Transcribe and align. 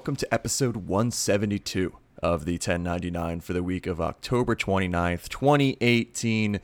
Welcome 0.00 0.16
to 0.16 0.32
episode 0.32 0.76
172 0.76 1.94
of 2.22 2.46
the 2.46 2.54
1099 2.54 3.40
for 3.40 3.52
the 3.52 3.62
week 3.62 3.86
of 3.86 4.00
October 4.00 4.56
29th, 4.56 5.28
2018. 5.28 6.58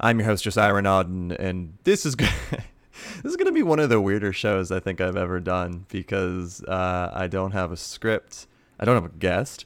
I'm 0.00 0.18
your 0.18 0.26
host, 0.26 0.42
Josiah 0.42 0.74
Renaud, 0.74 1.02
and, 1.02 1.32
and 1.34 1.78
this 1.84 2.04
is 2.04 2.16
this 2.16 2.34
is 3.22 3.36
going 3.36 3.46
to 3.46 3.52
be 3.52 3.62
one 3.62 3.78
of 3.78 3.88
the 3.88 4.00
weirder 4.00 4.32
shows 4.32 4.72
I 4.72 4.80
think 4.80 5.00
I've 5.00 5.16
ever 5.16 5.38
done 5.38 5.86
because 5.90 6.60
uh, 6.64 7.12
I 7.14 7.28
don't 7.28 7.52
have 7.52 7.70
a 7.70 7.76
script. 7.76 8.48
I 8.80 8.84
don't 8.84 9.00
have 9.00 9.12
a 9.12 9.16
guest. 9.16 9.64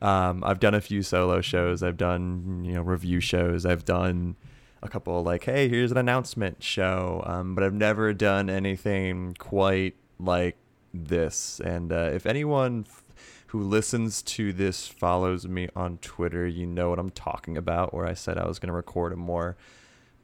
Um, 0.00 0.44
I've 0.44 0.60
done 0.60 0.74
a 0.74 0.80
few 0.80 1.02
solo 1.02 1.40
shows. 1.40 1.82
I've 1.82 1.96
done 1.96 2.62
you 2.64 2.74
know 2.74 2.82
review 2.82 3.18
shows. 3.18 3.66
I've 3.66 3.84
done 3.84 4.36
a 4.84 4.88
couple 4.88 5.20
like, 5.24 5.42
hey, 5.46 5.68
here's 5.68 5.90
an 5.90 5.98
announcement 5.98 6.62
show. 6.62 7.24
Um, 7.26 7.56
but 7.56 7.64
I've 7.64 7.74
never 7.74 8.12
done 8.14 8.48
anything 8.48 9.34
quite 9.36 9.96
like 10.20 10.56
this. 10.92 11.60
And 11.60 11.92
uh, 11.92 12.10
if 12.12 12.26
anyone 12.26 12.84
f- 12.88 13.04
who 13.48 13.62
listens 13.62 14.22
to 14.22 14.52
this 14.52 14.86
follows 14.86 15.46
me 15.46 15.68
on 15.74 15.98
Twitter, 15.98 16.46
you 16.46 16.66
know 16.66 16.90
what 16.90 16.98
I'm 16.98 17.10
talking 17.10 17.56
about. 17.56 17.94
Where 17.94 18.06
I 18.06 18.14
said 18.14 18.38
I 18.38 18.46
was 18.46 18.58
going 18.58 18.68
to 18.68 18.74
record 18.74 19.12
a 19.12 19.16
more 19.16 19.56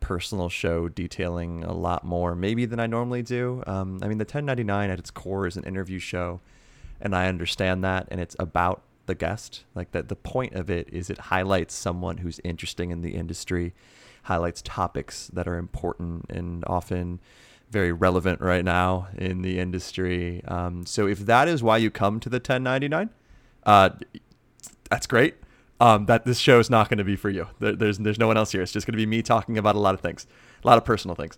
personal 0.01 0.49
show 0.49 0.89
detailing 0.89 1.65
a 1.65 1.73
lot 1.73 2.05
more 2.05 2.35
maybe 2.35 2.65
than 2.65 2.79
I 2.79 2.87
normally 2.87 3.23
do. 3.23 3.63
Um, 3.67 3.99
I 4.03 4.09
mean, 4.09 4.19
the 4.19 4.23
1099 4.23 4.91
at 4.91 4.99
its 4.99 5.11
core 5.11 5.47
is 5.47 5.57
an 5.57 5.65
interview 5.65 5.99
show, 5.99 6.41
and 7.01 7.15
I 7.15 7.29
understand 7.29 7.83
that, 7.85 8.07
and 8.11 8.21
it's 8.21 8.37
about 8.39 8.83
the 9.07 9.15
guest. 9.15 9.65
Like 9.75 9.93
that, 9.93 10.09
the 10.09 10.17
point 10.17 10.55
of 10.55 10.71
it 10.71 10.89
is 10.93 11.11
it 11.11 11.19
highlights 11.19 11.75
someone 11.75 12.19
who's 12.19 12.41
interesting 12.45 12.91
in 12.91 13.03
the 13.03 13.15
industry, 13.15 13.73
highlights 14.25 14.63
topics 14.63 15.29
that 15.33 15.49
are 15.49 15.57
important 15.57 16.27
and 16.29 16.65
often 16.67 17.21
very 17.71 17.93
relevant 17.93 18.41
right 18.41 18.65
now 18.65 19.09
in 19.17 19.43
the 19.43 19.59
industry. 19.59 20.43
Um, 20.47 20.87
so 20.87 21.07
if 21.07 21.21
that 21.21 21.49
is 21.49 21.63
why 21.63 21.79
you 21.79 21.91
come 21.91 22.21
to 22.21 22.29
the 22.29 22.37
1099, 22.37 23.11
uh, 23.65 23.91
that's 24.91 25.07
great. 25.07 25.35
Um, 25.79 26.07
that 26.07 26.25
this 26.25 26.39
show 26.39 26.59
is 26.59 26.71
not 26.71 26.89
going 26.89 26.99
to 26.99 27.05
be 27.05 27.17
for 27.17 27.29
you. 27.29 27.49
There, 27.59 27.77
there's 27.77 27.99
there's 27.99 28.19
no 28.19 28.27
one 28.27 28.39
else 28.39 28.51
here. 28.51 28.63
It's 28.63 28.73
just 28.73 28.87
going 28.87 28.95
to 28.95 28.97
be 28.97 29.05
me 29.05 29.21
talking 29.21 29.59
about 29.59 29.75
a 29.75 29.79
lot 29.79 29.95
of 29.95 30.01
things, 30.01 30.27
a 30.65 30.67
lot 30.67 30.79
of 30.79 30.87
personal 30.87 31.15
things. 31.15 31.37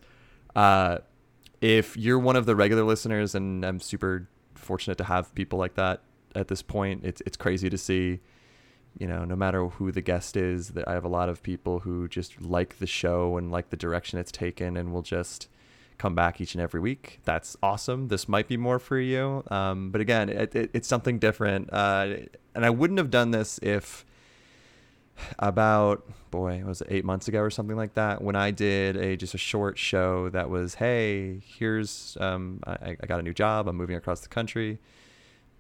Uh, 0.54 0.98
if 1.60 1.96
you're 1.96 2.20
one 2.20 2.36
of 2.36 2.46
the 2.46 2.54
regular 2.54 2.84
listeners, 2.84 3.34
and 3.34 3.64
I'm 3.64 3.80
super 3.80 4.28
fortunate 4.54 4.96
to 4.98 5.04
have 5.04 5.34
people 5.34 5.58
like 5.58 5.74
that 5.74 6.02
at 6.36 6.46
this 6.46 6.62
point, 6.62 7.04
it's 7.04 7.20
it's 7.26 7.36
crazy 7.36 7.68
to 7.68 7.78
see. 7.78 8.20
You 8.96 9.06
know, 9.06 9.24
no 9.24 9.36
matter 9.36 9.66
who 9.66 9.92
the 9.92 10.00
guest 10.00 10.36
is, 10.36 10.70
that 10.70 10.88
I 10.88 10.92
have 10.92 11.04
a 11.04 11.08
lot 11.08 11.28
of 11.28 11.42
people 11.42 11.80
who 11.80 12.08
just 12.08 12.40
like 12.40 12.78
the 12.78 12.86
show 12.86 13.36
and 13.36 13.50
like 13.50 13.70
the 13.70 13.76
direction 13.76 14.20
it's 14.20 14.32
taken, 14.32 14.76
and 14.76 14.92
will 14.92 15.02
just 15.02 15.48
come 15.98 16.14
back 16.14 16.40
each 16.40 16.54
and 16.54 16.62
every 16.62 16.80
week. 16.80 17.20
That's 17.24 17.56
awesome. 17.62 18.08
This 18.08 18.28
might 18.28 18.48
be 18.48 18.56
more 18.56 18.78
for 18.78 18.98
you, 18.98 19.42
um, 19.50 19.90
but 19.90 20.00
again, 20.00 20.28
it, 20.28 20.54
it, 20.54 20.70
it's 20.72 20.88
something 20.88 21.18
different. 21.18 21.72
Uh, 21.72 22.16
and 22.54 22.64
I 22.64 22.70
wouldn't 22.70 22.98
have 22.98 23.10
done 23.10 23.32
this 23.32 23.58
if 23.62 24.04
about 25.38 26.04
boy 26.30 26.62
was 26.64 26.80
it 26.80 26.88
eight 26.90 27.04
months 27.04 27.28
ago 27.28 27.40
or 27.40 27.50
something 27.50 27.76
like 27.76 27.94
that 27.94 28.22
when 28.22 28.36
i 28.36 28.50
did 28.50 28.96
a 28.96 29.16
just 29.16 29.34
a 29.34 29.38
short 29.38 29.78
show 29.78 30.28
that 30.28 30.48
was 30.48 30.76
hey 30.76 31.40
here's 31.44 32.16
um, 32.20 32.60
I, 32.66 32.96
I 33.00 33.06
got 33.06 33.18
a 33.18 33.22
new 33.22 33.34
job 33.34 33.68
i'm 33.68 33.76
moving 33.76 33.96
across 33.96 34.20
the 34.20 34.28
country 34.28 34.78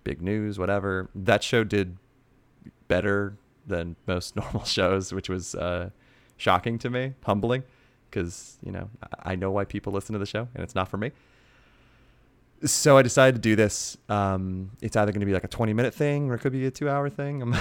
big 0.04 0.22
news 0.22 0.58
whatever 0.58 1.10
that 1.14 1.42
show 1.42 1.64
did 1.64 1.96
better 2.86 3.36
than 3.66 3.96
most 4.06 4.36
normal 4.36 4.64
shows 4.64 5.12
which 5.12 5.28
was 5.28 5.54
uh, 5.54 5.90
shocking 6.36 6.78
to 6.78 6.90
me 6.90 7.14
humbling 7.24 7.64
because 8.10 8.58
you 8.62 8.72
know 8.72 8.88
i 9.22 9.34
know 9.34 9.50
why 9.50 9.64
people 9.64 9.92
listen 9.92 10.12
to 10.12 10.18
the 10.18 10.26
show 10.26 10.48
and 10.54 10.62
it's 10.62 10.74
not 10.74 10.88
for 10.88 10.96
me 10.96 11.10
so 12.64 12.98
I 12.98 13.02
decided 13.02 13.36
to 13.36 13.40
do 13.40 13.54
this. 13.54 13.96
Um, 14.08 14.72
it's 14.82 14.96
either 14.96 15.12
going 15.12 15.20
to 15.20 15.26
be 15.26 15.32
like 15.32 15.44
a 15.44 15.48
20 15.48 15.72
minute 15.74 15.94
thing 15.94 16.30
or 16.30 16.34
it 16.34 16.40
could 16.40 16.52
be 16.52 16.66
a 16.66 16.70
two 16.70 16.88
hour 16.88 17.08
thing. 17.08 17.54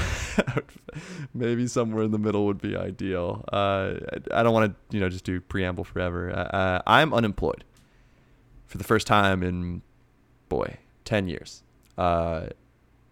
Maybe 1.33 1.67
somewhere 1.67 2.03
in 2.03 2.11
the 2.11 2.17
middle 2.17 2.45
would 2.47 2.61
be 2.61 2.75
ideal. 2.75 3.45
Uh, 3.51 3.95
I 4.31 4.43
don't 4.43 4.53
want 4.53 4.71
to, 4.71 4.95
you 4.95 4.99
know, 4.99 5.09
just 5.09 5.23
do 5.23 5.39
preamble 5.39 5.83
forever. 5.83 6.31
Uh, 6.31 6.81
I'm 6.87 7.13
unemployed 7.13 7.63
for 8.65 8.77
the 8.77 8.83
first 8.83 9.07
time 9.07 9.43
in, 9.43 9.81
boy, 10.49 10.77
10 11.05 11.27
years. 11.27 11.63
Uh, 11.97 12.47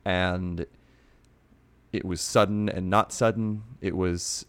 and 0.03 0.65
it 1.93 2.03
was 2.03 2.21
sudden 2.21 2.67
and 2.67 2.89
not 2.89 3.13
sudden. 3.13 3.63
It 3.81 3.95
was 3.95 4.45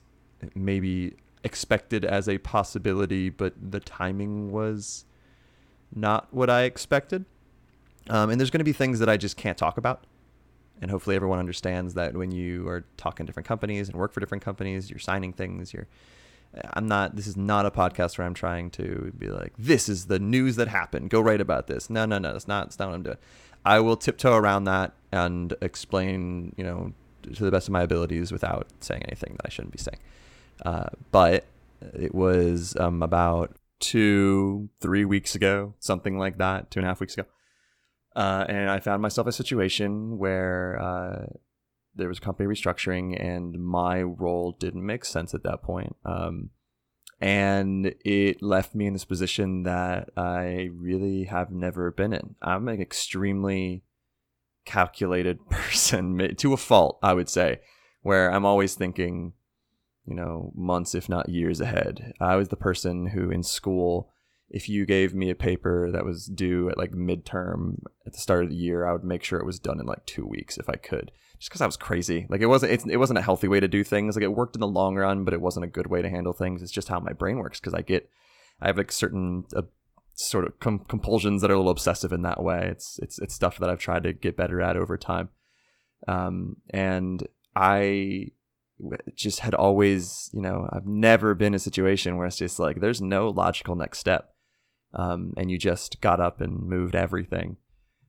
maybe 0.54 1.14
expected 1.44 2.04
as 2.04 2.28
a 2.28 2.38
possibility, 2.38 3.28
but 3.28 3.54
the 3.70 3.80
timing 3.80 4.50
was 4.50 5.04
not 5.94 6.32
what 6.32 6.50
I 6.50 6.62
expected. 6.62 7.24
Um, 8.08 8.30
and 8.30 8.41
there's 8.41 8.50
going 8.50 8.60
to 8.60 8.64
be 8.64 8.72
things 8.72 8.98
that 8.98 9.08
I 9.08 9.16
just 9.16 9.36
can't 9.36 9.58
talk 9.58 9.78
about. 9.78 10.04
And 10.80 10.91
hopefully 10.91 11.16
everyone 11.16 11.38
understands 11.38 11.94
that 11.94 12.14
when 12.14 12.30
you 12.30 12.69
are 12.69 12.84
talking 12.97 13.24
different 13.26 13.47
companies 13.47 13.88
and 13.88 13.97
work 13.97 14.12
for 14.12 14.20
different 14.20 14.44
companies, 14.44 14.91
you're 14.91 14.98
signing 14.98 15.32
things. 15.32 15.72
You're, 15.72 15.86
I'm 16.74 16.86
not. 16.86 17.16
This 17.16 17.26
is 17.26 17.36
not 17.36 17.64
a 17.64 17.70
podcast 17.70 18.18
where 18.18 18.26
I'm 18.26 18.34
trying 18.34 18.70
to 18.72 19.12
be 19.18 19.28
like, 19.28 19.54
this 19.58 19.88
is 19.88 20.06
the 20.06 20.18
news 20.18 20.56
that 20.56 20.68
happened. 20.68 21.10
Go 21.10 21.20
write 21.20 21.41
about 21.41 21.66
this. 21.66 21.88
No, 21.88 22.04
no, 22.04 22.18
no. 22.18 22.32
That's 22.32 22.47
not. 22.47 22.66
That's 22.66 22.78
not 22.78 22.88
what 22.88 22.94
I'm 22.94 23.03
doing. 23.03 23.18
I 23.64 23.80
will 23.80 23.97
tiptoe 23.97 24.34
around 24.34 24.64
that 24.64 24.92
and 25.10 25.54
explain, 25.62 26.54
you 26.56 26.64
know, 26.64 26.92
to 27.22 27.44
the 27.44 27.50
best 27.50 27.68
of 27.68 27.72
my 27.72 27.82
abilities 27.82 28.30
without 28.30 28.68
saying 28.80 29.03
anything 29.04 29.32
that 29.32 29.47
I 29.47 29.48
shouldn't 29.48 29.72
be 29.72 29.78
saying. 29.78 29.98
Uh, 30.65 30.89
but 31.12 31.47
it 31.94 32.15
was 32.15 32.77
um, 32.78 33.03
about 33.03 33.56
two, 33.78 34.69
three 34.81 35.05
weeks 35.05 35.34
ago, 35.34 35.75
something 35.78 36.19
like 36.19 36.39
that, 36.39 36.71
two 36.71 36.81
and 36.81 36.87
a 36.87 36.89
half 36.89 37.00
weeks 37.00 37.15
ago. 37.15 37.28
Uh, 38.15 38.47
and 38.49 38.71
I 38.71 38.81
found 38.81 39.03
myself 39.03 39.27
a 39.27 39.33
situation 39.33 40.16
where 40.19 40.81
uh, 40.81 41.27
there 41.95 42.09
was 42.09 42.19
company 42.19 42.49
restructuring, 42.49 43.22
and 43.22 43.62
my 43.62 44.03
role 44.03 44.53
didn't 44.53 44.84
make 44.84 45.05
sense 45.05 45.34
at 45.34 45.43
that 45.43 45.62
point. 45.62 45.97
Um, 46.05 46.50
and 47.21 47.95
it 48.05 48.43
left 48.43 48.75
me 48.75 48.87
in 48.87 48.93
this 48.93 49.05
position 49.05 49.62
that 49.62 50.11
I 50.16 50.71
really 50.72 51.25
have 51.25 51.50
never 51.50 51.91
been 51.91 52.12
in. 52.12 52.37
I'm 52.43 52.69
an 52.69 52.81
extremely 52.81 53.83
calculated 54.65 55.39
person 55.50 56.34
to 56.37 56.53
a 56.53 56.59
fault, 56.59 56.99
I 57.03 57.15
would 57.15 57.28
say, 57.28 57.61
where 58.03 58.31
I'm 58.31 58.45
always 58.45 58.75
thinking, 58.75 59.33
you 60.06 60.15
know, 60.15 60.53
months, 60.55 60.94
if 60.94 61.09
not 61.09 61.28
years 61.28 61.61
ahead. 61.61 62.12
I 62.21 62.37
was 62.37 62.49
the 62.49 62.56
person 62.56 63.09
who 63.09 63.31
in 63.31 63.43
school, 63.43 64.11
if 64.49 64.69
you 64.69 64.87
gave 64.87 65.15
me 65.15 65.31
a 65.31 65.34
paper 65.34 65.91
that 65.91 66.05
was 66.05 66.27
due 66.27 66.71
at 66.71 66.78
like 66.78 66.93
midterm 66.93 67.83
at 68.06 68.12
the 68.12 68.19
start 68.19 68.45
of 68.45 68.50
the 68.50 68.56
year, 68.56 68.87
I 68.87 68.93
would 68.93 69.05
make 69.05 69.25
sure 69.25 69.41
it 69.41 69.47
was 69.47 69.59
done 69.59 69.81
in 69.81 69.87
like 69.87 70.06
two 70.06 70.27
weeks 70.27 70.59
if 70.59 70.69
I 70.69 70.77
could, 70.77 71.11
just 71.39 71.50
because 71.50 71.61
I 71.61 71.66
was 71.66 71.77
crazy. 71.77 72.27
Like 72.28 72.41
it 72.41 72.47
wasn't, 72.47 72.87
it, 72.87 72.97
wasn't 72.99 73.19
a 73.19 73.22
healthy 73.22 73.49
way 73.49 73.61
to 73.61 73.69
do 73.69 73.83
things. 73.83 74.15
Like 74.15 74.22
it 74.22 74.28
worked 74.28 74.55
in 74.55 74.61
the 74.61 74.69
long 74.69 74.97
run, 74.97 75.25
but 75.25 75.34
it 75.34 75.41
wasn't 75.41 75.65
a 75.65 75.69
good 75.69 75.89
way 75.89 76.03
to 76.03 76.11
handle 76.11 76.33
things. 76.33 76.62
It's 76.62 76.72
just 76.72 76.89
how 76.89 77.00
my 77.00 77.12
brain 77.12 77.39
works 77.39 77.59
because 77.59 77.75
I 77.75 77.83
get, 77.83 78.09
I 78.60 78.69
have 78.69 78.78
like 78.78 78.92
certain 78.92 79.45
uh, 79.54 79.63
sort 80.16 80.47
of 80.47 80.59
com- 80.60 80.84
compulsions 80.89 81.42
that 81.42 81.51
are 81.51 81.54
a 81.54 81.57
little 81.57 81.71
obsessive 81.71 82.13
in 82.13 82.22
that 82.22 82.42
way. 82.42 82.69
It's 82.71 82.98
it's 83.03 83.19
it's 83.19 83.34
stuff 83.34 83.59
that 83.59 83.69
I've 83.69 83.78
tried 83.78 84.03
to 84.04 84.13
get 84.13 84.36
better 84.36 84.60
at 84.60 84.77
over 84.77 84.97
time, 84.97 85.28
um, 86.09 86.57
and 86.71 87.27
I 87.54 88.28
just 89.15 89.41
had 89.41 89.55
always, 89.55 90.31
you 90.33 90.41
know, 90.41 90.69
I've 90.73 90.87
never 90.87 91.34
been 91.34 91.49
in 91.49 91.55
a 91.55 91.59
situation 91.59 92.17
where 92.17 92.27
it's 92.27 92.37
just 92.37 92.59
like 92.59 92.81
there's 92.81 93.01
no 93.01 93.28
logical 93.28 93.75
next 93.75 93.99
step. 93.99 94.33
Um, 94.95 95.34
and 95.37 95.51
you 95.51 95.59
just 95.59 96.01
got 96.01 96.21
up 96.21 96.41
and 96.41 96.63
moved 96.63 96.95
everything 96.95 97.57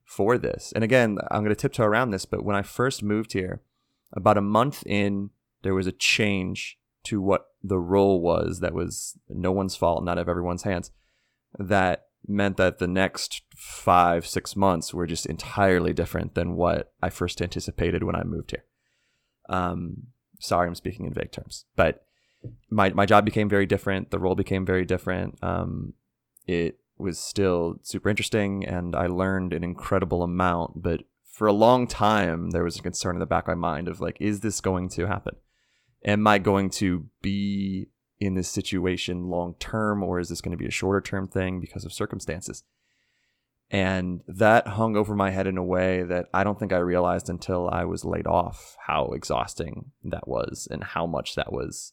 for 0.05 0.37
this. 0.37 0.71
And 0.73 0.83
again, 0.83 1.17
I'm 1.31 1.43
going 1.43 1.53
to 1.53 1.55
tiptoe 1.55 1.83
around 1.83 2.11
this, 2.11 2.25
but 2.25 2.43
when 2.43 2.55
I 2.55 2.61
first 2.61 3.03
moved 3.03 3.33
here, 3.33 3.61
about 4.13 4.37
a 4.37 4.41
month 4.41 4.83
in, 4.85 5.31
there 5.63 5.73
was 5.73 5.87
a 5.87 5.91
change 5.91 6.77
to 7.03 7.21
what 7.21 7.47
the 7.63 7.79
role 7.79 8.21
was 8.21 8.59
that 8.61 8.73
was 8.73 9.17
no 9.29 9.51
one's 9.51 9.75
fault, 9.75 10.03
not 10.03 10.17
of 10.17 10.29
everyone's 10.29 10.63
hands. 10.63 10.91
That 11.57 12.05
meant 12.27 12.57
that 12.57 12.79
the 12.79 12.87
next 12.87 13.41
five, 13.55 14.25
six 14.25 14.55
months 14.55 14.93
were 14.93 15.07
just 15.07 15.25
entirely 15.25 15.93
different 15.93 16.35
than 16.35 16.55
what 16.55 16.93
I 17.01 17.09
first 17.09 17.41
anticipated 17.41 18.03
when 18.03 18.15
I 18.15 18.23
moved 18.23 18.51
here. 18.51 18.65
Um, 19.49 20.07
sorry, 20.39 20.67
I'm 20.67 20.75
speaking 20.75 21.05
in 21.05 21.13
vague 21.13 21.31
terms, 21.31 21.65
but 21.75 22.03
my 22.69 22.89
my 22.91 23.05
job 23.05 23.25
became 23.25 23.49
very 23.49 23.65
different. 23.65 24.11
The 24.11 24.19
role 24.19 24.35
became 24.35 24.65
very 24.65 24.85
different. 24.85 25.37
Um, 25.41 25.93
it 26.45 26.79
was 26.97 27.19
still 27.19 27.79
super 27.83 28.09
interesting, 28.09 28.65
and 28.65 28.95
I 28.95 29.07
learned 29.07 29.53
an 29.53 29.63
incredible 29.63 30.23
amount. 30.23 30.81
But 30.81 31.01
for 31.25 31.47
a 31.47 31.53
long 31.53 31.87
time, 31.87 32.51
there 32.51 32.63
was 32.63 32.77
a 32.77 32.81
concern 32.81 33.15
in 33.15 33.19
the 33.19 33.25
back 33.25 33.47
of 33.47 33.57
my 33.57 33.69
mind 33.69 33.87
of 33.87 34.01
like, 34.01 34.17
is 34.19 34.39
this 34.39 34.61
going 34.61 34.89
to 34.89 35.07
happen? 35.07 35.35
Am 36.05 36.25
I 36.25 36.37
going 36.37 36.69
to 36.71 37.07
be 37.21 37.87
in 38.19 38.33
this 38.33 38.49
situation 38.49 39.29
long 39.29 39.55
term, 39.59 40.03
or 40.03 40.19
is 40.19 40.29
this 40.29 40.41
going 40.41 40.51
to 40.51 40.61
be 40.61 40.67
a 40.67 40.71
shorter 40.71 41.01
term 41.01 41.27
thing 41.27 41.59
because 41.59 41.85
of 41.85 41.93
circumstances? 41.93 42.63
And 43.69 44.21
that 44.27 44.67
hung 44.67 44.95
over 44.95 45.13
my 45.13 45.29
head 45.29 45.45
in 45.45 45.57
a 45.57 45.63
way 45.63 46.03
that 46.03 46.27
I 46.33 46.43
don't 46.45 46.57
think 46.57 46.71
I 46.71 46.77
realized 46.77 47.29
until 47.29 47.69
I 47.69 47.83
was 47.83 48.05
laid 48.05 48.25
off 48.25 48.77
how 48.85 49.11
exhausting 49.11 49.91
that 50.05 50.27
was 50.27 50.67
and 50.71 50.83
how 50.83 51.05
much 51.05 51.35
that 51.35 51.51
was 51.51 51.91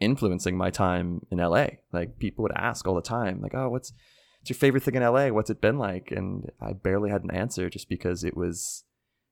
influencing 0.00 0.56
my 0.56 0.70
time 0.70 1.20
in 1.30 1.38
LA. 1.38 1.66
Like 1.92 2.18
people 2.18 2.42
would 2.42 2.56
ask 2.56 2.86
all 2.86 2.94
the 2.94 3.02
time, 3.02 3.42
like, 3.42 3.54
oh, 3.54 3.68
what's 3.68 3.92
what's 4.40 4.50
your 4.50 4.56
favorite 4.56 4.82
thing 4.82 4.94
in 4.94 5.02
LA? 5.02 5.28
What's 5.28 5.50
it 5.50 5.60
been 5.60 5.78
like? 5.78 6.10
And 6.10 6.50
I 6.60 6.72
barely 6.72 7.10
had 7.10 7.22
an 7.22 7.30
answer 7.30 7.68
just 7.68 7.88
because 7.88 8.24
it 8.24 8.36
was 8.36 8.84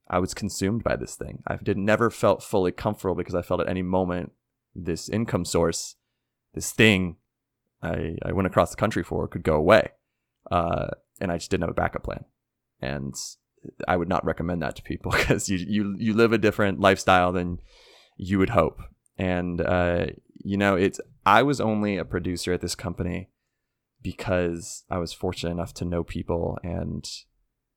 I 0.08 0.18
was 0.18 0.34
consumed 0.34 0.84
by 0.84 0.96
this 0.96 1.16
thing. 1.16 1.42
I 1.46 1.56
did 1.56 1.78
never 1.78 2.10
felt 2.10 2.42
fully 2.42 2.72
comfortable 2.72 3.14
because 3.14 3.34
I 3.34 3.42
felt 3.42 3.60
at 3.60 3.68
any 3.68 3.82
moment 3.82 4.32
this 4.74 5.08
income 5.08 5.44
source, 5.44 5.96
this 6.54 6.72
thing 6.72 7.16
I, 7.82 8.16
I 8.22 8.32
went 8.32 8.46
across 8.46 8.70
the 8.70 8.76
country 8.76 9.02
for 9.02 9.26
could 9.26 9.42
go 9.42 9.56
away. 9.56 9.90
Uh, 10.50 10.88
and 11.22 11.32
I 11.32 11.38
just 11.38 11.50
didn't 11.50 11.62
have 11.62 11.70
a 11.70 11.74
backup 11.74 12.02
plan. 12.02 12.24
And 12.80 13.14
I 13.86 13.96
would 13.96 14.08
not 14.08 14.24
recommend 14.24 14.60
that 14.62 14.76
to 14.76 14.82
people 14.82 15.12
because 15.16 15.48
you, 15.48 15.56
you, 15.56 15.94
you 15.98 16.14
live 16.14 16.32
a 16.32 16.38
different 16.38 16.80
lifestyle 16.80 17.32
than 17.32 17.60
you 18.16 18.38
would 18.38 18.50
hope. 18.50 18.82
And, 19.16 19.60
uh, 19.60 20.06
you 20.34 20.56
know, 20.56 20.74
it's, 20.74 21.00
I 21.24 21.42
was 21.42 21.60
only 21.60 21.96
a 21.96 22.04
producer 22.04 22.52
at 22.52 22.60
this 22.60 22.74
company 22.74 23.30
because 24.02 24.84
I 24.90 24.98
was 24.98 25.12
fortunate 25.12 25.52
enough 25.52 25.72
to 25.74 25.84
know 25.84 26.02
people 26.02 26.58
and 26.64 27.08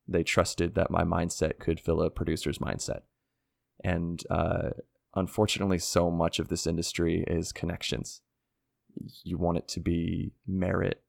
they 0.08 0.24
trusted 0.24 0.74
that 0.76 0.90
my 0.90 1.04
mindset 1.04 1.60
could 1.60 1.80
fill 1.80 2.02
a 2.02 2.10
producer's 2.10 2.58
mindset. 2.58 3.02
And 3.84 4.24
uh, 4.30 4.70
unfortunately, 5.16 5.78
so 5.80 6.10
much 6.10 6.40
of 6.40 6.48
this 6.48 6.66
industry 6.66 7.24
is 7.28 7.52
connections. 7.52 8.22
You 9.24 9.38
want 9.38 9.58
it 9.58 9.68
to 9.70 9.80
be 9.80 10.34
merit, 10.48 11.04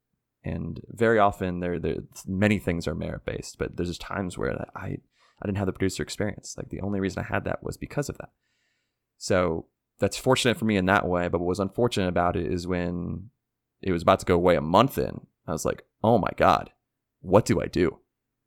and 0.47 0.81
very 0.89 1.19
often 1.19 1.59
there, 1.59 1.79
there 1.79 1.97
many 2.27 2.59
things 2.61 2.87
are 2.87 2.95
merit 2.95 3.25
based. 3.25 3.59
But 3.59 3.77
there's 3.77 3.89
just 3.89 4.01
times 4.01 4.39
where 4.39 4.67
I 4.77 4.99
I 5.43 5.47
didn't 5.47 5.59
have 5.59 5.67
the 5.67 5.73
producer 5.73 6.03
experience. 6.03 6.55
Like 6.57 6.71
the 6.71 6.81
only 6.81 7.01
reason 7.01 7.23
I 7.23 7.35
had 7.35 7.45
that 7.45 7.63
was 7.63 7.77
because 7.77 8.09
of 8.09 8.17
that. 8.19 8.31
So 9.19 9.67
that's 9.99 10.17
fortunate 10.17 10.57
for 10.57 10.65
me 10.65 10.77
in 10.77 10.87
that 10.87 11.07
way. 11.07 11.29
But 11.29 11.41
what 11.41 11.49
was 11.49 11.61
unfortunate 11.61 12.09
about 12.09 12.37
it 12.37 12.47
is 12.51 12.67
when 12.67 13.31
it 13.83 13.93
was 13.93 14.03
about 14.03 14.21
to 14.21 14.27
go 14.27 14.37
away 14.37 14.57
a 14.57 14.61
month 14.63 14.99
in, 14.99 15.27
I 15.47 15.53
was 15.53 15.65
like, 15.65 15.85
oh 16.03 16.19
my 16.19 16.31
god, 16.37 16.71
what 17.21 17.45
do 17.45 17.61
I 17.61 17.67
do? 17.67 17.99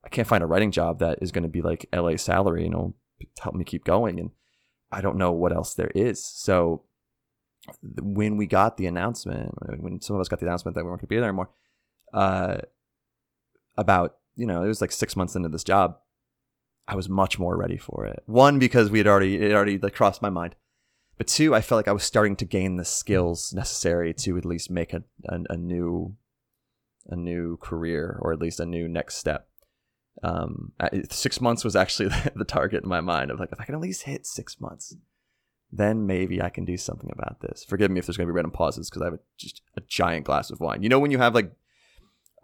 I 0.03 0.09
can't 0.09 0.27
find 0.27 0.43
a 0.43 0.47
writing 0.47 0.71
job 0.71 0.99
that 0.99 1.19
is 1.21 1.31
going 1.31 1.43
to 1.43 1.49
be 1.49 1.61
like 1.61 1.85
LA 1.93 2.15
salary, 2.15 2.63
you 2.63 2.69
know, 2.69 2.95
help 3.39 3.55
me 3.55 3.65
keep 3.65 3.83
going. 3.83 4.19
And 4.19 4.31
I 4.91 5.01
don't 5.01 5.17
know 5.17 5.33
what 5.33 5.53
else 5.53 5.73
there 5.73 5.91
is. 5.93 6.23
So 6.23 6.83
when 8.01 8.37
we 8.37 8.47
got 8.47 8.77
the 8.77 8.87
announcement, 8.87 9.53
when 9.79 9.99
some 10.01 10.15
of 10.15 10.21
us 10.21 10.29
got 10.29 10.39
the 10.39 10.45
announcement 10.45 10.75
that 10.75 10.83
we 10.83 10.89
weren't 10.89 11.01
going 11.01 11.07
to 11.07 11.09
be 11.09 11.17
there 11.17 11.27
anymore, 11.27 11.49
uh, 12.13 12.57
about, 13.77 14.17
you 14.35 14.45
know, 14.45 14.63
it 14.63 14.67
was 14.67 14.81
like 14.81 14.91
six 14.91 15.15
months 15.15 15.35
into 15.35 15.49
this 15.49 15.63
job, 15.63 15.97
I 16.87 16.95
was 16.95 17.09
much 17.09 17.37
more 17.37 17.55
ready 17.55 17.77
for 17.77 18.05
it. 18.05 18.23
One, 18.25 18.59
because 18.59 18.89
we 18.89 18.97
had 18.99 19.07
already, 19.07 19.37
it 19.37 19.53
already 19.53 19.77
like 19.77 19.93
crossed 19.93 20.21
my 20.21 20.29
mind. 20.29 20.55
But 21.17 21.27
two, 21.27 21.53
I 21.53 21.61
felt 21.61 21.77
like 21.77 21.87
I 21.87 21.93
was 21.93 22.03
starting 22.03 22.35
to 22.37 22.45
gain 22.45 22.77
the 22.77 22.85
skills 22.85 23.53
necessary 23.53 24.13
to 24.15 24.37
at 24.37 24.45
least 24.45 24.71
make 24.71 24.93
a, 24.93 25.03
a, 25.27 25.39
a 25.49 25.57
new, 25.57 26.15
a 27.07 27.15
new 27.15 27.57
career 27.57 28.17
or 28.21 28.31
at 28.31 28.39
least 28.39 28.59
a 28.59 28.65
new 28.65 28.87
next 28.87 29.15
step 29.15 29.49
um, 30.23 30.73
six 31.09 31.39
months 31.39 31.63
was 31.63 31.75
actually 31.75 32.09
the 32.35 32.45
target 32.45 32.83
in 32.83 32.89
my 32.89 33.01
mind 33.01 33.31
of 33.31 33.39
like 33.39 33.51
if 33.51 33.59
I 33.59 33.65
can 33.65 33.75
at 33.75 33.81
least 33.81 34.03
hit 34.03 34.25
six 34.25 34.59
months, 34.59 34.95
then 35.71 36.05
maybe 36.05 36.41
I 36.41 36.49
can 36.49 36.65
do 36.65 36.77
something 36.77 37.09
about 37.11 37.41
this. 37.41 37.63
Forgive 37.63 37.91
me 37.91 37.99
if 37.99 38.05
there's 38.05 38.17
going 38.17 38.27
to 38.27 38.33
be 38.33 38.35
random 38.35 38.51
pauses 38.51 38.89
because 38.89 39.01
I 39.01 39.05
have 39.05 39.13
a, 39.15 39.19
just 39.37 39.61
a 39.77 39.81
giant 39.81 40.25
glass 40.25 40.49
of 40.49 40.59
wine. 40.59 40.83
You 40.83 40.89
know 40.89 40.99
when 40.99 41.11
you 41.11 41.19
have 41.19 41.35
like 41.35 41.51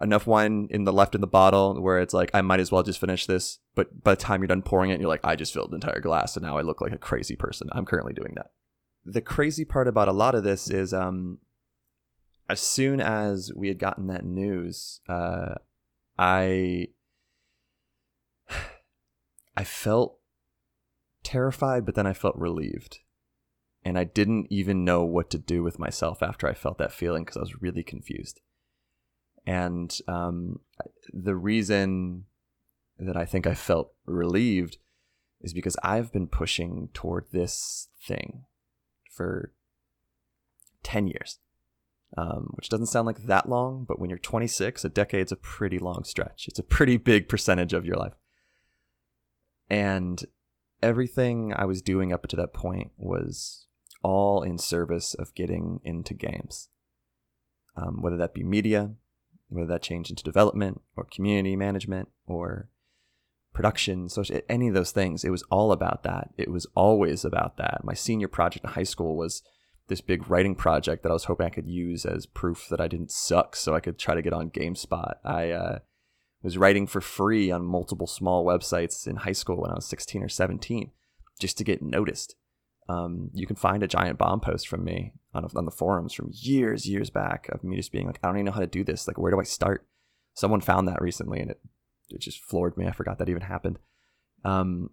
enough 0.02 0.28
wine 0.28 0.68
in 0.70 0.84
the 0.84 0.94
left 0.94 1.16
in 1.16 1.22
the 1.22 1.28
bottle 1.28 1.82
where 1.82 2.00
it's 2.00 2.14
like 2.14 2.32
I 2.34 2.42
might 2.42 2.60
as 2.60 2.72
well 2.72 2.84
just 2.84 3.00
finish 3.00 3.26
this, 3.26 3.60
but 3.76 4.04
by 4.04 4.12
the 4.12 4.22
time 4.22 4.42
you're 4.42 4.48
done 4.48 4.62
pouring 4.62 4.92
it, 4.92 5.00
you're 5.00 5.10
like 5.10 5.24
I 5.24 5.36
just 5.36 5.54
filled 5.54 5.72
the 5.72 5.76
entire 5.76 6.00
glass 6.00 6.36
and 6.36 6.46
now 6.46 6.58
I 6.58 6.62
look 6.62 6.82
like 6.82 6.92
a 6.92 6.98
crazy 6.98 7.36
person. 7.36 7.70
I'm 7.72 7.86
currently 7.86 8.14
doing 8.14 8.34
that. 8.36 8.52
The 9.06 9.22
crazy 9.22 9.66
part 9.66 9.88
about 9.88 10.08
a 10.08 10.14
lot 10.14 10.36
of 10.36 10.44
this 10.44 10.70
is 10.70 10.94
um, 10.94 11.40
as 12.50 12.60
soon 12.60 13.00
as 13.00 13.52
we 13.56 13.68
had 13.68 13.80
gotten 13.80 14.08
that 14.08 14.26
news, 14.26 15.00
uh, 15.08 15.56
I 16.18 16.90
I 19.58 19.64
felt 19.64 20.20
terrified, 21.24 21.86
but 21.86 21.96
then 21.96 22.08
I 22.08 22.14
felt 22.14 22.36
relieved. 22.38 23.00
And 23.84 24.00
I 24.00 24.04
didn't 24.04 24.48
even 24.50 24.84
know 24.84 25.04
what 25.04 25.30
to 25.30 25.38
do 25.38 25.62
with 25.62 25.78
myself 25.78 26.24
after 26.24 26.48
I 26.48 26.56
felt 26.56 26.80
that 26.80 26.92
feeling 26.92 27.24
because 27.24 27.38
I 27.38 27.42
was 27.42 27.62
really 27.62 27.84
confused. 27.84 28.42
And 29.46 29.96
um, 30.08 30.60
the 31.14 31.36
reason 31.36 32.26
that 32.98 33.18
I 33.18 33.26
think 33.26 33.46
I 33.46 33.54
felt 33.54 33.94
relieved 34.06 34.78
is 35.42 35.54
because 35.54 35.78
I've 35.84 36.12
been 36.12 36.28
pushing 36.28 36.90
toward 36.94 37.26
this 37.32 37.90
thing 38.02 38.46
for 39.12 39.54
10 40.84 41.08
years, 41.08 41.40
um, 42.18 42.52
which 42.56 42.70
doesn't 42.70 42.88
sound 42.88 43.06
like 43.06 43.26
that 43.26 43.48
long, 43.48 43.86
but 43.88 44.00
when 44.00 44.10
you're 44.10 44.18
26, 44.18 44.86
a 44.86 44.90
decade's 44.90 45.32
a 45.32 45.38
pretty 45.38 45.78
long 45.78 46.04
stretch. 46.04 46.48
It's 46.48 46.60
a 46.60 46.64
pretty 46.64 46.98
big 46.98 47.30
percentage 47.30 47.74
of 47.74 47.86
your 47.86 47.98
life. 47.98 48.14
And 49.70 50.24
everything 50.82 51.54
I 51.56 51.66
was 51.66 51.82
doing 51.82 52.14
up 52.14 52.28
to 52.28 52.36
that 52.38 52.54
point 52.54 52.92
was 52.98 53.68
all 54.04 54.44
in 54.44 54.58
service 54.58 55.14
of 55.14 55.34
getting 55.34 55.80
into 55.84 56.14
games. 56.14 56.70
Um, 57.76 58.02
whether 58.02 58.18
that 58.18 58.34
be 58.34 58.44
media, 58.44 58.92
whether 59.50 59.68
that 59.68 59.82
change 59.82 60.10
into 60.10 60.24
development 60.24 60.82
or 60.96 61.06
community 61.06 61.56
management 61.56 62.10
or 62.26 62.70
production, 63.54 64.10
social, 64.10 64.40
any 64.50 64.68
of 64.68 64.74
those 64.74 64.92
things, 64.92 65.24
it 65.24 65.30
was 65.30 65.44
all 65.52 65.72
about 65.72 66.04
that. 66.04 66.30
It 66.38 66.52
was 66.52 66.68
always 66.76 67.24
about 67.24 67.58
that. 67.58 67.82
My 67.84 67.94
senior 67.94 68.28
project 68.28 68.66
in 68.66 68.72
high 68.72 68.84
school 68.84 69.16
was 69.16 69.42
this 69.88 70.02
big 70.02 70.30
writing 70.30 70.56
project 70.56 71.04
that 71.04 71.10
I 71.10 71.14
was 71.14 71.26
hoping 71.26 71.46
I 71.46 71.52
could 71.52 71.68
use 71.68 72.06
as 72.06 72.26
proof 72.26 72.68
that 72.70 72.82
I 72.82 72.88
didn't 72.88 73.12
suck 73.12 73.56
so 73.56 73.76
I 73.76 73.80
could 73.80 74.00
try 74.00 74.16
to 74.16 74.22
get 74.22 74.34
on 74.34 74.50
GameSpot. 74.50 75.16
I, 75.24 75.52
uh, 75.52 75.80
was 76.46 76.58
writing 76.60 76.86
for 76.86 77.02
free 77.02 77.50
on 77.50 77.66
multiple 77.66 78.06
small 78.06 78.46
websites 78.46 79.08
in 79.08 79.18
high 79.18 79.32
school 79.32 79.62
when 79.62 79.72
I 79.72 79.76
was 79.76 79.88
16 79.88 80.22
or 80.22 80.30
17 80.30 80.92
just 81.40 81.58
to 81.58 81.64
get 81.64 81.82
noticed. 81.82 82.36
Um, 82.88 83.32
you 83.34 83.48
can 83.48 83.56
find 83.56 83.82
a 83.82 83.88
Giant 83.88 84.18
Bomb 84.18 84.40
post 84.40 84.68
from 84.68 84.84
me 84.84 85.14
on, 85.34 85.48
on 85.56 85.66
the 85.66 85.72
forums 85.72 86.14
from 86.14 86.32
years, 86.32 86.88
years 86.88 87.10
back 87.10 87.50
of 87.50 87.64
me 87.64 87.78
just 87.78 87.92
being 87.92 88.06
like, 88.06 88.20
I 88.22 88.28
don't 88.28 88.38
even 88.38 88.46
know 88.46 88.52
how 88.52 88.60
to 88.60 88.68
do 88.68 88.84
this. 88.84 89.08
Like, 89.08 89.18
where 89.18 89.32
do 89.32 89.40
I 89.40 89.44
start? 89.44 89.88
Someone 90.36 90.62
found 90.62 90.88
that 90.88 91.02
recently 91.02 91.40
and 91.40 91.52
it, 91.52 91.60
it 92.10 92.22
just 92.22 92.44
floored 92.44 92.78
me. 92.78 92.86
I 92.86 92.92
forgot 92.92 93.18
that 93.18 93.30
even 93.30 93.42
happened. 93.42 93.80
Um, 94.44 94.92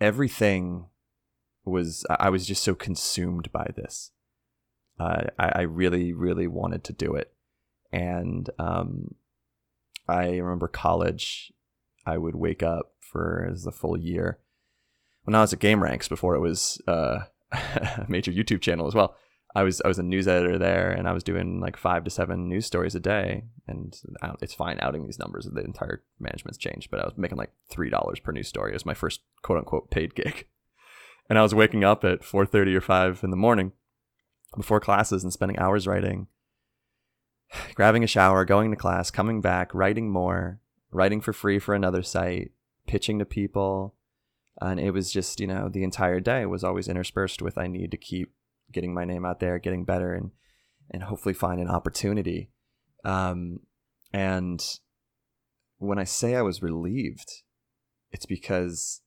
everything 0.00 0.86
was, 1.64 2.04
I 2.08 2.30
was 2.30 2.46
just 2.46 2.64
so 2.64 2.74
consumed 2.74 3.52
by 3.52 3.70
this. 3.76 4.10
Uh, 4.98 5.24
I, 5.38 5.52
I 5.54 5.60
really, 5.62 6.12
really 6.12 6.48
wanted 6.48 6.82
to 6.84 6.92
do 6.92 7.14
it. 7.14 7.32
And 7.92 8.50
um, 8.58 9.14
I 10.08 10.38
remember 10.38 10.68
college, 10.68 11.52
I 12.04 12.18
would 12.18 12.34
wake 12.34 12.62
up 12.62 12.94
for 13.00 13.52
the 13.62 13.72
full 13.72 13.96
year 13.96 14.38
when 15.24 15.34
I 15.34 15.40
was 15.40 15.52
at 15.52 15.58
Game 15.58 15.82
Rant 15.82 16.08
before 16.08 16.34
it 16.34 16.40
was 16.40 16.80
uh, 16.86 17.20
a 17.52 18.06
major 18.08 18.32
YouTube 18.32 18.60
channel 18.60 18.86
as 18.86 18.94
well. 18.94 19.16
I 19.54 19.64
was 19.64 19.82
I 19.84 19.88
was 19.88 19.98
a 19.98 20.04
news 20.04 20.28
editor 20.28 20.58
there, 20.58 20.92
and 20.92 21.08
I 21.08 21.12
was 21.12 21.24
doing 21.24 21.60
like 21.60 21.76
five 21.76 22.04
to 22.04 22.10
seven 22.10 22.48
news 22.48 22.66
stories 22.66 22.94
a 22.94 23.00
day. 23.00 23.44
And 23.66 23.96
it's 24.40 24.54
fine 24.54 24.78
outing 24.80 25.06
these 25.06 25.18
numbers; 25.18 25.48
the 25.50 25.64
entire 25.64 26.04
management's 26.20 26.58
changed. 26.58 26.90
But 26.90 27.00
I 27.00 27.04
was 27.04 27.14
making 27.16 27.38
like 27.38 27.50
three 27.68 27.90
dollars 27.90 28.20
per 28.20 28.30
news 28.30 28.46
story. 28.46 28.70
It 28.70 28.74
was 28.74 28.86
my 28.86 28.94
first 28.94 29.22
quote 29.42 29.58
unquote 29.58 29.90
paid 29.90 30.14
gig, 30.14 30.46
and 31.28 31.38
I 31.38 31.42
was 31.42 31.54
waking 31.54 31.82
up 31.82 32.04
at 32.04 32.24
four 32.24 32.46
thirty 32.46 32.76
or 32.76 32.80
five 32.80 33.24
in 33.24 33.30
the 33.30 33.36
morning 33.36 33.72
before 34.56 34.80
classes 34.80 35.24
and 35.24 35.32
spending 35.32 35.58
hours 35.58 35.86
writing 35.86 36.28
grabbing 37.74 38.04
a 38.04 38.08
shower, 38.08 38.44
going 38.44 38.70
to 38.70 38.76
class, 38.76 39.10
coming 39.10 39.40
back, 39.40 39.74
writing 39.74 40.10
more, 40.10 40.60
writing 40.90 41.20
for 41.20 41.32
free 41.32 41.58
for 41.58 41.74
another 41.74 42.02
site, 42.02 42.52
pitching 42.86 43.18
to 43.18 43.24
people. 43.24 43.94
And 44.60 44.78
it 44.78 44.90
was 44.90 45.10
just, 45.10 45.40
you 45.40 45.46
know, 45.46 45.68
the 45.68 45.84
entire 45.84 46.20
day 46.20 46.44
was 46.46 46.64
always 46.64 46.88
interspersed 46.88 47.40
with 47.40 47.56
I 47.56 47.66
need 47.66 47.90
to 47.92 47.96
keep 47.96 48.32
getting 48.72 48.92
my 48.92 49.04
name 49.04 49.24
out 49.24 49.40
there, 49.40 49.58
getting 49.58 49.84
better, 49.84 50.14
and 50.14 50.30
and 50.90 51.04
hopefully 51.04 51.34
find 51.34 51.60
an 51.60 51.68
opportunity. 51.68 52.50
Um, 53.04 53.60
and 54.12 54.62
when 55.78 55.98
I 55.98 56.04
say 56.04 56.34
I 56.34 56.42
was 56.42 56.62
relieved, 56.62 57.30
it's 58.10 58.26
because 58.26 59.00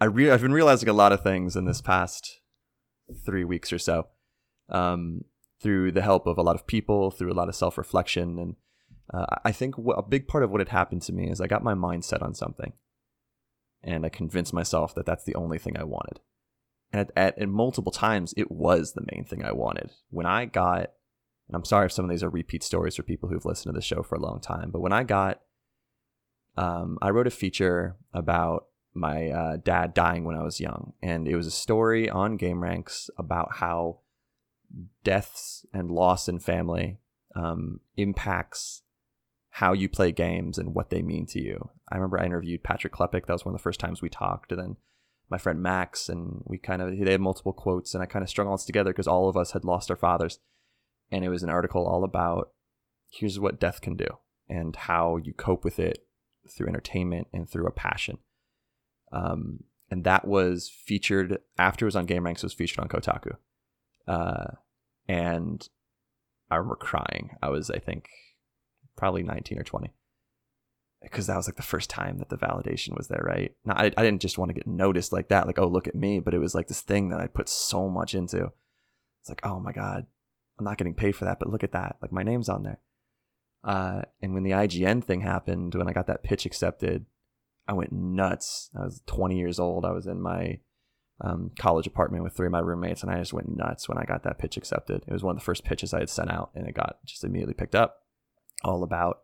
I 0.00 0.06
re- 0.06 0.30
I've 0.30 0.42
been 0.42 0.52
realizing 0.52 0.88
a 0.88 0.94
lot 0.94 1.12
of 1.12 1.22
things 1.22 1.56
in 1.56 1.64
this 1.64 1.80
past 1.80 2.40
three 3.24 3.44
weeks 3.44 3.72
or 3.72 3.78
so. 3.78 4.08
Um, 4.68 5.24
through 5.60 5.92
the 5.92 6.02
help 6.02 6.26
of 6.26 6.38
a 6.38 6.42
lot 6.42 6.56
of 6.56 6.66
people, 6.66 7.10
through 7.10 7.32
a 7.32 7.34
lot 7.34 7.48
of 7.48 7.54
self 7.54 7.76
reflection. 7.76 8.38
And 8.38 8.56
uh, 9.12 9.26
I 9.44 9.52
think 9.52 9.76
a 9.78 10.02
big 10.02 10.26
part 10.26 10.42
of 10.42 10.50
what 10.50 10.60
had 10.60 10.70
happened 10.70 11.02
to 11.02 11.12
me 11.12 11.30
is 11.30 11.40
I 11.40 11.46
got 11.46 11.64
my 11.64 11.74
mindset 11.74 12.22
on 12.22 12.34
something 12.34 12.72
and 13.82 14.04
I 14.04 14.08
convinced 14.08 14.52
myself 14.52 14.94
that 14.94 15.06
that's 15.06 15.24
the 15.24 15.34
only 15.34 15.58
thing 15.58 15.76
I 15.76 15.84
wanted. 15.84 16.20
And 16.92 17.00
at, 17.00 17.12
at, 17.16 17.38
at, 17.38 17.48
multiple 17.48 17.92
times, 17.92 18.34
it 18.36 18.50
was 18.50 18.92
the 18.92 19.06
main 19.12 19.24
thing 19.24 19.44
I 19.44 19.52
wanted. 19.52 19.90
When 20.10 20.26
I 20.26 20.44
got, 20.44 20.92
and 21.48 21.54
I'm 21.54 21.64
sorry 21.64 21.86
if 21.86 21.92
some 21.92 22.04
of 22.04 22.10
these 22.10 22.22
are 22.22 22.30
repeat 22.30 22.62
stories 22.62 22.96
for 22.96 23.02
people 23.02 23.28
who've 23.28 23.44
listened 23.44 23.72
to 23.72 23.78
the 23.78 23.82
show 23.82 24.02
for 24.02 24.16
a 24.16 24.20
long 24.20 24.40
time, 24.40 24.70
but 24.70 24.80
when 24.80 24.92
I 24.92 25.04
got, 25.04 25.40
um, 26.56 26.98
I 27.00 27.10
wrote 27.10 27.26
a 27.26 27.30
feature 27.30 27.96
about 28.12 28.66
my 28.92 29.28
uh, 29.28 29.56
dad 29.56 29.94
dying 29.94 30.24
when 30.24 30.36
I 30.36 30.42
was 30.42 30.60
young, 30.60 30.94
and 31.00 31.28
it 31.28 31.36
was 31.36 31.46
a 31.46 31.52
story 31.52 32.10
on 32.10 32.36
Game 32.36 32.62
Rant 32.62 32.90
about 33.16 33.56
how 33.56 34.00
deaths 35.04 35.64
and 35.72 35.90
loss 35.90 36.28
in 36.28 36.38
family 36.38 36.98
um, 37.34 37.80
impacts 37.96 38.82
how 39.50 39.72
you 39.72 39.88
play 39.88 40.12
games 40.12 40.58
and 40.58 40.74
what 40.74 40.90
they 40.90 41.02
mean 41.02 41.26
to 41.26 41.40
you. 41.40 41.70
I 41.90 41.96
remember 41.96 42.20
I 42.20 42.26
interviewed 42.26 42.62
Patrick 42.62 42.92
Klepek. 42.92 43.26
That 43.26 43.32
was 43.32 43.44
one 43.44 43.54
of 43.54 43.60
the 43.60 43.62
first 43.62 43.80
times 43.80 44.00
we 44.00 44.08
talked. 44.08 44.52
And 44.52 44.60
then 44.60 44.76
my 45.28 45.38
friend 45.38 45.60
Max, 45.60 46.08
and 46.08 46.42
we 46.44 46.58
kind 46.58 46.80
of, 46.80 46.90
they 46.96 47.10
had 47.10 47.20
multiple 47.20 47.52
quotes, 47.52 47.94
and 47.94 48.02
I 48.02 48.06
kind 48.06 48.22
of 48.22 48.28
strung 48.28 48.46
all 48.46 48.56
this 48.56 48.64
together 48.64 48.90
because 48.90 49.08
all 49.08 49.28
of 49.28 49.36
us 49.36 49.52
had 49.52 49.64
lost 49.64 49.90
our 49.90 49.96
fathers. 49.96 50.38
And 51.10 51.24
it 51.24 51.28
was 51.28 51.42
an 51.42 51.50
article 51.50 51.86
all 51.86 52.04
about 52.04 52.50
here's 53.10 53.40
what 53.40 53.58
death 53.58 53.80
can 53.80 53.96
do 53.96 54.06
and 54.48 54.74
how 54.74 55.16
you 55.16 55.32
cope 55.32 55.64
with 55.64 55.78
it 55.78 56.06
through 56.48 56.68
entertainment 56.68 57.28
and 57.32 57.48
through 57.48 57.66
a 57.66 57.72
passion. 57.72 58.18
Um, 59.12 59.64
and 59.90 60.04
that 60.04 60.26
was 60.26 60.68
featured 60.68 61.38
after 61.58 61.84
it 61.84 61.88
was 61.88 61.96
on 61.96 62.06
Game 62.06 62.24
Rant. 62.24 62.38
It 62.38 62.44
was 62.44 62.54
featured 62.54 62.78
on 62.78 62.88
Kotaku, 62.88 63.32
uh, 64.06 64.52
and 65.08 65.68
I 66.50 66.56
remember 66.56 66.76
crying. 66.76 67.30
I 67.42 67.48
was, 67.48 67.70
I 67.70 67.78
think, 67.78 68.08
probably 69.00 69.22
19 69.22 69.58
or 69.58 69.62
20 69.62 69.90
because 71.02 71.26
that 71.26 71.36
was 71.36 71.48
like 71.48 71.56
the 71.56 71.62
first 71.62 71.88
time 71.88 72.18
that 72.18 72.28
the 72.28 72.36
validation 72.36 72.94
was 72.94 73.08
there 73.08 73.24
right? 73.24 73.54
Now 73.64 73.74
I, 73.74 73.86
I 73.86 74.02
didn't 74.02 74.20
just 74.20 74.36
want 74.36 74.50
to 74.50 74.54
get 74.54 74.66
noticed 74.66 75.10
like 75.10 75.28
that 75.28 75.46
like 75.46 75.58
oh 75.58 75.66
look 75.66 75.88
at 75.88 75.94
me 75.94 76.20
but 76.20 76.34
it 76.34 76.38
was 76.38 76.54
like 76.54 76.68
this 76.68 76.82
thing 76.82 77.08
that 77.08 77.20
i 77.20 77.26
put 77.26 77.48
so 77.48 77.88
much 77.88 78.14
into. 78.14 78.52
It's 79.22 79.30
like 79.30 79.40
oh 79.42 79.58
my 79.58 79.72
god 79.72 80.06
i'm 80.58 80.64
not 80.66 80.76
getting 80.76 80.94
paid 80.94 81.16
for 81.16 81.24
that 81.24 81.38
but 81.38 81.48
look 81.48 81.64
at 81.64 81.72
that 81.72 81.96
like 82.02 82.12
my 82.12 82.22
name's 82.22 82.50
on 82.50 82.62
there. 82.62 82.78
Uh, 83.64 84.02
and 84.22 84.32
when 84.34 84.42
the 84.42 84.52
IGN 84.52 85.02
thing 85.02 85.22
happened 85.22 85.74
when 85.74 85.88
i 85.88 85.92
got 85.94 86.06
that 86.06 86.22
pitch 86.22 86.44
accepted 86.44 87.06
i 87.66 87.72
went 87.72 87.92
nuts. 87.92 88.68
I 88.78 88.84
was 88.84 89.00
20 89.06 89.38
years 89.38 89.58
old. 89.58 89.86
I 89.86 89.92
was 89.92 90.06
in 90.06 90.20
my 90.20 90.58
um, 91.22 91.52
college 91.58 91.86
apartment 91.86 92.24
with 92.24 92.34
three 92.34 92.46
of 92.46 92.52
my 92.52 92.60
roommates 92.60 93.02
and 93.02 93.10
i 93.10 93.18
just 93.18 93.32
went 93.32 93.54
nuts 93.56 93.88
when 93.88 93.96
i 93.96 94.04
got 94.04 94.22
that 94.24 94.38
pitch 94.38 94.58
accepted. 94.58 95.02
It 95.06 95.12
was 95.14 95.22
one 95.22 95.36
of 95.36 95.40
the 95.40 95.44
first 95.44 95.64
pitches 95.64 95.94
i 95.94 96.00
had 96.00 96.10
sent 96.10 96.30
out 96.30 96.50
and 96.54 96.66
it 96.66 96.74
got 96.74 96.98
just 97.06 97.24
immediately 97.24 97.54
picked 97.54 97.74
up 97.74 97.99
all 98.64 98.82
about 98.82 99.20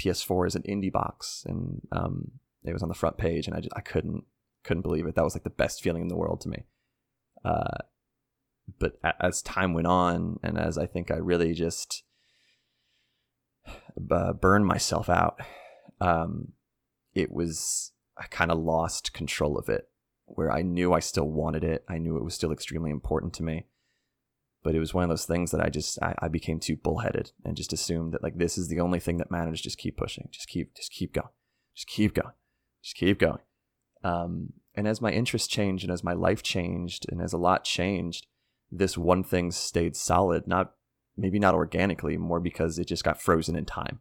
PS4 0.00 0.46
as 0.46 0.54
an 0.54 0.62
indie 0.62 0.92
box, 0.92 1.44
and 1.46 1.80
um, 1.92 2.32
it 2.64 2.72
was 2.72 2.82
on 2.82 2.88
the 2.88 2.94
front 2.94 3.16
page, 3.16 3.46
and 3.46 3.56
I 3.56 3.60
just 3.60 3.74
I 3.76 3.80
couldn't 3.80 4.24
couldn't 4.64 4.82
believe 4.82 5.06
it. 5.06 5.14
That 5.14 5.24
was 5.24 5.34
like 5.34 5.44
the 5.44 5.50
best 5.50 5.82
feeling 5.82 6.02
in 6.02 6.08
the 6.08 6.16
world 6.16 6.40
to 6.42 6.48
me. 6.48 6.64
Uh, 7.44 7.78
but 8.78 8.98
as 9.20 9.42
time 9.42 9.74
went 9.74 9.86
on, 9.86 10.38
and 10.42 10.58
as 10.58 10.76
I 10.76 10.86
think 10.86 11.10
I 11.10 11.16
really 11.16 11.54
just 11.54 12.02
burned 13.96 14.66
myself 14.66 15.08
out, 15.08 15.40
um, 16.00 16.52
it 17.14 17.30
was 17.32 17.92
I 18.18 18.26
kind 18.26 18.50
of 18.50 18.58
lost 18.58 19.12
control 19.12 19.58
of 19.58 19.68
it. 19.68 19.88
Where 20.28 20.50
I 20.50 20.62
knew 20.62 20.92
I 20.92 20.98
still 20.98 21.28
wanted 21.30 21.62
it, 21.62 21.84
I 21.88 21.98
knew 21.98 22.16
it 22.16 22.24
was 22.24 22.34
still 22.34 22.50
extremely 22.50 22.90
important 22.90 23.32
to 23.34 23.44
me, 23.44 23.66
but 24.66 24.74
it 24.74 24.80
was 24.80 24.92
one 24.92 25.04
of 25.04 25.08
those 25.08 25.26
things 25.26 25.52
that 25.52 25.60
I 25.60 25.68
just 25.68 25.96
I, 26.02 26.16
I, 26.18 26.26
became 26.26 26.58
too 26.58 26.74
bullheaded 26.74 27.30
and 27.44 27.56
just 27.56 27.72
assumed 27.72 28.12
that 28.12 28.22
like 28.24 28.36
this 28.36 28.58
is 28.58 28.66
the 28.66 28.80
only 28.80 28.98
thing 28.98 29.18
that 29.18 29.30
matters. 29.30 29.60
Just 29.60 29.78
keep 29.78 29.96
pushing. 29.96 30.28
Just 30.32 30.48
keep 30.48 30.74
just 30.74 30.90
keep 30.90 31.12
going. 31.12 31.28
Just 31.76 31.86
keep 31.86 32.14
going. 32.14 32.32
Just 32.82 32.96
keep 32.96 33.20
going. 33.20 33.38
Um, 34.02 34.54
and 34.74 34.88
as 34.88 35.00
my 35.00 35.12
interests 35.12 35.46
changed 35.46 35.84
and 35.84 35.92
as 35.92 36.02
my 36.02 36.14
life 36.14 36.42
changed 36.42 37.06
and 37.08 37.22
as 37.22 37.32
a 37.32 37.38
lot 37.38 37.62
changed, 37.62 38.26
this 38.68 38.98
one 38.98 39.22
thing 39.22 39.52
stayed 39.52 39.94
solid. 39.94 40.48
Not 40.48 40.72
maybe 41.16 41.38
not 41.38 41.54
organically, 41.54 42.16
more 42.16 42.40
because 42.40 42.76
it 42.76 42.88
just 42.88 43.04
got 43.04 43.22
frozen 43.22 43.54
in 43.54 43.66
time. 43.66 44.00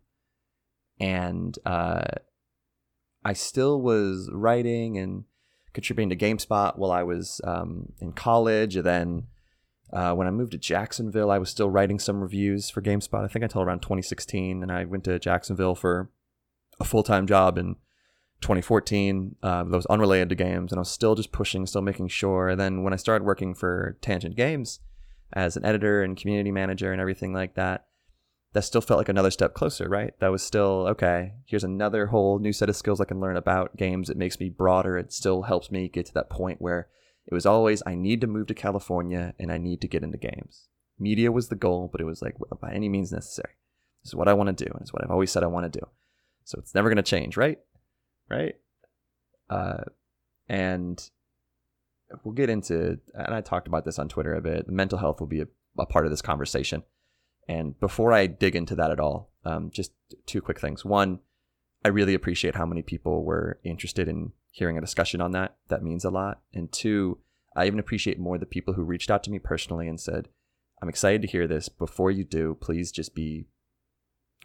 And 0.99 1.59
uh, 1.63 2.05
I 3.23 3.33
still 3.33 3.79
was 3.79 4.31
writing 4.33 4.97
and 4.97 5.25
contributing 5.73 6.09
to 6.09 6.25
GameSpot 6.25 6.75
while 6.75 6.91
I 6.91 7.03
was 7.03 7.39
um, 7.43 7.93
in 7.99 8.13
college, 8.13 8.75
and 8.75 8.85
then 8.85 9.27
uh, 9.93 10.13
when 10.13 10.27
I 10.27 10.31
moved 10.31 10.51
to 10.51 10.57
Jacksonville, 10.57 11.31
I 11.31 11.37
was 11.37 11.49
still 11.49 11.69
writing 11.69 11.99
some 11.99 12.21
reviews 12.21 12.69
for 12.69 12.81
GameSpot. 12.81 13.23
I 13.23 13.27
think 13.27 13.43
until 13.43 13.61
around 13.61 13.81
2016, 13.81 14.61
and 14.61 14.71
I 14.71 14.85
went 14.85 15.03
to 15.05 15.19
Jacksonville 15.19 15.75
for 15.75 16.09
a 16.79 16.83
full 16.83 17.03
time 17.03 17.27
job 17.27 17.57
in 17.57 17.75
2014 18.41 19.35
uh, 19.41 19.63
that 19.63 19.75
was 19.75 19.85
unrelated 19.85 20.29
to 20.29 20.35
games, 20.35 20.71
and 20.71 20.79
I 20.79 20.81
was 20.81 20.91
still 20.91 21.15
just 21.15 21.31
pushing, 21.31 21.65
still 21.65 21.81
making 21.81 22.09
sure. 22.09 22.49
And 22.49 22.59
then 22.59 22.83
when 22.83 22.93
I 22.93 22.97
started 22.97 23.25
working 23.25 23.53
for 23.53 23.97
Tangent 24.01 24.35
Games 24.35 24.79
as 25.33 25.55
an 25.55 25.65
editor 25.65 26.03
and 26.03 26.17
community 26.17 26.51
manager 26.51 26.91
and 26.91 27.01
everything 27.01 27.33
like 27.33 27.55
that, 27.55 27.85
that 28.53 28.63
still 28.63 28.81
felt 28.81 28.97
like 28.97 29.09
another 29.09 29.31
step 29.31 29.53
closer, 29.53 29.87
right? 29.89 30.17
That 30.19 30.31
was 30.31 30.41
still 30.41 30.87
okay. 30.89 31.33
Here's 31.45 31.63
another 31.63 32.07
whole 32.07 32.39
new 32.39 32.53
set 32.53 32.69
of 32.69 32.75
skills 32.75 33.01
I 33.01 33.05
can 33.05 33.19
learn 33.19 33.35
about 33.35 33.75
games. 33.75 34.09
It 34.09 34.17
makes 34.17 34.39
me 34.39 34.49
broader. 34.49 34.97
It 34.97 35.11
still 35.11 35.43
helps 35.43 35.69
me 35.71 35.89
get 35.89 36.05
to 36.07 36.13
that 36.13 36.29
point 36.29 36.61
where 36.61 36.87
it 37.27 37.33
was 37.33 37.45
always, 37.45 37.81
I 37.85 37.95
need 37.95 38.21
to 38.21 38.27
move 38.27 38.47
to 38.47 38.53
California 38.53 39.33
and 39.39 39.51
I 39.51 39.57
need 39.57 39.81
to 39.81 39.87
get 39.87 40.03
into 40.03 40.17
games. 40.17 40.67
Media 40.99 41.31
was 41.31 41.49
the 41.49 41.55
goal, 41.55 41.89
but 41.91 42.01
it 42.01 42.05
was 42.05 42.21
like, 42.21 42.35
by 42.61 42.71
any 42.71 42.87
means 42.87 43.11
necessary. 43.11 43.53
This 44.03 44.11
is 44.11 44.15
what 44.15 44.27
I 44.27 44.33
want 44.33 44.55
to 44.55 44.65
do, 44.65 44.71
and 44.71 44.81
it's 44.81 44.93
what 44.93 45.03
I've 45.03 45.11
always 45.11 45.31
said 45.31 45.43
I 45.43 45.47
want 45.47 45.71
to 45.71 45.79
do. 45.79 45.85
So 46.43 46.59
it's 46.59 46.75
never 46.75 46.89
going 46.89 46.97
to 46.97 47.03
change, 47.03 47.37
right? 47.37 47.57
Right? 48.29 48.55
Uh, 49.49 49.85
and 50.47 51.09
we'll 52.23 52.35
get 52.35 52.51
into, 52.51 52.99
and 53.15 53.33
I 53.33 53.41
talked 53.41 53.67
about 53.67 53.83
this 53.83 53.97
on 53.97 54.07
Twitter 54.07 54.35
a 54.35 54.41
bit. 54.41 54.69
Mental 54.69 54.99
health 54.99 55.19
will 55.19 55.27
be 55.27 55.41
a, 55.41 55.47
a 55.79 55.87
part 55.87 56.05
of 56.05 56.11
this 56.11 56.21
conversation. 56.21 56.83
And 57.47 57.79
before 57.79 58.13
I 58.13 58.27
dig 58.27 58.55
into 58.55 58.75
that 58.75 58.91
at 58.91 58.99
all, 58.99 59.31
um, 59.43 59.71
just 59.71 59.91
two 60.27 60.41
quick 60.41 60.59
things. 60.59 60.85
One, 60.85 61.19
I 61.83 61.89
really 61.89 62.13
appreciate 62.13 62.55
how 62.55 62.65
many 62.65 62.83
people 62.83 63.23
were 63.23 63.59
interested 63.63 64.07
in 64.07 64.31
hearing 64.55 64.77
a 64.77 64.81
discussion 64.81 65.19
on 65.19 65.33
that. 65.33 65.57
That 65.67 65.83
means 65.83 66.05
a 66.05 66.09
lot. 66.09 66.39
And 66.53 66.71
two, 66.71 67.19
I 67.57 67.67
even 67.67 67.77
appreciate 67.77 68.17
more 68.17 68.37
the 68.37 68.45
people 68.45 68.73
who 68.73 68.83
reached 68.83 69.11
out 69.11 69.21
to 69.25 69.29
me 69.29 69.37
personally 69.37 69.89
and 69.89 69.99
said, 69.99 70.29
I'm 70.81 70.87
excited 70.87 71.21
to 71.23 71.27
hear 71.27 71.45
this. 71.45 71.67
Before 71.67 72.09
you 72.09 72.23
do, 72.23 72.57
please 72.61 72.89
just 72.89 73.13
be 73.13 73.47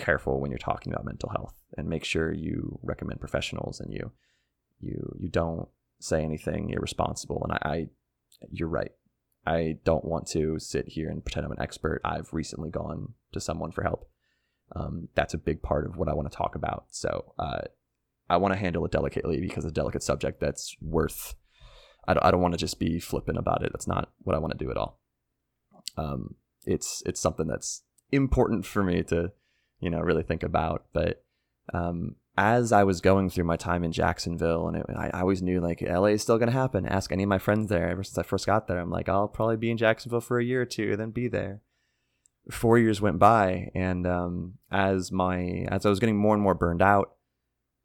careful 0.00 0.40
when 0.40 0.50
you're 0.50 0.58
talking 0.58 0.92
about 0.92 1.04
mental 1.04 1.28
health 1.28 1.54
and 1.76 1.88
make 1.88 2.04
sure 2.04 2.32
you 2.32 2.80
recommend 2.82 3.20
professionals 3.20 3.78
and 3.78 3.92
you 3.92 4.10
you 4.80 5.14
you 5.16 5.28
don't 5.28 5.68
say 6.00 6.24
anything 6.24 6.70
irresponsible. 6.70 7.40
And 7.44 7.52
I, 7.52 7.70
I 7.70 7.86
you're 8.50 8.68
right. 8.68 8.90
I 9.46 9.78
don't 9.84 10.04
want 10.04 10.26
to 10.28 10.58
sit 10.58 10.88
here 10.88 11.08
and 11.08 11.24
pretend 11.24 11.46
I'm 11.46 11.52
an 11.52 11.62
expert. 11.62 12.00
I've 12.04 12.32
recently 12.32 12.70
gone 12.70 13.14
to 13.30 13.40
someone 13.40 13.70
for 13.70 13.84
help. 13.84 14.10
Um, 14.74 15.08
that's 15.14 15.34
a 15.34 15.38
big 15.38 15.62
part 15.62 15.86
of 15.86 15.96
what 15.96 16.08
I 16.08 16.14
want 16.14 16.28
to 16.28 16.36
talk 16.36 16.56
about. 16.56 16.86
So 16.88 17.32
uh, 17.38 17.62
I 18.30 18.36
want 18.36 18.54
to 18.54 18.60
handle 18.60 18.84
it 18.84 18.92
delicately 18.92 19.40
because 19.40 19.64
it's 19.64 19.72
a 19.72 19.74
delicate 19.74 20.02
subject 20.02 20.40
that's 20.40 20.76
worth. 20.80 21.34
I 22.06 22.14
don't, 22.14 22.24
I 22.24 22.30
don't 22.30 22.40
want 22.40 22.54
to 22.54 22.58
just 22.58 22.78
be 22.78 23.00
flippant 23.00 23.38
about 23.38 23.62
it. 23.62 23.72
That's 23.72 23.88
not 23.88 24.10
what 24.22 24.36
I 24.36 24.38
want 24.38 24.56
to 24.56 24.64
do 24.64 24.70
at 24.70 24.76
all. 24.76 25.00
Um, 25.96 26.36
it's 26.64 27.02
it's 27.04 27.20
something 27.20 27.46
that's 27.46 27.82
important 28.12 28.64
for 28.64 28.82
me 28.82 29.02
to, 29.04 29.32
you 29.80 29.90
know, 29.90 30.00
really 30.00 30.22
think 30.22 30.42
about. 30.42 30.84
But 30.92 31.24
um, 31.74 32.16
as 32.36 32.72
I 32.72 32.84
was 32.84 33.00
going 33.00 33.30
through 33.30 33.44
my 33.44 33.56
time 33.56 33.82
in 33.82 33.92
Jacksonville, 33.92 34.68
and 34.68 34.76
it, 34.76 34.86
I, 34.96 35.20
always 35.20 35.42
knew 35.42 35.60
like 35.60 35.82
LA 35.82 36.06
is 36.06 36.22
still 36.22 36.38
going 36.38 36.50
to 36.50 36.56
happen. 36.56 36.86
Ask 36.86 37.10
any 37.10 37.24
of 37.24 37.28
my 37.28 37.38
friends 37.38 37.68
there. 37.68 37.88
Ever 37.88 38.04
since 38.04 38.16
I 38.16 38.22
first 38.22 38.46
got 38.46 38.68
there, 38.68 38.78
I'm 38.78 38.90
like, 38.90 39.08
I'll 39.08 39.28
probably 39.28 39.56
be 39.56 39.70
in 39.70 39.76
Jacksonville 39.76 40.20
for 40.20 40.38
a 40.38 40.44
year 40.44 40.62
or 40.62 40.66
two, 40.66 40.96
then 40.96 41.10
be 41.10 41.28
there. 41.28 41.62
Four 42.50 42.78
years 42.78 43.00
went 43.00 43.18
by, 43.18 43.70
and 43.74 44.06
um, 44.06 44.54
as 44.70 45.12
my 45.12 45.66
as 45.68 45.84
I 45.84 45.90
was 45.90 46.00
getting 46.00 46.16
more 46.16 46.34
and 46.34 46.42
more 46.42 46.54
burned 46.54 46.80
out, 46.80 47.16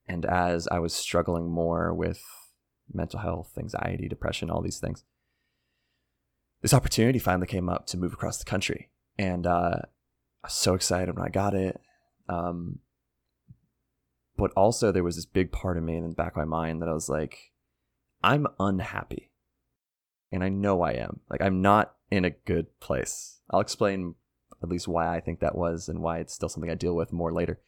and 0.07 0.25
as 0.25 0.67
I 0.67 0.79
was 0.79 0.93
struggling 0.93 1.49
more 1.49 1.93
with 1.93 2.21
mental 2.91 3.19
health, 3.19 3.53
anxiety, 3.57 4.07
depression, 4.07 4.49
all 4.49 4.61
these 4.61 4.79
things, 4.79 5.03
this 6.61 6.73
opportunity 6.73 7.19
finally 7.19 7.47
came 7.47 7.69
up 7.69 7.87
to 7.87 7.97
move 7.97 8.13
across 8.13 8.37
the 8.37 8.45
country. 8.45 8.89
And 9.17 9.47
uh, 9.47 9.79
I 10.43 10.47
was 10.47 10.53
so 10.53 10.73
excited 10.73 11.15
when 11.15 11.25
I 11.25 11.29
got 11.29 11.53
it. 11.53 11.79
Um, 12.27 12.79
but 14.37 14.51
also, 14.55 14.91
there 14.91 15.03
was 15.03 15.15
this 15.15 15.25
big 15.25 15.51
part 15.51 15.77
of 15.77 15.83
me 15.83 15.95
in 15.95 16.09
the 16.09 16.15
back 16.15 16.33
of 16.33 16.37
my 16.37 16.45
mind 16.45 16.81
that 16.81 16.89
I 16.89 16.93
was 16.93 17.07
like, 17.07 17.37
I'm 18.21 18.47
unhappy. 18.59 19.31
And 20.31 20.43
I 20.43 20.49
know 20.49 20.81
I 20.81 20.91
am. 20.93 21.21
Like, 21.29 21.41
I'm 21.41 21.61
not 21.61 21.95
in 22.11 22.25
a 22.25 22.31
good 22.31 22.79
place. 22.79 23.39
I'll 23.49 23.61
explain 23.61 24.15
at 24.61 24.69
least 24.69 24.87
why 24.87 25.15
I 25.15 25.21
think 25.21 25.39
that 25.39 25.55
was 25.55 25.87
and 25.87 26.01
why 26.01 26.19
it's 26.19 26.33
still 26.33 26.49
something 26.49 26.69
I 26.69 26.75
deal 26.75 26.95
with 26.95 27.13
more 27.13 27.31
later. 27.31 27.61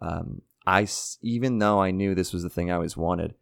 Um, 0.00 0.42
I 0.66 0.86
even 1.22 1.58
though 1.58 1.80
I 1.80 1.90
knew 1.90 2.14
this 2.14 2.32
was 2.32 2.42
the 2.42 2.50
thing 2.50 2.70
I 2.70 2.74
always 2.74 2.96
wanted, 2.96 3.34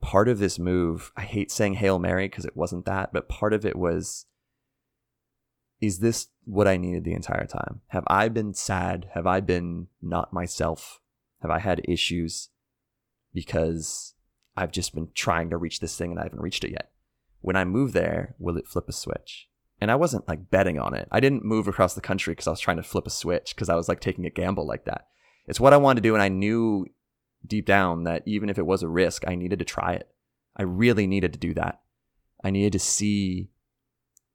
part 0.00 0.28
of 0.28 0.38
this 0.38 0.58
move, 0.58 1.12
I 1.16 1.22
hate 1.22 1.50
saying 1.50 1.74
Hail 1.74 1.98
Mary 1.98 2.28
because 2.28 2.44
it 2.44 2.56
wasn't 2.56 2.86
that, 2.86 3.12
but 3.12 3.28
part 3.28 3.52
of 3.52 3.64
it 3.64 3.76
was 3.76 4.26
is 5.80 5.98
this 5.98 6.28
what 6.44 6.68
I 6.68 6.76
needed 6.76 7.04
the 7.04 7.12
entire 7.12 7.46
time? 7.46 7.82
Have 7.88 8.04
I 8.06 8.28
been 8.28 8.54
sad? 8.54 9.08
Have 9.12 9.26
I 9.26 9.40
been 9.40 9.88
not 10.00 10.32
myself? 10.32 11.00
Have 11.42 11.50
I 11.50 11.58
had 11.58 11.82
issues 11.84 12.48
because 13.34 14.14
I've 14.56 14.72
just 14.72 14.94
been 14.94 15.08
trying 15.14 15.50
to 15.50 15.58
reach 15.58 15.80
this 15.80 15.96
thing 15.96 16.12
and 16.12 16.20
I 16.20 16.24
haven't 16.24 16.40
reached 16.40 16.64
it 16.64 16.70
yet? 16.70 16.90
When 17.40 17.56
I 17.56 17.64
move 17.64 17.92
there, 17.92 18.34
will 18.38 18.56
it 18.56 18.66
flip 18.66 18.88
a 18.88 18.92
switch? 18.92 19.48
And 19.80 19.90
I 19.90 19.96
wasn't 19.96 20.26
like 20.26 20.50
betting 20.50 20.78
on 20.78 20.94
it. 20.94 21.08
I 21.12 21.20
didn't 21.20 21.44
move 21.44 21.68
across 21.68 21.92
the 21.92 22.00
country 22.00 22.32
because 22.32 22.46
I 22.46 22.50
was 22.50 22.60
trying 22.60 22.78
to 22.78 22.82
flip 22.82 23.06
a 23.06 23.10
switch 23.10 23.54
because 23.54 23.68
I 23.68 23.74
was 23.74 23.88
like 23.88 24.00
taking 24.00 24.24
a 24.24 24.30
gamble 24.30 24.66
like 24.66 24.86
that 24.86 25.08
it's 25.46 25.60
what 25.60 25.72
I 25.72 25.78
wanted 25.78 26.02
to 26.02 26.08
do. 26.08 26.14
And 26.14 26.22
I 26.22 26.28
knew 26.28 26.86
deep 27.46 27.66
down 27.66 28.04
that 28.04 28.22
even 28.26 28.48
if 28.48 28.58
it 28.58 28.66
was 28.66 28.82
a 28.82 28.88
risk, 28.88 29.24
I 29.26 29.34
needed 29.34 29.58
to 29.58 29.64
try 29.64 29.92
it. 29.92 30.08
I 30.56 30.62
really 30.62 31.06
needed 31.06 31.32
to 31.32 31.38
do 31.38 31.54
that. 31.54 31.80
I 32.42 32.50
needed 32.50 32.72
to 32.72 32.78
see 32.78 33.48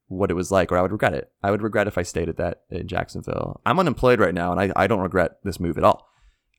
what 0.07 0.31
it 0.31 0.33
was 0.33 0.51
like, 0.51 0.71
or 0.71 0.77
I 0.77 0.81
would 0.81 0.91
regret 0.91 1.13
it. 1.13 1.31
I 1.43 1.51
would 1.51 1.61
regret 1.61 1.87
if 1.87 1.97
I 1.97 2.03
stayed 2.03 2.29
at 2.29 2.37
that 2.37 2.63
in 2.69 2.87
Jacksonville. 2.87 3.61
I'm 3.65 3.79
unemployed 3.79 4.19
right 4.19 4.33
now, 4.33 4.51
and 4.51 4.59
I, 4.59 4.83
I 4.83 4.87
don't 4.87 5.01
regret 5.01 5.37
this 5.43 5.59
move 5.59 5.77
at 5.77 5.83
all. 5.83 6.09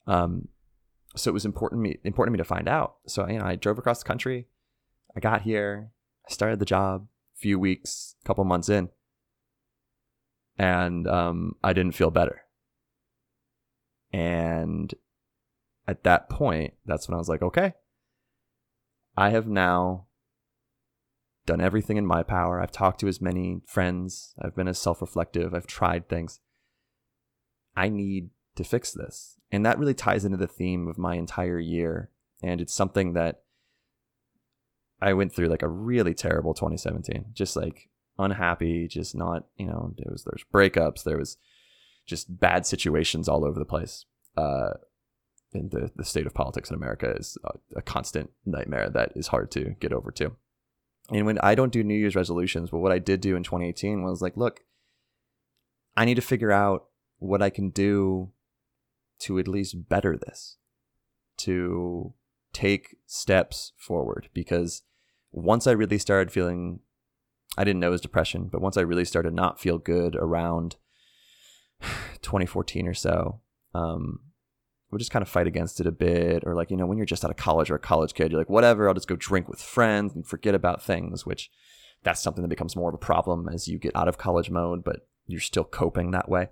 Um, 0.07 0.49
so 1.17 1.29
it 1.29 1.35
was 1.35 1.45
important 1.45 1.83
me 1.83 1.99
important 2.05 2.33
to 2.33 2.39
me 2.39 2.43
to 2.43 2.49
find 2.49 2.69
out. 2.69 2.97
So 3.07 3.29
you 3.29 3.39
know, 3.39 3.45
I 3.45 3.57
drove 3.57 3.79
across 3.79 3.99
the 3.99 4.07
country. 4.07 4.47
I 5.17 5.21
got 5.21 5.43
here. 5.43 5.91
I 6.29 6.33
started 6.33 6.61
the 6.61 6.65
job. 6.65 7.09
A 7.37 7.41
few 7.41 7.59
weeks, 7.59 8.15
couple 8.25 8.45
months 8.45 8.69
in, 8.69 8.91
and 10.59 11.09
um, 11.09 11.57
I 11.65 11.73
didn't 11.73 11.95
feel 11.95 12.11
better. 12.11 12.43
And 14.13 14.93
at 15.87 16.05
that 16.05 16.29
point, 16.29 16.75
that's 16.85 17.09
when 17.09 17.15
I 17.15 17.19
was 17.19 17.29
like, 17.29 17.43
okay, 17.43 17.75
I 19.17 19.31
have 19.31 19.47
now 19.47 20.07
done 21.47 21.61
everything 21.61 21.97
in 21.97 22.07
my 22.07 22.23
power. 22.23 22.61
I've 22.61 22.73
talked 22.73 23.01
to 23.01 23.09
as 23.09 23.21
many 23.21 23.61
friends. 23.67 24.35
I've 24.41 24.55
been 24.55 24.69
as 24.69 24.79
self 24.79 25.01
reflective. 25.01 25.55
I've 25.55 25.67
tried 25.67 26.09
things. 26.09 26.41
I 27.77 27.89
need 27.89 28.31
to 28.57 28.65
fix 28.65 28.93
this. 28.93 29.37
And 29.51 29.65
that 29.67 29.79
really 29.79 29.95
ties 29.95 30.25
into 30.25 30.37
the 30.37 30.47
theme 30.47 30.87
of 30.89 30.99
my 30.99 31.17
entire 31.17 31.59
year. 31.59 32.11
And 32.43 32.61
it's 32.61 32.75
something 32.75 33.15
that 33.15 33.43
I 35.01 35.13
went 35.13 35.35
through 35.35 35.49
like 35.49 35.63
a 35.63 35.69
really 35.69 36.15
terrible 36.15 36.55
2017. 36.55 37.27
Just 37.33 37.57
like 37.57 37.89
unhappy, 38.19 38.87
just 38.87 39.15
not, 39.15 39.47
you 39.57 39.67
know, 39.67 39.95
there 39.97 40.11
was 40.11 40.25
there's 40.25 40.45
breakups, 40.53 41.05
there 41.05 41.19
was 41.19 41.37
just 42.11 42.41
bad 42.41 42.67
situations 42.67 43.29
all 43.29 43.45
over 43.45 43.59
the 43.59 43.65
place. 43.65 44.05
Uh, 44.37 44.75
and 45.53 45.71
the, 45.71 45.91
the 45.97 46.05
state 46.05 46.27
of 46.27 46.35
politics 46.35 46.69
in 46.69 46.77
America 46.77 47.15
is 47.17 47.39
a, 47.45 47.79
a 47.79 47.83
constant 47.83 48.31
nightmare 48.45 48.91
that 48.91 49.13
is 49.17 49.29
hard 49.29 49.51
to 49.53 49.77
get 49.81 49.93
over 49.93 50.11
to. 50.13 50.37
And 51.11 51.27
when 51.27 51.39
I 51.39 51.55
don't 51.55 51.73
do 51.73 51.83
New 51.83 51.95
Year's 51.95 52.15
resolutions, 52.15 52.71
but 52.71 52.79
what 52.79 52.93
I 52.93 52.99
did 52.99 53.21
do 53.21 53.35
in 53.35 53.43
2018 53.43 54.03
was 54.03 54.21
like, 54.21 54.37
look, 54.37 54.61
I 55.97 56.05
need 56.05 56.15
to 56.15 56.23
figure 56.23 56.53
out 56.53 56.87
what 57.19 57.43
I 57.43 57.51
can 57.51 57.71
do 57.71 58.31
to 59.21 59.39
at 59.39 59.49
least 59.49 59.89
better 59.89 60.17
this, 60.17 60.57
to 61.39 62.15
take 62.53 62.97
steps 63.07 63.73
forward. 63.77 64.29
Because 64.33 64.83
once 65.33 65.67
I 65.67 65.73
really 65.73 65.99
started 65.99 66.33
feeling, 66.33 66.81
I 67.59 67.65
didn't 67.65 67.81
know 67.81 67.89
it 67.89 67.91
was 67.91 68.01
depression, 68.01 68.49
but 68.51 68.61
once 68.61 68.77
I 68.77 68.83
really 68.83 69.05
started 69.05 69.35
not 69.35 69.61
feel 69.61 69.79
good 69.79 70.15
around 70.15 70.77
2014 72.23 72.87
or 72.87 72.95
so, 72.95 73.41
um, 73.75 74.21
we'll 74.91 74.99
just 74.99 75.11
kind 75.11 75.23
of 75.23 75.29
fight 75.29 75.47
against 75.47 75.81
it 75.81 75.87
a 75.87 75.93
bit. 75.93 76.43
Or 76.45 76.55
like, 76.55 76.71
you 76.71 76.77
know, 76.77 76.87
when 76.87 76.99
you're 76.99 77.07
just 77.07 77.25
out 77.25 77.31
of 77.31 77.37
college 77.37 77.71
or 77.71 77.77
a 77.77 77.81
college 77.81 78.15
kid, 78.15 78.31
you're 78.31 78.41
like, 78.41 78.51
whatever, 78.51 78.89
I'll 78.89 78.95
just 78.95 79.09
go 79.09 79.17
drink 79.17 79.49
with 79.49 79.61
friends 79.61 80.15
and 80.15 80.27
forget 80.27 80.55
about 80.55 80.83
things, 80.83 81.25
which 81.25 81.51
that's 82.03 82.21
something 82.21 82.43
that 82.43 82.49
becomes 82.49 82.77
more 82.77 82.89
of 82.89 82.95
a 82.95 82.99
problem 82.99 83.49
as 83.49 83.69
you 83.69 83.79
get 83.79 83.95
out 83.95 84.09
of 84.09 84.19
college 84.19 84.51
mode, 84.51 84.83
but 84.85 85.07
you're 85.27 85.41
still 85.41 85.65
coping 85.65 86.11
that 86.11 86.29
way. 86.29 86.49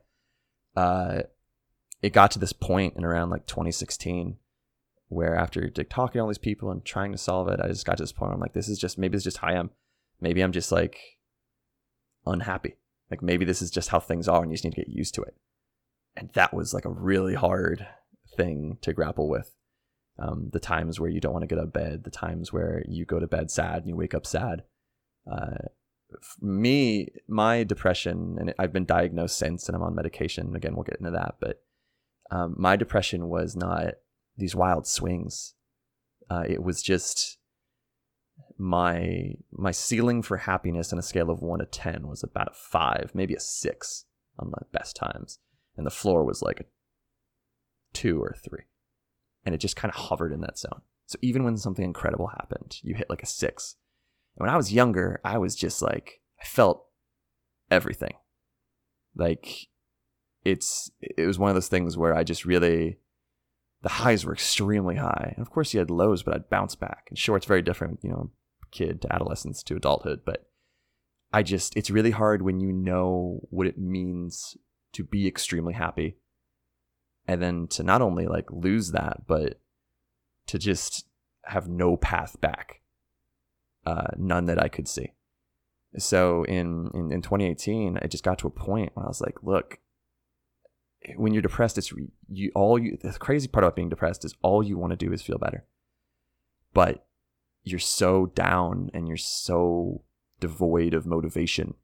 Uh, 0.77 1.23
it 2.03 2.13
got 2.13 2.31
to 2.33 2.39
this 2.39 2.53
point 2.53 2.95
in 2.97 3.05
around 3.05 3.31
like 3.31 3.47
2016 3.47 4.37
where 5.09 5.35
after 5.35 5.69
talking 5.71 6.19
to 6.19 6.23
all 6.23 6.29
these 6.29 6.38
people 6.38 6.71
and 6.71 6.85
trying 6.85 7.12
to 7.12 7.19
solve 7.19 7.49
it, 7.49 7.61
I 7.61 7.69
just 7.69 7.87
got 7.87 7.97
to 7.97 8.03
this 8.03 8.12
point. 8.12 8.33
I'm 8.33 8.41
like, 8.41 8.53
this 8.53 8.69
is 8.69 8.79
just 8.79 8.99
maybe 8.99 9.17
it's 9.17 9.25
just 9.25 9.38
how 9.38 9.49
I 9.49 9.55
am. 9.55 9.71
Maybe 10.21 10.43
I'm 10.43 10.53
just 10.53 10.71
like 10.71 10.99
unhappy. 12.27 12.77
Like 13.11 13.23
maybe 13.23 13.44
this 13.44 13.62
is 13.62 13.71
just 13.71 13.88
how 13.88 14.01
things 14.01 14.29
are, 14.29 14.42
and 14.42 14.51
you 14.51 14.57
just 14.57 14.64
need 14.64 14.75
to 14.75 14.83
get 14.83 14.88
used 14.88 15.14
to 15.14 15.23
it. 15.23 15.35
And 16.16 16.31
that 16.35 16.53
was 16.53 16.75
like 16.75 16.85
a 16.85 16.90
really 16.90 17.35
hard 17.35 17.87
thing 18.37 18.79
to 18.83 18.92
grapple 18.92 19.29
with. 19.29 19.55
Um, 20.18 20.51
the 20.53 20.61
times 20.61 20.99
where 20.99 21.11
you 21.11 21.21
don't 21.21 21.33
want 21.33 21.42
to 21.42 21.47
get 21.47 21.59
out 21.59 21.64
of 21.64 21.73
bed, 21.73 22.03
the 22.03 22.11
times 22.11 22.53
where 22.53 22.83
you 22.88 23.05
go 23.05 23.21
to 23.21 23.27
bed 23.29 23.51
sad 23.51 23.79
and 23.79 23.88
you 23.88 23.97
wake 23.97 24.14
up 24.14 24.27
sad. 24.27 24.64
Uh, 25.31 25.68
me, 26.40 27.09
my 27.29 27.62
depression, 27.64 28.37
and 28.40 28.53
I've 28.59 28.73
been 28.73 28.85
diagnosed 28.85 29.38
since, 29.38 29.68
and 29.68 29.77
I'm 29.77 29.83
on 29.83 29.94
medication. 29.94 30.57
Again, 30.57 30.75
we'll 30.75 30.85
get 30.85 30.99
into 30.99 31.12
that, 31.12 31.37
but 31.40 31.62
um, 32.31 32.55
my 32.59 32.77
depression 32.77 33.29
was 33.29 33.55
not 33.55 33.94
these 34.37 34.57
wild 34.57 34.87
swings. 34.87 35.55
Uh, 36.31 36.44
it 36.49 36.62
was 36.62 36.83
just 36.83 37.38
my 38.59 39.35
my 39.53 39.71
ceiling 39.71 40.23
for 40.23 40.37
happiness 40.37 40.92
on 40.92 40.99
a 40.99 41.03
scale 41.03 41.31
of 41.31 41.40
one 41.40 41.61
to 41.61 41.66
ten 41.66 42.09
was 42.09 42.23
about 42.23 42.49
a 42.49 42.55
five, 42.55 43.12
maybe 43.14 43.35
a 43.35 43.40
six 43.40 44.05
on 44.38 44.51
my 44.51 44.62
best 44.73 44.97
times, 44.97 45.38
and 45.77 45.87
the 45.87 45.90
floor 45.90 46.25
was 46.25 46.42
like 46.42 46.61
a 46.61 46.64
two 47.92 48.21
or 48.21 48.37
three, 48.42 48.64
and 49.44 49.55
it 49.55 49.59
just 49.59 49.77
kind 49.77 49.92
of 49.92 50.01
hovered 50.01 50.33
in 50.33 50.40
that 50.40 50.59
zone. 50.59 50.83
So 51.07 51.18
even 51.23 51.44
when 51.44 51.57
something 51.57 51.85
incredible 51.85 52.29
happened, 52.29 52.79
you 52.83 52.94
hit 52.94 53.09
like 53.09 53.23
a 53.23 53.27
six. 53.27 53.77
And 54.37 54.44
when 54.44 54.53
I 54.53 54.57
was 54.57 54.73
younger, 54.73 55.21
I 55.25 55.38
was 55.38 55.55
just 55.55 55.81
like 55.81 56.21
I 56.40 56.44
felt 56.44 56.85
everything. 57.71 58.14
Like 59.16 59.68
it's 60.44 60.90
it 61.01 61.27
was 61.27 61.38
one 61.38 61.49
of 61.49 61.55
those 61.55 61.68
things 61.68 61.97
where 61.97 62.14
I 62.14 62.25
just 62.25 62.44
really 62.44 62.99
the 63.83 63.88
highs 63.88 64.25
were 64.25 64.33
extremely 64.33 64.97
high. 64.97 65.33
And 65.37 65.47
of 65.47 65.51
course 65.51 65.73
you 65.73 65.79
had 65.79 65.90
lows, 65.90 66.23
but 66.23 66.35
I'd 66.35 66.51
bounce 66.51 66.75
back. 66.75 67.07
And 67.09 67.18
sure, 67.18 67.37
it's 67.37 67.47
very 67.47 67.62
different, 67.62 68.01
you 68.03 68.11
know, 68.11 68.31
kid 68.70 69.02
to 69.02 69.12
adolescence 69.12 69.62
to 69.64 69.76
adulthood, 69.76 70.20
but 70.24 70.48
I 71.33 71.42
just 71.42 71.76
it's 71.76 71.90
really 71.90 72.11
hard 72.11 72.42
when 72.42 72.61
you 72.61 72.72
know 72.72 73.40
what 73.50 73.66
it 73.66 73.78
means 73.78 74.57
to 74.92 75.04
be 75.04 75.26
extremely 75.26 75.74
happy 75.74 76.16
and 77.26 77.42
then 77.42 77.66
to 77.68 77.83
not 77.83 78.00
only 78.00 78.26
like 78.26 78.50
lose 78.50 78.92
that, 78.92 79.26
but 79.26 79.61
to 80.46 80.59
just 80.59 81.07
have 81.44 81.68
no 81.68 81.96
path 81.96 82.40
back. 82.40 82.81
Uh, 83.87 84.09
none 84.16 84.46
that 84.46 84.62
I 84.62 84.68
could 84.68 84.88
see. 84.88 85.12
So 85.96 86.44
in, 86.44 86.90
in, 86.92 87.12
in 87.12 87.22
2018, 87.22 87.98
I 88.02 88.07
just 88.07 88.24
got 88.24 88.38
to 88.40 88.46
a 88.46 88.50
point 88.50 88.90
where 88.94 89.07
I 89.07 89.09
was 89.09 89.22
like, 89.22 89.42
look, 89.42 89.78
when 91.16 91.33
you're 91.33 91.42
depressed, 91.42 91.78
it's 91.78 91.92
you 92.28 92.50
all 92.54 92.78
you. 92.78 92.98
The 93.00 93.12
crazy 93.12 93.48
part 93.48 93.64
about 93.64 93.76
being 93.76 93.88
depressed 93.88 94.24
is 94.24 94.35
all 94.42 94.62
you 94.62 94.76
want 94.76 94.90
to 94.90 94.96
do 94.96 95.12
is 95.12 95.22
feel 95.22 95.38
better, 95.38 95.64
but 96.74 97.07
you're 97.70 97.78
so 97.78 98.26
down 98.26 98.90
and 98.94 99.09
you're 99.09 99.16
so 99.16 100.02
devoid 100.40 100.94
of 100.94 101.07
motivation 101.07 101.74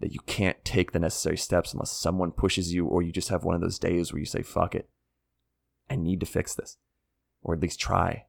that 0.00 0.12
you 0.12 0.20
can't 0.26 0.64
take 0.64 0.92
the 0.92 0.98
necessary 0.98 1.36
steps 1.36 1.72
unless 1.72 1.92
someone 1.92 2.32
pushes 2.32 2.74
you, 2.74 2.86
or 2.86 3.02
you 3.02 3.12
just 3.12 3.28
have 3.28 3.44
one 3.44 3.54
of 3.54 3.60
those 3.60 3.78
days 3.78 4.12
where 4.12 4.20
you 4.20 4.26
say, 4.26 4.42
"Fuck 4.42 4.74
it, 4.74 4.88
I 5.88 5.96
need 5.96 6.20
to 6.20 6.26
fix 6.26 6.54
this," 6.54 6.76
or 7.42 7.54
at 7.54 7.60
least 7.60 7.80
try, 7.80 8.26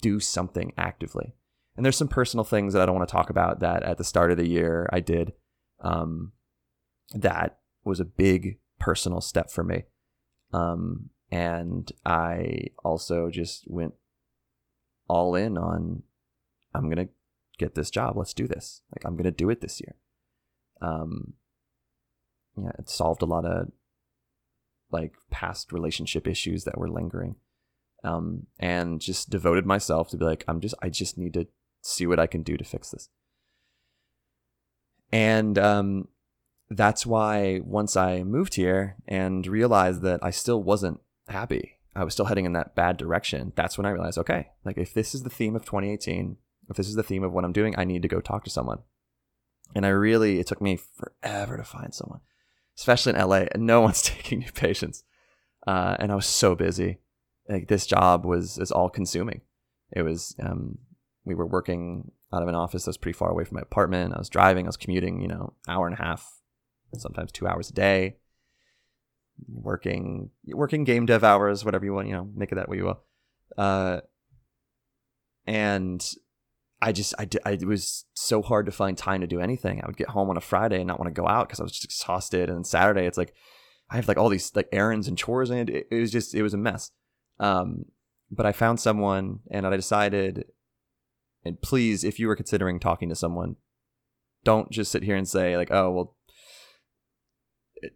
do 0.00 0.20
something 0.20 0.72
actively. 0.76 1.34
And 1.76 1.84
there's 1.84 1.96
some 1.96 2.08
personal 2.08 2.44
things 2.44 2.72
that 2.72 2.82
I 2.82 2.86
don't 2.86 2.94
want 2.94 3.08
to 3.08 3.12
talk 3.12 3.28
about 3.28 3.60
that 3.60 3.82
at 3.82 3.98
the 3.98 4.04
start 4.04 4.30
of 4.30 4.36
the 4.36 4.48
year 4.48 4.88
I 4.92 5.00
did. 5.00 5.32
Um, 5.80 6.32
that 7.14 7.58
was 7.84 8.00
a 8.00 8.04
big 8.04 8.58
personal 8.78 9.20
step 9.20 9.50
for 9.50 9.62
me. 9.62 9.84
Um, 10.52 11.10
and 11.30 11.90
I 12.04 12.68
also 12.84 13.30
just 13.30 13.64
went 13.70 13.94
all 15.08 15.34
in 15.34 15.58
on 15.58 16.02
I'm 16.76 16.88
gonna 16.88 17.08
get 17.58 17.74
this 17.74 17.90
job. 17.90 18.16
Let's 18.16 18.34
do 18.34 18.46
this. 18.46 18.82
Like 18.94 19.04
I'm 19.04 19.16
gonna 19.16 19.30
do 19.30 19.50
it 19.50 19.60
this 19.60 19.80
year. 19.80 19.96
Um, 20.80 21.34
yeah, 22.56 22.72
it 22.78 22.88
solved 22.88 23.22
a 23.22 23.26
lot 23.26 23.44
of 23.44 23.68
like 24.90 25.12
past 25.30 25.72
relationship 25.72 26.26
issues 26.26 26.64
that 26.64 26.78
were 26.78 26.90
lingering. 26.90 27.36
Um, 28.04 28.46
and 28.58 29.00
just 29.00 29.30
devoted 29.30 29.66
myself 29.66 30.10
to 30.10 30.16
be 30.16 30.24
like, 30.24 30.44
I'm 30.46 30.60
just, 30.60 30.74
I 30.80 30.90
just 30.90 31.18
need 31.18 31.34
to 31.34 31.48
see 31.82 32.06
what 32.06 32.20
I 32.20 32.26
can 32.26 32.42
do 32.42 32.56
to 32.56 32.64
fix 32.64 32.90
this. 32.90 33.08
And 35.10 35.58
um, 35.58 36.08
that's 36.70 37.06
why 37.06 37.60
once 37.64 37.96
I 37.96 38.22
moved 38.22 38.54
here 38.54 38.96
and 39.08 39.46
realized 39.46 40.02
that 40.02 40.20
I 40.22 40.30
still 40.30 40.62
wasn't 40.62 41.00
happy, 41.28 41.78
I 41.94 42.04
was 42.04 42.12
still 42.12 42.26
heading 42.26 42.44
in 42.44 42.52
that 42.52 42.74
bad 42.74 42.96
direction. 42.96 43.52
That's 43.56 43.76
when 43.78 43.86
I 43.86 43.90
realized, 43.90 44.18
okay, 44.18 44.48
like 44.64 44.78
if 44.78 44.92
this 44.92 45.14
is 45.14 45.22
the 45.22 45.30
theme 45.30 45.56
of 45.56 45.64
2018, 45.64 46.36
if 46.68 46.76
this 46.76 46.88
is 46.88 46.94
the 46.94 47.02
theme 47.02 47.24
of 47.24 47.32
what 47.32 47.44
I'm 47.44 47.52
doing, 47.52 47.74
I 47.78 47.84
need 47.84 48.02
to 48.02 48.08
go 48.08 48.20
talk 48.20 48.44
to 48.44 48.50
someone. 48.50 48.78
And 49.74 49.84
I 49.84 49.90
really, 49.90 50.38
it 50.38 50.46
took 50.46 50.60
me 50.60 50.76
forever 50.76 51.56
to 51.56 51.64
find 51.64 51.94
someone, 51.94 52.20
especially 52.76 53.14
in 53.14 53.20
LA, 53.20 53.44
and 53.52 53.66
no 53.66 53.80
one's 53.82 54.02
taking 54.02 54.40
new 54.40 54.52
patients. 54.52 55.04
Uh, 55.66 55.96
and 55.98 56.12
I 56.12 56.14
was 56.14 56.26
so 56.26 56.54
busy. 56.54 56.98
Like 57.48 57.68
this 57.68 57.86
job 57.86 58.24
was 58.24 58.58
is 58.58 58.72
all 58.72 58.88
consuming. 58.88 59.42
It 59.92 60.02
was 60.02 60.34
um, 60.40 60.78
we 61.24 61.34
were 61.34 61.46
working 61.46 62.10
out 62.32 62.42
of 62.42 62.48
an 62.48 62.54
office 62.54 62.84
that 62.84 62.90
was 62.90 62.96
pretty 62.96 63.16
far 63.16 63.30
away 63.30 63.44
from 63.44 63.56
my 63.56 63.62
apartment. 63.62 64.14
I 64.14 64.18
was 64.18 64.28
driving, 64.28 64.66
I 64.66 64.68
was 64.68 64.76
commuting, 64.76 65.20
you 65.20 65.28
know, 65.28 65.54
hour 65.68 65.86
and 65.86 65.94
a 65.94 66.02
half 66.02 66.40
sometimes 66.96 67.30
two 67.30 67.46
hours 67.46 67.70
a 67.70 67.72
day, 67.72 68.16
working 69.48 70.30
working 70.46 70.84
game 70.84 71.06
dev 71.06 71.22
hours, 71.22 71.64
whatever 71.64 71.84
you 71.84 71.92
want, 71.92 72.08
you 72.08 72.14
know, 72.14 72.28
make 72.34 72.52
it 72.52 72.56
that 72.56 72.68
way 72.68 72.78
you 72.78 72.84
will. 72.84 73.00
Uh, 73.56 74.00
and 75.46 76.04
I 76.80 76.92
just 76.92 77.14
I, 77.18 77.28
I 77.44 77.52
it 77.52 77.66
was 77.66 78.04
so 78.14 78.42
hard 78.42 78.66
to 78.66 78.72
find 78.72 78.96
time 78.96 79.22
to 79.22 79.26
do 79.26 79.40
anything. 79.40 79.80
I 79.82 79.86
would 79.86 79.96
get 79.96 80.10
home 80.10 80.28
on 80.28 80.36
a 80.36 80.42
Friday 80.42 80.76
and 80.76 80.86
not 80.86 80.98
want 80.98 81.14
to 81.14 81.20
go 81.20 81.26
out 81.26 81.48
because 81.48 81.60
I 81.60 81.62
was 81.62 81.72
just 81.72 81.84
exhausted. 81.84 82.50
And 82.50 82.66
Saturday, 82.66 83.06
it's 83.06 83.18
like 83.18 83.34
I 83.90 83.96
have 83.96 84.08
like 84.08 84.18
all 84.18 84.28
these 84.28 84.54
like 84.54 84.68
errands 84.72 85.08
and 85.08 85.16
chores, 85.16 85.50
and 85.50 85.70
it, 85.70 85.86
it 85.90 86.00
was 86.00 86.10
just 86.10 86.34
it 86.34 86.42
was 86.42 86.54
a 86.54 86.58
mess. 86.58 86.90
Um, 87.40 87.86
but 88.30 88.46
I 88.46 88.52
found 88.52 88.80
someone, 88.80 89.40
and 89.50 89.66
I 89.66 89.76
decided. 89.76 90.46
And 91.44 91.60
please, 91.62 92.02
if 92.02 92.18
you 92.18 92.26
were 92.26 92.34
considering 92.34 92.80
talking 92.80 93.08
to 93.08 93.14
someone, 93.14 93.54
don't 94.42 94.70
just 94.70 94.90
sit 94.90 95.04
here 95.04 95.16
and 95.16 95.28
say 95.28 95.56
like, 95.56 95.70
oh 95.70 95.90
well. 95.90 96.16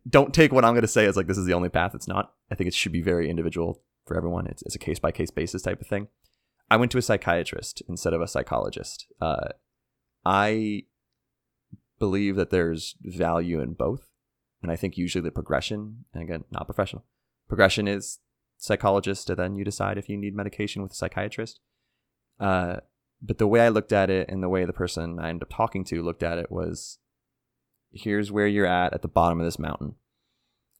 Don't 0.08 0.34
take 0.34 0.52
what 0.52 0.64
I'm 0.64 0.74
going 0.74 0.82
to 0.82 0.88
say 0.88 1.06
as 1.06 1.16
like 1.16 1.26
this 1.26 1.38
is 1.38 1.46
the 1.46 1.54
only 1.54 1.70
path. 1.70 1.94
It's 1.94 2.06
not. 2.06 2.34
I 2.50 2.54
think 2.54 2.68
it 2.68 2.74
should 2.74 2.92
be 2.92 3.00
very 3.00 3.30
individual 3.30 3.82
for 4.06 4.16
everyone. 4.16 4.46
It's, 4.46 4.62
it's 4.62 4.74
a 4.74 4.78
case 4.78 4.98
by 4.98 5.10
case 5.10 5.30
basis 5.30 5.62
type 5.62 5.80
of 5.80 5.86
thing. 5.86 6.08
I 6.70 6.76
went 6.76 6.92
to 6.92 6.98
a 6.98 7.02
psychiatrist 7.02 7.82
instead 7.88 8.12
of 8.12 8.20
a 8.20 8.28
psychologist. 8.28 9.06
Uh, 9.20 9.48
I 10.24 10.84
believe 11.98 12.36
that 12.36 12.50
there's 12.50 12.96
value 13.02 13.60
in 13.60 13.74
both. 13.74 14.10
And 14.62 14.70
I 14.70 14.76
think 14.76 14.96
usually 14.96 15.22
the 15.22 15.30
progression, 15.30 16.04
and 16.12 16.22
again, 16.22 16.44
not 16.50 16.66
professional, 16.66 17.04
progression 17.48 17.88
is 17.88 18.18
psychologist, 18.58 19.30
and 19.30 19.38
then 19.38 19.54
you 19.54 19.64
decide 19.64 19.96
if 19.96 20.08
you 20.08 20.16
need 20.16 20.34
medication 20.34 20.82
with 20.82 20.92
a 20.92 20.94
psychiatrist. 20.94 21.60
Uh, 22.38 22.76
but 23.22 23.38
the 23.38 23.46
way 23.46 23.60
I 23.60 23.68
looked 23.68 23.92
at 23.92 24.10
it 24.10 24.28
and 24.28 24.42
the 24.42 24.48
way 24.48 24.64
the 24.64 24.72
person 24.72 25.18
I 25.18 25.30
ended 25.30 25.44
up 25.44 25.54
talking 25.54 25.84
to 25.84 26.02
looked 26.02 26.22
at 26.22 26.38
it 26.38 26.50
was 26.50 26.98
here's 27.92 28.30
where 28.30 28.46
you're 28.46 28.66
at 28.66 28.92
at 28.94 29.02
the 29.02 29.08
bottom 29.08 29.40
of 29.40 29.46
this 29.46 29.58
mountain. 29.58 29.94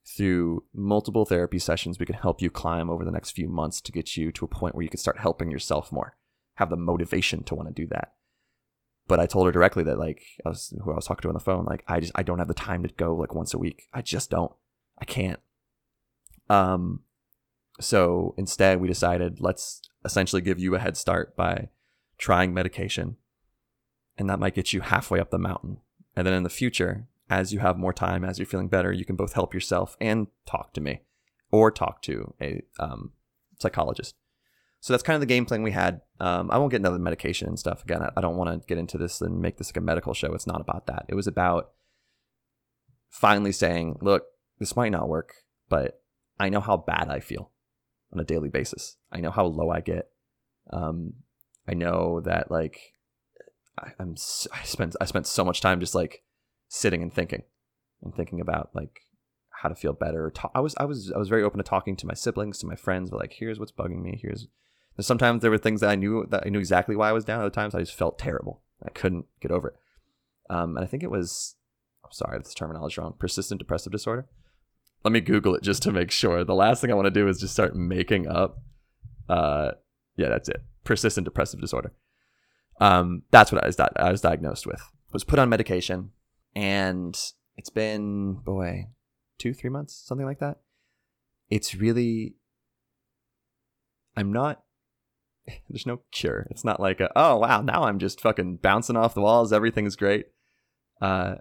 Through 0.05 0.63
multiple 0.73 1.25
therapy 1.25 1.59
sessions, 1.59 1.99
we 1.99 2.05
can 2.05 2.15
help 2.15 2.41
you 2.41 2.49
climb 2.49 2.89
over 2.89 3.05
the 3.05 3.11
next 3.11 3.31
few 3.31 3.47
months 3.47 3.79
to 3.81 3.91
get 3.91 4.17
you 4.17 4.31
to 4.33 4.45
a 4.45 4.47
point 4.47 4.75
where 4.75 4.83
you 4.83 4.89
can 4.89 4.99
start 4.99 5.19
helping 5.19 5.51
yourself 5.51 5.91
more, 5.91 6.17
have 6.55 6.69
the 6.69 6.75
motivation 6.75 7.43
to 7.43 7.55
want 7.55 7.69
to 7.69 7.73
do 7.73 7.87
that 7.87 8.13
but 9.11 9.19
I 9.19 9.25
told 9.25 9.45
her 9.45 9.51
directly 9.51 9.83
that 9.83 9.99
like 9.99 10.23
I 10.45 10.49
was 10.49 10.73
who 10.81 10.89
I 10.89 10.95
was 10.95 11.05
talking 11.05 11.23
to 11.23 11.27
on 11.27 11.33
the 11.33 11.41
phone, 11.41 11.65
like 11.65 11.83
I 11.85 11.99
just 11.99 12.13
I 12.15 12.23
don't 12.23 12.39
have 12.39 12.47
the 12.47 12.53
time 12.53 12.81
to 12.83 12.89
go 12.93 13.13
like 13.13 13.35
once 13.35 13.53
a 13.53 13.57
week. 13.57 13.83
I 13.93 14.01
just 14.01 14.29
don't. 14.29 14.53
I 14.99 15.03
can't. 15.03 15.41
Um 16.49 17.01
so 17.81 18.33
instead 18.37 18.79
we 18.79 18.87
decided 18.87 19.41
let's 19.41 19.81
essentially 20.05 20.41
give 20.41 20.59
you 20.59 20.75
a 20.75 20.79
head 20.79 20.95
start 20.95 21.35
by 21.35 21.67
trying 22.17 22.53
medication. 22.53 23.17
And 24.17 24.29
that 24.29 24.39
might 24.39 24.55
get 24.55 24.71
you 24.71 24.79
halfway 24.79 25.19
up 25.19 25.29
the 25.29 25.37
mountain. 25.37 25.79
And 26.15 26.25
then 26.25 26.33
in 26.33 26.43
the 26.43 26.49
future, 26.49 27.07
as 27.31 27.53
you 27.53 27.59
have 27.59 27.77
more 27.77 27.93
time, 27.93 28.25
as 28.25 28.37
you're 28.37 28.45
feeling 28.45 28.67
better, 28.67 28.91
you 28.91 29.05
can 29.05 29.15
both 29.15 29.33
help 29.33 29.53
yourself 29.53 29.95
and 30.01 30.27
talk 30.45 30.73
to 30.73 30.81
me 30.81 30.99
or 31.49 31.71
talk 31.71 32.01
to 32.01 32.33
a 32.41 32.61
um, 32.77 33.13
psychologist. 33.57 34.15
So 34.81 34.91
that's 34.91 35.01
kind 35.01 35.15
of 35.15 35.21
the 35.21 35.27
game 35.27 35.45
plan 35.45 35.63
we 35.63 35.71
had. 35.71 36.01
Um, 36.19 36.51
I 36.51 36.57
won't 36.57 36.71
get 36.71 36.77
into 36.77 36.91
the 36.91 36.99
medication 36.99 37.47
and 37.47 37.57
stuff 37.57 37.83
again. 37.83 38.01
I, 38.01 38.09
I 38.17 38.21
don't 38.21 38.35
want 38.35 38.61
to 38.61 38.67
get 38.67 38.77
into 38.77 38.97
this 38.97 39.21
and 39.21 39.39
make 39.39 39.57
this 39.57 39.69
like 39.69 39.77
a 39.77 39.81
medical 39.81 40.13
show. 40.13 40.33
It's 40.33 40.45
not 40.45 40.59
about 40.59 40.87
that. 40.87 41.05
It 41.07 41.15
was 41.15 41.25
about 41.25 41.71
finally 43.09 43.53
saying, 43.53 43.99
look, 44.01 44.25
this 44.59 44.75
might 44.75 44.91
not 44.91 45.07
work, 45.07 45.33
but 45.69 46.01
I 46.37 46.49
know 46.49 46.59
how 46.59 46.75
bad 46.75 47.07
I 47.09 47.21
feel 47.21 47.51
on 48.11 48.19
a 48.19 48.25
daily 48.25 48.49
basis. 48.49 48.97
I 49.09 49.21
know 49.21 49.31
how 49.31 49.45
low 49.45 49.69
I 49.69 49.79
get. 49.79 50.09
Um, 50.69 51.13
I 51.65 51.75
know 51.75 52.19
that 52.25 52.51
like 52.51 52.77
I, 53.79 53.91
I'm 53.99 54.15
I 54.51 54.63
spent 54.63 54.97
I 54.99 55.05
spent 55.05 55.27
so 55.27 55.45
much 55.45 55.61
time 55.61 55.79
just 55.79 55.95
like 55.95 56.23
sitting 56.73 57.01
and 57.01 57.13
thinking 57.13 57.43
and 58.01 58.15
thinking 58.15 58.39
about 58.39 58.69
like 58.73 59.01
how 59.49 59.67
to 59.67 59.75
feel 59.75 59.91
better. 59.91 60.31
I 60.55 60.61
was 60.61 60.73
I 60.77 60.85
was 60.85 61.11
I 61.11 61.17
was 61.17 61.27
very 61.27 61.43
open 61.43 61.57
to 61.57 61.63
talking 61.63 61.97
to 61.97 62.07
my 62.07 62.13
siblings, 62.13 62.59
to 62.59 62.65
my 62.65 62.75
friends, 62.75 63.09
but 63.09 63.19
like 63.19 63.33
here's 63.33 63.59
what's 63.59 63.73
bugging 63.73 64.01
me. 64.01 64.17
Here's 64.21 64.47
sometimes 65.01 65.41
there 65.41 65.51
were 65.51 65.57
things 65.57 65.81
that 65.81 65.89
I 65.89 65.95
knew 65.95 66.25
that 66.29 66.43
I 66.45 66.49
knew 66.49 66.59
exactly 66.59 66.95
why 66.95 67.09
I 67.09 67.11
was 67.11 67.25
down. 67.25 67.41
Other 67.41 67.49
times 67.49 67.75
I 67.75 67.81
just 67.81 67.93
felt 67.93 68.17
terrible. 68.17 68.61
I 68.83 68.89
couldn't 68.89 69.25
get 69.41 69.51
over 69.51 69.67
it. 69.67 69.75
Um, 70.49 70.77
and 70.77 70.83
I 70.83 70.87
think 70.87 71.03
it 71.03 71.11
was, 71.11 71.55
I'm 72.03 72.11
sorry, 72.11 72.37
this 72.39 72.53
terminology 72.53 72.93
is 72.93 72.97
wrong. 72.97 73.15
Persistent 73.19 73.59
depressive 73.59 73.91
disorder. 73.91 74.27
Let 75.03 75.11
me 75.11 75.19
Google 75.19 75.55
it 75.55 75.63
just 75.63 75.83
to 75.83 75.91
make 75.91 76.09
sure. 76.09 76.43
The 76.43 76.55
last 76.55 76.81
thing 76.81 76.91
I 76.91 76.95
want 76.95 77.05
to 77.05 77.11
do 77.11 77.27
is 77.27 77.39
just 77.39 77.53
start 77.53 77.75
making 77.75 78.27
up. 78.27 78.59
Uh, 79.29 79.71
yeah, 80.15 80.29
that's 80.29 80.49
it. 80.49 80.63
Persistent 80.83 81.25
depressive 81.25 81.61
disorder. 81.61 81.93
Um, 82.79 83.23
that's 83.31 83.51
what 83.51 83.63
I 83.63 83.67
was, 83.67 83.75
di- 83.75 83.91
I 83.95 84.11
was 84.11 84.21
diagnosed 84.21 84.65
with. 84.65 84.81
Was 85.13 85.23
put 85.23 85.39
on 85.39 85.49
medication, 85.49 86.11
and 86.55 87.17
it's 87.57 87.69
been 87.69 88.33
boy, 88.33 88.87
two, 89.37 89.53
three 89.53 89.69
months, 89.69 90.01
something 90.05 90.25
like 90.25 90.39
that. 90.39 90.57
It's 91.49 91.75
really. 91.75 92.35
I'm 94.15 94.33
not 94.33 94.63
there's 95.69 95.85
no 95.85 96.01
cure. 96.11 96.47
It's 96.49 96.63
not 96.63 96.79
like, 96.79 96.99
a, 96.99 97.09
oh 97.15 97.37
wow, 97.37 97.61
now 97.61 97.83
I'm 97.83 97.99
just 97.99 98.21
fucking 98.21 98.57
bouncing 98.57 98.97
off 98.97 99.13
the 99.13 99.21
walls. 99.21 99.53
Everything's 99.53 99.95
great. 99.95 100.27
Uh, 101.01 101.35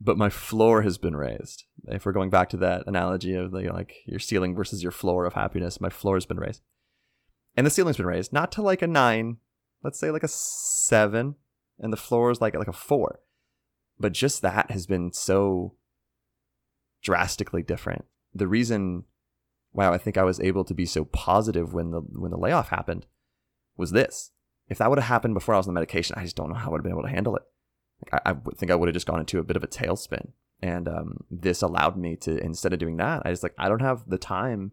but 0.00 0.18
my 0.18 0.28
floor 0.28 0.82
has 0.82 0.98
been 0.98 1.16
raised. 1.16 1.64
If 1.86 2.04
we're 2.04 2.12
going 2.12 2.30
back 2.30 2.48
to 2.50 2.56
that 2.58 2.84
analogy 2.86 3.34
of 3.34 3.52
you 3.52 3.68
know, 3.68 3.74
like 3.74 3.94
your 4.06 4.18
ceiling 4.18 4.54
versus 4.54 4.82
your 4.82 4.92
floor 4.92 5.24
of 5.24 5.34
happiness, 5.34 5.80
my 5.80 5.90
floor 5.90 6.16
has 6.16 6.26
been 6.26 6.40
raised, 6.40 6.62
and 7.56 7.66
the 7.66 7.70
ceiling's 7.70 7.96
been 7.96 8.06
raised 8.06 8.32
not 8.32 8.50
to 8.52 8.62
like 8.62 8.82
a 8.82 8.86
nine, 8.86 9.38
let's 9.82 9.98
say 9.98 10.10
like 10.10 10.22
a 10.22 10.28
seven, 10.28 11.36
and 11.78 11.92
the 11.92 11.98
floor 11.98 12.30
is 12.30 12.40
like 12.40 12.54
like 12.54 12.68
a 12.68 12.72
four. 12.72 13.20
But 13.98 14.12
just 14.12 14.42
that 14.42 14.70
has 14.70 14.86
been 14.86 15.12
so 15.12 15.74
drastically 17.02 17.62
different. 17.62 18.04
The 18.34 18.48
reason 18.48 19.04
wow, 19.74 19.92
I 19.92 19.98
think 19.98 20.16
I 20.16 20.22
was 20.22 20.40
able 20.40 20.64
to 20.64 20.72
be 20.72 20.86
so 20.86 21.04
positive 21.04 21.74
when 21.74 21.90
the 21.90 22.00
when 22.00 22.30
the 22.30 22.38
layoff 22.38 22.70
happened 22.70 23.06
was 23.76 23.90
this. 23.90 24.30
If 24.68 24.78
that 24.78 24.88
would 24.88 24.98
have 24.98 25.08
happened 25.08 25.34
before 25.34 25.54
I 25.54 25.58
was 25.58 25.68
on 25.68 25.74
the 25.74 25.80
medication, 25.80 26.16
I 26.16 26.22
just 26.22 26.36
don't 26.36 26.48
know 26.48 26.54
how 26.54 26.68
I 26.68 26.70
would 26.70 26.78
have 26.78 26.84
been 26.84 26.92
able 26.92 27.02
to 27.02 27.08
handle 27.08 27.36
it. 27.36 27.42
Like, 28.00 28.22
I, 28.24 28.30
I 28.30 28.36
think 28.56 28.72
I 28.72 28.74
would 28.74 28.88
have 28.88 28.94
just 28.94 29.06
gone 29.06 29.20
into 29.20 29.38
a 29.38 29.44
bit 29.44 29.56
of 29.56 29.64
a 29.64 29.68
tailspin. 29.68 30.32
And 30.62 30.88
um, 30.88 31.24
this 31.30 31.60
allowed 31.60 31.98
me 31.98 32.16
to, 32.22 32.38
instead 32.38 32.72
of 32.72 32.78
doing 32.78 32.96
that, 32.96 33.22
I 33.26 33.30
just 33.30 33.42
like, 33.42 33.54
I 33.58 33.68
don't 33.68 33.82
have 33.82 34.08
the 34.08 34.16
time 34.16 34.72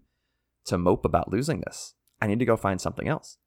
to 0.65 0.77
mope 0.77 1.03
about 1.03 1.31
losing 1.31 1.61
this. 1.61 1.95
I 2.21 2.27
need 2.27 2.39
to 2.39 2.45
go 2.45 2.55
find 2.55 2.79
something 2.79 3.09
else. 3.09 3.37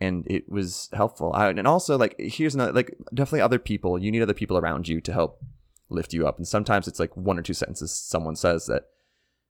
And 0.00 0.26
it 0.28 0.50
was 0.50 0.88
helpful. 0.92 1.32
I, 1.34 1.50
and 1.50 1.66
also, 1.66 1.98
like, 1.98 2.14
here's 2.18 2.54
another, 2.54 2.72
like, 2.72 2.96
definitely 3.12 3.42
other 3.42 3.58
people, 3.58 3.98
you 3.98 4.10
need 4.10 4.22
other 4.22 4.32
people 4.32 4.56
around 4.56 4.88
you 4.88 5.00
to 5.02 5.12
help 5.12 5.42
lift 5.90 6.14
you 6.14 6.26
up. 6.26 6.38
And 6.38 6.48
sometimes 6.48 6.88
it's 6.88 6.98
like 7.00 7.14
one 7.16 7.38
or 7.38 7.42
two 7.42 7.52
sentences 7.52 7.92
someone 7.92 8.36
says 8.36 8.66
that 8.66 8.84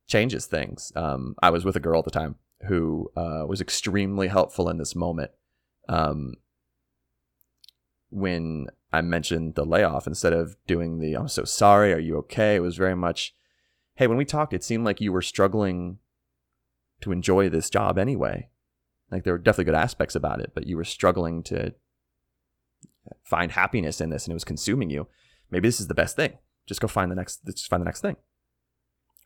changes 0.08 0.46
things. 0.46 0.92
Um, 0.96 1.36
I 1.42 1.50
was 1.50 1.64
with 1.64 1.76
a 1.76 1.80
girl 1.80 2.00
at 2.00 2.04
the 2.04 2.10
time 2.10 2.36
who 2.66 3.10
uh, 3.16 3.44
was 3.46 3.60
extremely 3.60 4.28
helpful 4.28 4.68
in 4.68 4.78
this 4.78 4.96
moment. 4.96 5.30
Um, 5.88 6.34
when 8.10 8.66
I 8.92 9.02
mentioned 9.02 9.54
the 9.54 9.64
layoff, 9.64 10.06
instead 10.06 10.32
of 10.32 10.56
doing 10.66 10.98
the 10.98 11.14
"I'm 11.14 11.28
so 11.28 11.44
sorry, 11.44 11.92
are 11.92 11.98
you 11.98 12.16
okay?" 12.18 12.56
it 12.56 12.60
was 12.60 12.76
very 12.76 12.96
much, 12.96 13.34
"Hey, 13.94 14.08
when 14.08 14.18
we 14.18 14.24
talked, 14.24 14.52
it 14.52 14.64
seemed 14.64 14.84
like 14.84 15.00
you 15.00 15.12
were 15.12 15.22
struggling 15.22 15.98
to 17.00 17.12
enjoy 17.12 17.48
this 17.48 17.70
job 17.70 17.98
anyway. 17.98 18.48
Like 19.11 19.25
there 19.25 19.33
were 19.33 19.38
definitely 19.38 19.64
good 19.64 19.75
aspects 19.75 20.14
about 20.14 20.40
it, 20.40 20.53
but 20.55 20.66
you 20.66 20.77
were 20.77 20.85
struggling 20.85 21.42
to 21.44 21.75
find 23.25 23.53
happiness 23.53 24.01
in 24.01 24.11
this, 24.11 24.25
and 24.25 24.33
it 24.33 24.35
was 24.35 24.44
consuming 24.44 24.90
you. 24.90 25.09
Maybe 25.51 25.68
this 25.68 25.81
is 25.81 25.88
the 25.88 25.94
best 25.94 26.16
thing. 26.16 26.38
Just 26.66 26.81
go 26.81 26.88
find 26.88 27.11
the 27.11 27.16
next. 27.16 27.44
Just 27.44 27.68
find 27.68 27.81
the 27.81 27.87
next 27.87 28.01
thing." 28.01 28.16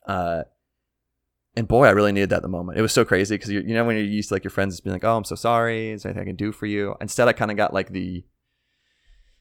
Uh, 0.07 0.45
and 1.57 1.69
boy, 1.69 1.87
I 1.87 1.91
really 1.91 2.13
needed 2.13 2.31
that 2.31 2.37
at 2.37 2.43
the 2.43 2.49
moment. 2.49 2.79
It 2.79 2.83
was 2.83 2.93
so 2.93 3.05
crazy 3.05 3.35
because 3.35 3.51
you 3.51 3.61
you 3.61 3.75
know 3.75 3.85
when 3.85 3.97
you're 3.97 4.05
used 4.05 4.29
to 4.29 4.35
like 4.35 4.45
your 4.45 4.51
friends 4.51 4.81
being 4.81 4.95
like, 4.95 5.05
"Oh, 5.05 5.17
I'm 5.17 5.25
so 5.25 5.37
sorry. 5.37 5.91
Is 5.91 6.03
there 6.03 6.11
anything 6.11 6.23
I 6.23 6.31
can 6.31 6.37
do 6.37 6.53
for 6.53 6.67
you?" 6.67 6.95
Instead, 7.01 7.29
I 7.29 7.33
kind 7.33 7.51
of 7.51 7.57
got 7.57 7.75
like 7.75 7.91
the 7.91 8.25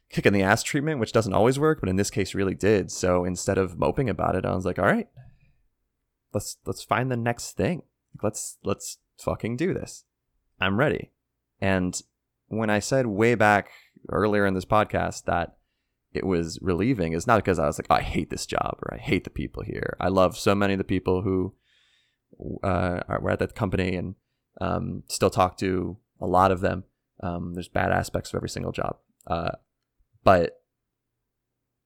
kick 0.10 0.26
in 0.26 0.34
the 0.34 0.44
ass 0.44 0.62
treatment, 0.62 1.00
which 1.00 1.12
doesn't 1.12 1.34
always 1.34 1.58
work, 1.60 1.80
but 1.80 1.90
in 1.90 1.96
this 1.96 2.12
case, 2.12 2.36
really 2.36 2.54
did. 2.54 2.92
So 2.92 3.26
instead 3.26 3.58
of 3.58 3.80
moping 3.80 4.10
about 4.10 4.36
it, 4.36 4.46
I 4.46 4.54
was 4.54 4.66
like, 4.66 4.78
"All 4.78 4.86
right, 4.86 5.08
let's 6.34 6.58
let's 6.66 6.84
find 6.84 7.12
the 7.12 7.18
next 7.18 7.54
thing. 7.54 7.84
Let's 8.22 8.58
let's 8.64 8.98
fucking 9.18 9.58
do 9.58 9.74
this. 9.74 10.04
I'm 10.64 10.80
ready." 10.80 11.12
And 11.62 12.00
when 12.48 12.70
I 12.70 12.80
said 12.80 13.08
way 13.08 13.36
back 13.36 13.72
earlier 14.10 14.46
in 14.46 14.54
this 14.54 14.66
podcast 14.66 15.26
that 15.26 15.58
it 16.14 16.26
was 16.26 16.60
relieving, 16.62 17.14
is 17.14 17.26
not 17.26 17.38
because 17.38 17.60
I 17.60 17.66
was 17.66 17.80
like, 17.80 17.88
oh, 17.90 17.96
"I 17.96 18.02
hate 18.02 18.30
this 18.30 18.46
job" 18.46 18.78
or 18.84 18.94
"I 18.94 18.98
hate 18.98 19.24
the 19.24 19.30
people 19.30 19.64
here." 19.64 19.98
I 20.00 20.10
love 20.10 20.38
so 20.38 20.56
many 20.56 20.74
of 20.74 20.80
the 20.80 20.84
people 20.84 21.22
who 21.22 21.56
uh, 22.64 23.02
we're 23.22 23.32
at 23.32 23.40
that 23.40 23.56
company 23.56 23.96
and 23.96 24.16
um, 24.62 25.04
still 25.08 25.30
talk 25.30 25.58
to 25.58 25.98
a 26.20 26.28
lot 26.28 26.52
of 26.52 26.62
them. 26.62 26.84
Um, 27.22 27.54
there's 27.54 27.68
bad 27.70 27.92
aspects 27.92 28.32
of 28.32 28.38
every 28.38 28.50
single 28.50 28.72
job, 28.72 28.98
uh, 29.28 29.52
but 30.24 30.64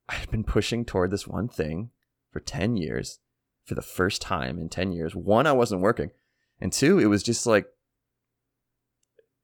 I've 0.09 0.31
been 0.31 0.43
pushing 0.43 0.85
toward 0.85 1.11
this 1.11 1.27
one 1.27 1.47
thing 1.47 1.91
for 2.31 2.39
10 2.39 2.77
years 2.77 3.19
for 3.65 3.75
the 3.75 3.81
first 3.81 4.21
time 4.21 4.57
in 4.57 4.69
10 4.69 4.91
years. 4.93 5.15
One, 5.15 5.45
I 5.45 5.51
wasn't 5.51 5.81
working. 5.81 6.11
And 6.59 6.71
two, 6.71 6.99
it 6.99 7.07
was 7.07 7.23
just 7.23 7.45
like, 7.45 7.67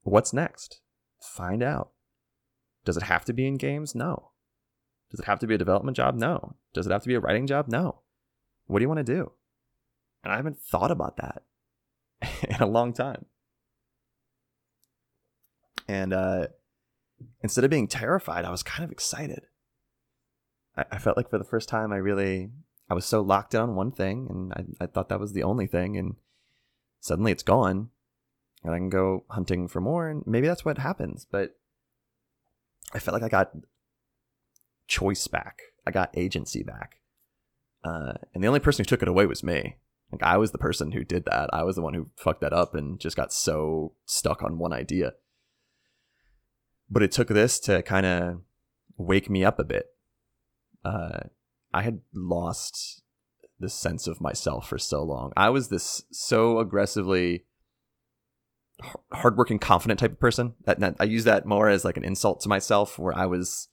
what's 0.04 0.32
next? 0.32 0.80
Find 1.20 1.62
out. 1.62 1.90
Does 2.84 2.96
it 2.96 3.04
have 3.04 3.24
to 3.24 3.32
be 3.32 3.46
in 3.46 3.56
games? 3.56 3.94
No. 3.94 4.30
Does 5.10 5.20
it 5.20 5.26
have 5.26 5.38
to 5.40 5.46
be 5.46 5.54
a 5.54 5.58
development 5.58 5.96
job? 5.96 6.14
No. 6.14 6.56
Does 6.72 6.86
it 6.86 6.92
have 6.92 7.02
to 7.02 7.08
be 7.08 7.14
a 7.14 7.20
writing 7.20 7.46
job? 7.46 7.66
No. 7.68 8.00
What 8.66 8.78
do 8.78 8.82
you 8.82 8.88
want 8.88 9.04
to 9.04 9.14
do? 9.14 9.32
And 10.22 10.32
I 10.32 10.36
haven't 10.36 10.58
thought 10.58 10.90
about 10.90 11.16
that 11.16 11.42
in 12.48 12.56
a 12.60 12.66
long 12.66 12.92
time. 12.92 13.26
And 15.86 16.12
uh, 16.12 16.48
instead 17.42 17.64
of 17.64 17.70
being 17.70 17.88
terrified, 17.88 18.44
I 18.44 18.50
was 18.50 18.62
kind 18.62 18.84
of 18.84 18.90
excited. 18.90 19.46
I, 20.76 20.84
I, 20.92 20.98
felt 20.98 21.16
like 21.16 21.28
for 21.28 21.38
the 21.38 21.44
first 21.44 21.68
time, 21.68 21.92
I 21.92 21.96
really, 21.96 22.50
I 22.88 22.94
was 22.94 23.04
so 23.04 23.20
locked 23.20 23.54
in 23.54 23.60
on 23.60 23.74
one 23.74 23.92
thing, 23.92 24.26
and 24.30 24.52
I, 24.80 24.84
I 24.84 24.86
thought 24.86 25.10
that 25.10 25.20
was 25.20 25.34
the 25.34 25.42
only 25.42 25.66
thing, 25.66 25.96
and 25.98 26.16
suddenly 27.00 27.32
it's 27.32 27.42
gone, 27.42 27.90
and 28.64 28.74
I 28.74 28.78
can 28.78 28.88
go 28.88 29.24
hunting 29.28 29.68
for 29.68 29.80
more, 29.80 30.08
and 30.08 30.22
maybe 30.26 30.46
that's 30.46 30.64
what 30.64 30.78
happens. 30.78 31.26
But 31.30 31.50
I 32.92 32.98
felt 32.98 33.12
like 33.12 33.22
I 33.22 33.28
got 33.28 33.52
choice 34.88 35.26
back. 35.26 35.60
I 35.86 35.90
got 35.90 36.16
agency 36.16 36.62
back. 36.62 37.00
Uh, 37.84 38.14
and 38.34 38.42
the 38.42 38.48
only 38.48 38.60
person 38.60 38.82
who 38.82 38.88
took 38.88 39.02
it 39.02 39.08
away 39.08 39.26
was 39.26 39.44
me. 39.44 39.76
Like 40.10 40.22
I 40.22 40.38
was 40.38 40.52
the 40.52 40.58
person 40.58 40.92
who 40.92 41.04
did 41.04 41.26
that. 41.26 41.50
I 41.52 41.64
was 41.64 41.76
the 41.76 41.82
one 41.82 41.94
who 41.94 42.08
fucked 42.16 42.40
that 42.40 42.52
up 42.52 42.74
and 42.74 42.98
just 42.98 43.16
got 43.16 43.32
so 43.32 43.92
stuck 44.06 44.42
on 44.42 44.58
one 44.58 44.72
idea. 44.72 45.12
But 46.90 47.02
it 47.02 47.12
took 47.12 47.28
this 47.28 47.58
to 47.60 47.82
kind 47.82 48.06
of 48.06 48.40
wake 48.96 49.28
me 49.28 49.44
up 49.44 49.58
a 49.58 49.64
bit. 49.64 49.86
Uh, 50.84 51.20
I 51.72 51.82
had 51.82 52.00
lost 52.14 53.02
the 53.58 53.68
sense 53.68 54.06
of 54.06 54.20
myself 54.20 54.68
for 54.68 54.78
so 54.78 55.02
long. 55.02 55.32
I 55.36 55.50
was 55.50 55.68
this 55.68 56.04
so 56.12 56.58
aggressively 56.58 57.44
hardworking, 59.12 59.58
confident 59.58 60.00
type 60.00 60.12
of 60.12 60.20
person. 60.20 60.54
That, 60.64 60.80
that 60.80 60.96
I 61.00 61.04
use 61.04 61.24
that 61.24 61.46
more 61.46 61.68
as 61.68 61.84
like 61.84 61.96
an 61.96 62.04
insult 62.04 62.40
to 62.40 62.48
myself, 62.48 62.98
where 62.98 63.16
I 63.16 63.26
was 63.26 63.68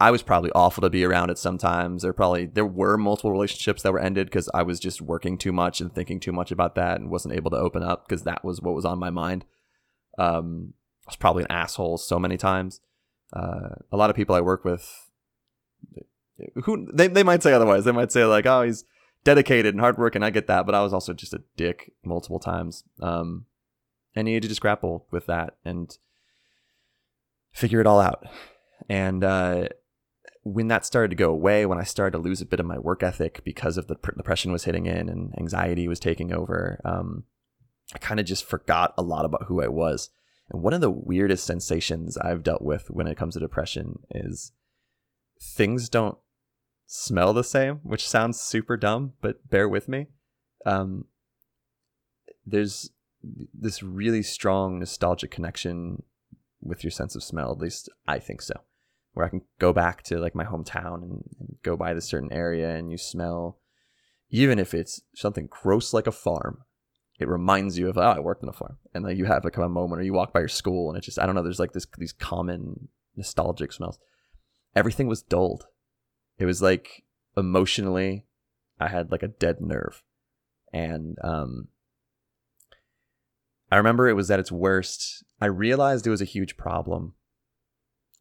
I 0.00 0.10
was 0.10 0.22
probably 0.22 0.50
awful 0.54 0.80
to 0.82 0.90
be 0.90 1.04
around 1.04 1.30
at 1.30 1.38
sometimes. 1.38 2.02
There 2.02 2.12
probably 2.12 2.46
there 2.46 2.66
were 2.66 2.96
multiple 2.96 3.30
relationships 3.30 3.82
that 3.82 3.92
were 3.92 3.98
ended 3.98 4.26
because 4.28 4.48
I 4.54 4.62
was 4.62 4.80
just 4.80 5.02
working 5.02 5.36
too 5.36 5.52
much 5.52 5.80
and 5.80 5.94
thinking 5.94 6.18
too 6.18 6.32
much 6.32 6.50
about 6.50 6.74
that 6.76 6.98
and 6.98 7.10
wasn't 7.10 7.34
able 7.34 7.50
to 7.50 7.58
open 7.58 7.82
up 7.82 8.08
because 8.08 8.24
that 8.24 8.44
was 8.44 8.60
what 8.60 8.74
was 8.74 8.84
on 8.84 8.98
my 8.98 9.10
mind. 9.10 9.44
Um, 10.18 10.72
I 11.06 11.10
was 11.10 11.16
probably 11.16 11.44
an 11.44 11.52
asshole 11.52 11.98
so 11.98 12.18
many 12.18 12.36
times. 12.36 12.80
Uh, 13.32 13.74
a 13.92 13.96
lot 13.96 14.08
of 14.08 14.16
people 14.16 14.34
I 14.34 14.40
work 14.40 14.64
with, 14.64 15.10
who 16.64 16.88
they 16.92 17.08
they 17.08 17.22
might 17.22 17.42
say 17.42 17.52
otherwise. 17.52 17.84
They 17.84 17.92
might 17.92 18.12
say 18.12 18.24
like, 18.24 18.46
"Oh, 18.46 18.62
he's 18.62 18.84
dedicated 19.24 19.74
and 19.74 19.80
hardworking." 19.80 20.22
I 20.22 20.30
get 20.30 20.46
that, 20.46 20.64
but 20.64 20.74
I 20.74 20.82
was 20.82 20.94
also 20.94 21.12
just 21.12 21.34
a 21.34 21.42
dick 21.56 21.92
multiple 22.02 22.38
times. 22.38 22.84
Um, 23.00 23.44
and 24.16 24.26
you 24.26 24.34
need 24.34 24.42
to 24.42 24.48
just 24.48 24.62
grapple 24.62 25.06
with 25.10 25.26
that 25.26 25.58
and 25.64 25.96
figure 27.52 27.80
it 27.80 27.86
all 27.86 28.00
out. 28.00 28.26
And 28.88 29.22
uh, 29.22 29.68
when 30.42 30.68
that 30.68 30.86
started 30.86 31.10
to 31.10 31.16
go 31.16 31.30
away, 31.30 31.66
when 31.66 31.78
I 31.78 31.84
started 31.84 32.16
to 32.16 32.22
lose 32.22 32.40
a 32.40 32.46
bit 32.46 32.60
of 32.60 32.66
my 32.66 32.78
work 32.78 33.02
ethic 33.02 33.42
because 33.44 33.76
of 33.76 33.86
the 33.86 33.96
depression 34.16 34.52
was 34.52 34.64
hitting 34.64 34.86
in 34.86 35.08
and 35.08 35.34
anxiety 35.38 35.86
was 35.86 36.00
taking 36.00 36.32
over, 36.32 36.80
um, 36.84 37.24
I 37.94 37.98
kind 37.98 38.18
of 38.18 38.26
just 38.26 38.44
forgot 38.44 38.94
a 38.96 39.02
lot 39.02 39.24
about 39.24 39.44
who 39.44 39.62
I 39.62 39.68
was. 39.68 40.10
And 40.50 40.62
one 40.62 40.72
of 40.72 40.80
the 40.80 40.90
weirdest 40.90 41.44
sensations 41.44 42.16
I've 42.16 42.42
dealt 42.42 42.62
with 42.62 42.90
when 42.90 43.06
it 43.06 43.16
comes 43.16 43.34
to 43.34 43.40
depression 43.40 44.00
is 44.10 44.52
things 45.40 45.88
don't 45.88 46.16
smell 46.86 47.32
the 47.32 47.44
same, 47.44 47.80
which 47.82 48.08
sounds 48.08 48.40
super 48.40 48.76
dumb, 48.76 49.14
but 49.20 49.48
bear 49.50 49.68
with 49.68 49.88
me. 49.88 50.06
Um, 50.64 51.06
there's 52.44 52.90
this 53.52 53.82
really 53.82 54.22
strong 54.22 54.78
nostalgic 54.78 55.30
connection 55.30 56.02
with 56.60 56.84
your 56.84 56.90
sense 56.90 57.14
of 57.14 57.22
smell. 57.22 57.52
At 57.52 57.58
least 57.58 57.88
I 58.06 58.18
think 58.18 58.42
so. 58.42 58.54
Where 59.12 59.26
I 59.26 59.30
can 59.30 59.42
go 59.58 59.72
back 59.72 60.02
to 60.04 60.18
like 60.18 60.34
my 60.34 60.44
hometown 60.44 61.02
and, 61.02 61.24
and 61.40 61.56
go 61.62 61.76
by 61.76 61.94
this 61.94 62.06
certain 62.06 62.32
area 62.32 62.74
and 62.76 62.90
you 62.90 62.98
smell, 62.98 63.58
even 64.30 64.58
if 64.58 64.74
it's 64.74 65.00
something 65.14 65.48
gross 65.50 65.94
like 65.94 66.06
a 66.06 66.12
farm, 66.12 66.64
it 67.18 67.28
reminds 67.28 67.78
you 67.78 67.88
of 67.88 67.96
oh 67.96 68.02
I 68.02 68.18
worked 68.18 68.42
on 68.42 68.50
a 68.50 68.52
farm, 68.52 68.76
and 68.92 69.04
like 69.04 69.16
you 69.16 69.24
have 69.24 69.44
like 69.44 69.56
a 69.56 69.68
moment, 69.68 70.00
or 70.00 70.04
you 70.04 70.12
walk 70.12 70.32
by 70.32 70.40
your 70.40 70.48
school 70.48 70.90
and 70.90 70.98
it's 70.98 71.06
just 71.06 71.18
I 71.18 71.24
don't 71.24 71.34
know. 71.34 71.42
There's 71.42 71.58
like 71.58 71.72
this 71.72 71.86
these 71.96 72.12
common 72.12 72.88
nostalgic 73.16 73.72
smells. 73.72 73.98
Everything 74.74 75.06
was 75.06 75.22
dulled. 75.22 75.66
It 76.38 76.44
was 76.44 76.60
like 76.60 77.04
emotionally, 77.36 78.26
I 78.78 78.88
had 78.88 79.10
like 79.10 79.22
a 79.22 79.28
dead 79.28 79.60
nerve, 79.60 80.02
and 80.72 81.16
um, 81.24 81.68
I 83.76 83.78
remember 83.78 84.08
it 84.08 84.16
was 84.16 84.30
at 84.30 84.40
its 84.40 84.50
worst. 84.50 85.22
I 85.38 85.46
realized 85.46 86.06
it 86.06 86.10
was 86.10 86.22
a 86.22 86.24
huge 86.24 86.56
problem 86.56 87.12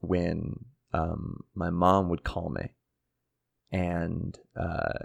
when 0.01 0.65
um, 0.91 1.45
my 1.53 1.69
mom 1.69 2.09
would 2.09 2.25
call 2.25 2.49
me 2.49 2.71
and 3.71 4.37
uh, 4.59 4.99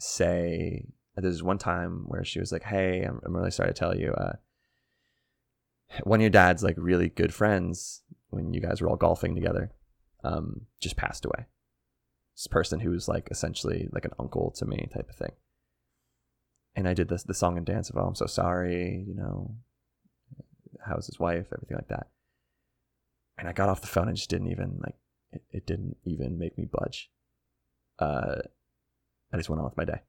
say, 0.00 0.88
there's 1.14 1.44
one 1.44 1.58
time 1.58 2.02
where 2.08 2.24
she 2.24 2.40
was 2.40 2.50
like, 2.50 2.64
Hey, 2.64 3.04
I'm, 3.04 3.20
I'm 3.24 3.36
really 3.36 3.52
sorry 3.52 3.68
to 3.68 3.74
tell 3.74 3.96
you, 3.96 4.12
uh, 4.14 4.32
one 6.02 6.18
of 6.18 6.22
your 6.22 6.30
dad's 6.30 6.64
like 6.64 6.74
really 6.76 7.08
good 7.08 7.32
friends 7.32 8.02
when 8.30 8.54
you 8.54 8.60
guys 8.60 8.82
were 8.82 8.88
all 8.88 8.96
golfing 8.96 9.36
together 9.36 9.70
um, 10.24 10.62
just 10.80 10.96
passed 10.96 11.24
away. 11.24 11.46
This 12.34 12.48
person 12.48 12.80
who 12.80 12.90
was 12.90 13.06
like 13.06 13.28
essentially 13.30 13.88
like 13.92 14.04
an 14.04 14.14
uncle 14.18 14.50
to 14.56 14.66
me 14.66 14.88
type 14.92 15.08
of 15.08 15.14
thing 15.14 15.30
and 16.76 16.88
I 16.88 16.94
did 16.94 17.08
this 17.08 17.22
the 17.22 17.34
song 17.34 17.56
and 17.56 17.66
dance 17.66 17.90
of 17.90 17.96
oh 17.96 18.06
I'm 18.06 18.14
so 18.14 18.26
sorry, 18.26 19.04
you 19.06 19.14
know, 19.14 19.54
how's 20.84 21.06
his 21.06 21.18
wife, 21.18 21.46
everything 21.52 21.76
like 21.76 21.88
that. 21.88 22.08
And 23.38 23.48
I 23.48 23.52
got 23.52 23.68
off 23.68 23.80
the 23.80 23.86
phone 23.86 24.08
and 24.08 24.16
just 24.16 24.30
didn't 24.30 24.50
even 24.50 24.80
like 24.82 24.96
it, 25.32 25.42
it 25.50 25.66
didn't 25.66 25.96
even 26.04 26.38
make 26.38 26.56
me 26.58 26.66
budge. 26.70 27.10
Uh, 27.98 28.36
I 29.32 29.36
just 29.36 29.48
went 29.48 29.60
on 29.60 29.64
with 29.64 29.76
my 29.76 29.84
day. 29.84 30.02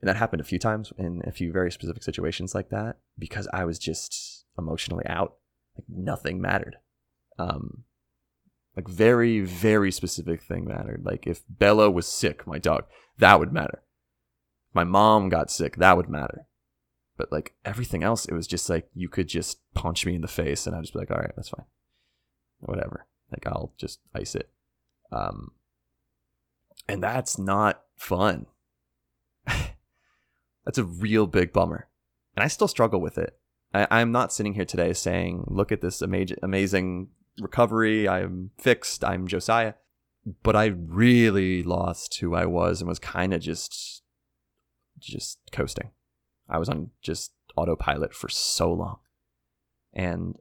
And 0.00 0.08
that 0.08 0.16
happened 0.16 0.40
a 0.40 0.44
few 0.44 0.58
times 0.58 0.92
in 0.98 1.22
a 1.26 1.32
few 1.32 1.52
very 1.52 1.70
specific 1.72 2.02
situations 2.02 2.54
like 2.54 2.68
that 2.70 2.98
because 3.18 3.48
I 3.52 3.64
was 3.64 3.78
just 3.78 4.44
emotionally 4.58 5.06
out. 5.06 5.36
Like 5.76 5.86
nothing 5.88 6.40
mattered. 6.40 6.76
Um, 7.38 7.84
like 8.76 8.86
very, 8.86 9.40
very 9.40 9.90
specific 9.90 10.42
thing 10.42 10.66
mattered. 10.66 11.02
Like 11.04 11.26
if 11.26 11.42
Bella 11.48 11.90
was 11.90 12.06
sick, 12.06 12.46
my 12.46 12.58
dog, 12.58 12.84
that 13.18 13.38
would 13.38 13.52
matter 13.52 13.82
my 14.74 14.84
mom 14.84 15.28
got 15.28 15.50
sick, 15.50 15.76
that 15.76 15.96
would 15.96 16.08
matter. 16.08 16.46
But 17.16 17.30
like 17.30 17.54
everything 17.64 18.02
else, 18.02 18.26
it 18.26 18.34
was 18.34 18.46
just 18.46 18.68
like 18.68 18.88
you 18.94 19.08
could 19.08 19.28
just 19.28 19.60
punch 19.74 20.04
me 20.04 20.16
in 20.16 20.20
the 20.20 20.28
face 20.28 20.66
and 20.66 20.74
I'd 20.74 20.82
just 20.82 20.92
be 20.92 20.98
like, 20.98 21.10
all 21.10 21.18
right, 21.18 21.32
that's 21.36 21.48
fine. 21.48 21.66
Whatever. 22.58 23.06
Like 23.30 23.46
I'll 23.46 23.72
just 23.78 24.00
ice 24.14 24.34
it. 24.34 24.50
Um, 25.12 25.52
and 26.88 27.02
that's 27.02 27.38
not 27.38 27.82
fun. 27.96 28.46
that's 29.46 30.78
a 30.78 30.84
real 30.84 31.26
big 31.26 31.52
bummer. 31.52 31.88
And 32.36 32.42
I 32.42 32.48
still 32.48 32.68
struggle 32.68 33.00
with 33.00 33.16
it. 33.16 33.38
I, 33.72 34.00
am 34.00 34.12
not 34.12 34.32
sitting 34.32 34.54
here 34.54 34.64
today 34.64 34.92
saying, 34.92 35.44
look 35.48 35.72
at 35.72 35.80
this 35.80 36.00
amazing, 36.00 36.38
amazing 36.42 37.08
recovery. 37.40 38.08
I'm 38.08 38.50
fixed. 38.56 39.04
I'm 39.04 39.26
Josiah. 39.26 39.74
But 40.42 40.54
I 40.54 40.66
really 40.66 41.62
lost 41.62 42.18
who 42.20 42.34
I 42.34 42.46
was 42.46 42.80
and 42.80 42.88
was 42.88 43.00
kind 43.00 43.34
of 43.34 43.40
just 43.40 44.03
just 45.04 45.38
coasting. 45.52 45.90
I 46.48 46.58
was 46.58 46.68
on 46.68 46.90
just 47.02 47.32
autopilot 47.56 48.14
for 48.14 48.28
so 48.28 48.72
long. 48.72 48.98
And 49.92 50.36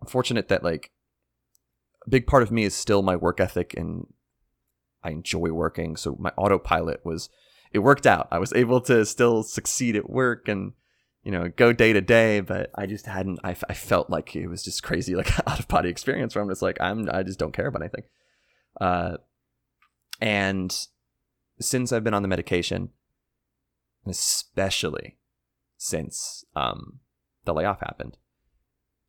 I'm 0.00 0.08
fortunate 0.08 0.48
that 0.48 0.62
like 0.62 0.90
a 2.06 2.10
big 2.10 2.26
part 2.26 2.42
of 2.42 2.50
me 2.50 2.64
is 2.64 2.74
still 2.74 3.02
my 3.02 3.16
work 3.16 3.40
ethic 3.40 3.74
and 3.76 4.06
I 5.02 5.10
enjoy 5.10 5.50
working. 5.50 5.96
So 5.96 6.16
my 6.18 6.32
autopilot 6.36 7.04
was 7.04 7.28
it 7.72 7.80
worked 7.80 8.06
out. 8.06 8.28
I 8.30 8.38
was 8.38 8.52
able 8.52 8.80
to 8.82 9.04
still 9.04 9.42
succeed 9.42 9.96
at 9.96 10.10
work 10.10 10.48
and 10.48 10.72
you 11.22 11.32
know 11.32 11.48
go 11.48 11.72
day 11.72 11.92
to 11.92 12.00
day, 12.00 12.40
but 12.40 12.70
I 12.74 12.86
just 12.86 13.06
hadn't. 13.06 13.40
I, 13.44 13.54
I 13.68 13.74
felt 13.74 14.10
like 14.10 14.34
it 14.34 14.48
was 14.48 14.62
just 14.62 14.82
crazy, 14.82 15.14
like 15.16 15.32
out 15.46 15.58
of 15.58 15.68
body 15.68 15.88
experience 15.88 16.34
where 16.34 16.42
I'm 16.42 16.50
just 16.50 16.62
like 16.62 16.80
I'm. 16.80 17.08
I 17.10 17.22
just 17.22 17.38
don't 17.38 17.52
care 17.52 17.66
about 17.66 17.82
anything. 17.82 18.04
Uh, 18.80 19.16
and 20.20 20.86
since 21.60 21.92
I've 21.92 22.04
been 22.04 22.14
on 22.14 22.22
the 22.22 22.28
medication, 22.28 22.90
especially 24.10 25.16
since 25.76 26.44
um, 26.54 27.00
the 27.44 27.54
layoff 27.54 27.80
happened, 27.80 28.18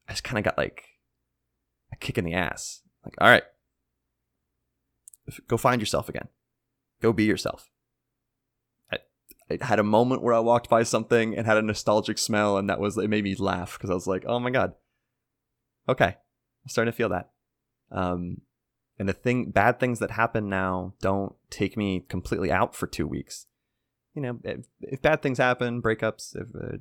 I 0.08 0.14
just 0.14 0.24
kind 0.24 0.38
of 0.38 0.44
got 0.46 0.58
like 0.58 0.84
a 1.92 1.98
kick 1.98 2.18
in 2.18 2.26
the 2.26 2.34
ass. 2.34 2.82
Like, 3.04 3.16
all 3.20 3.28
right, 3.28 3.44
go 5.48 5.58
find 5.58 5.82
yourself 5.82 6.08
again. 6.10 6.28
Go 7.02 7.12
be 7.12 7.26
yourself. 7.26 7.70
I, 8.92 9.00
I 9.50 9.66
had 9.66 9.80
a 9.80 9.84
moment 9.84 10.22
where 10.22 10.34
I 10.34 10.40
walked 10.40 10.70
by 10.70 10.84
something 10.84 11.36
and 11.36 11.46
had 11.46 11.58
a 11.58 11.62
nostalgic 11.62 12.18
smell, 12.18 12.58
and 12.58 12.70
that 12.70 12.80
was 12.80 12.98
it 12.98 13.10
made 13.10 13.24
me 13.24 13.36
laugh 13.36 13.74
because 13.74 13.90
I 13.90 13.96
was 13.96 14.08
like, 14.08 14.24
oh 14.28 14.40
my 14.40 14.52
god, 14.52 14.74
okay, 15.90 16.06
I'm 16.64 16.70
starting 16.70 16.92
to 16.92 16.96
feel 16.96 17.10
that. 17.10 17.32
Um, 17.92 18.42
and 18.98 19.10
the 19.10 19.14
thing, 19.14 19.50
bad 19.50 19.80
things 19.80 20.00
that 20.00 20.12
happen 20.12 20.48
now 20.48 20.94
don't 21.02 21.34
take 21.50 21.76
me 21.76 22.06
completely 22.08 22.52
out 22.52 22.76
for 22.76 22.88
two 22.88 23.08
weeks 23.08 23.48
you 24.14 24.22
know, 24.22 24.40
if, 24.44 24.66
if 24.82 25.02
bad 25.02 25.22
things 25.22 25.38
happen, 25.38 25.82
breakups, 25.82 26.36
if 26.36 26.50
uh, 26.56 26.78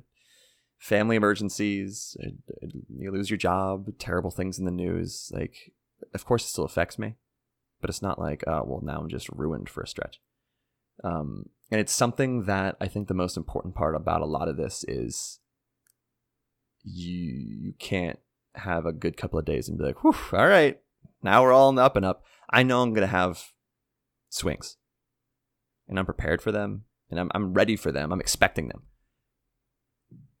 family 0.79 1.15
emergencies, 1.15 2.17
you 2.89 3.11
lose 3.11 3.29
your 3.29 3.37
job, 3.37 3.87
terrible 3.99 4.31
things 4.31 4.59
in 4.59 4.65
the 4.65 4.71
news, 4.71 5.31
like, 5.33 5.71
of 6.13 6.25
course, 6.25 6.43
it 6.43 6.49
still 6.49 6.65
affects 6.65 6.99
me, 6.99 7.15
but 7.79 7.89
it's 7.89 8.01
not 8.01 8.19
like, 8.19 8.43
oh, 8.47 8.63
well, 8.65 8.81
now 8.83 8.99
I'm 8.99 9.09
just 9.09 9.29
ruined 9.29 9.69
for 9.69 9.81
a 9.81 9.87
stretch. 9.87 10.19
Um, 11.03 11.49
and 11.71 11.79
it's 11.79 11.93
something 11.93 12.45
that 12.45 12.75
I 12.81 12.87
think 12.87 13.07
the 13.07 13.13
most 13.13 13.37
important 13.37 13.75
part 13.75 13.95
about 13.95 14.21
a 14.21 14.25
lot 14.25 14.49
of 14.49 14.57
this 14.57 14.83
is 14.87 15.39
you 16.83 17.15
you 17.15 17.73
can't 17.79 18.19
have 18.55 18.85
a 18.85 18.91
good 18.91 19.15
couple 19.15 19.39
of 19.39 19.45
days 19.45 19.69
and 19.69 19.77
be 19.77 19.85
like, 19.85 20.03
Whew, 20.03 20.15
all 20.33 20.47
right, 20.47 20.79
now 21.23 21.41
we're 21.41 21.53
all 21.53 21.71
the 21.71 21.81
up 21.81 21.95
and 21.95 22.05
up. 22.05 22.23
I 22.49 22.63
know 22.63 22.81
I'm 22.81 22.93
gonna 22.93 23.07
have 23.07 23.53
swings, 24.29 24.77
and 25.87 25.97
I'm 25.97 26.05
prepared 26.05 26.41
for 26.41 26.51
them 26.51 26.83
and 27.11 27.19
I'm 27.19 27.29
I'm 27.35 27.53
ready 27.53 27.75
for 27.75 27.91
them. 27.91 28.11
I'm 28.11 28.21
expecting 28.21 28.69
them. 28.69 28.83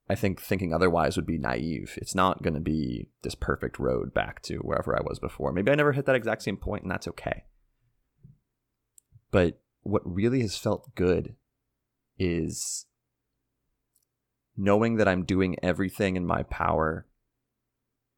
I 0.09 0.15
think 0.15 0.41
thinking 0.41 0.73
otherwise 0.73 1.15
would 1.15 1.25
be 1.25 1.37
naive. 1.37 1.97
It's 2.01 2.15
not 2.15 2.41
going 2.41 2.53
to 2.53 2.59
be 2.59 3.09
this 3.21 3.35
perfect 3.35 3.79
road 3.79 4.13
back 4.13 4.41
to 4.43 4.57
wherever 4.57 4.97
I 4.97 5.01
was 5.01 5.19
before. 5.19 5.53
Maybe 5.53 5.71
I 5.71 5.75
never 5.75 5.93
hit 5.93 6.05
that 6.05 6.15
exact 6.15 6.41
same 6.43 6.57
point, 6.57 6.83
and 6.83 6.91
that's 6.91 7.07
okay. 7.07 7.43
But 9.31 9.61
what 9.83 10.01
really 10.03 10.41
has 10.41 10.57
felt 10.57 10.93
good 10.95 11.35
is 12.17 12.85
knowing 14.57 14.97
that 14.97 15.07
I'm 15.07 15.23
doing 15.23 15.55
everything 15.63 16.17
in 16.17 16.25
my 16.25 16.43
power 16.43 17.07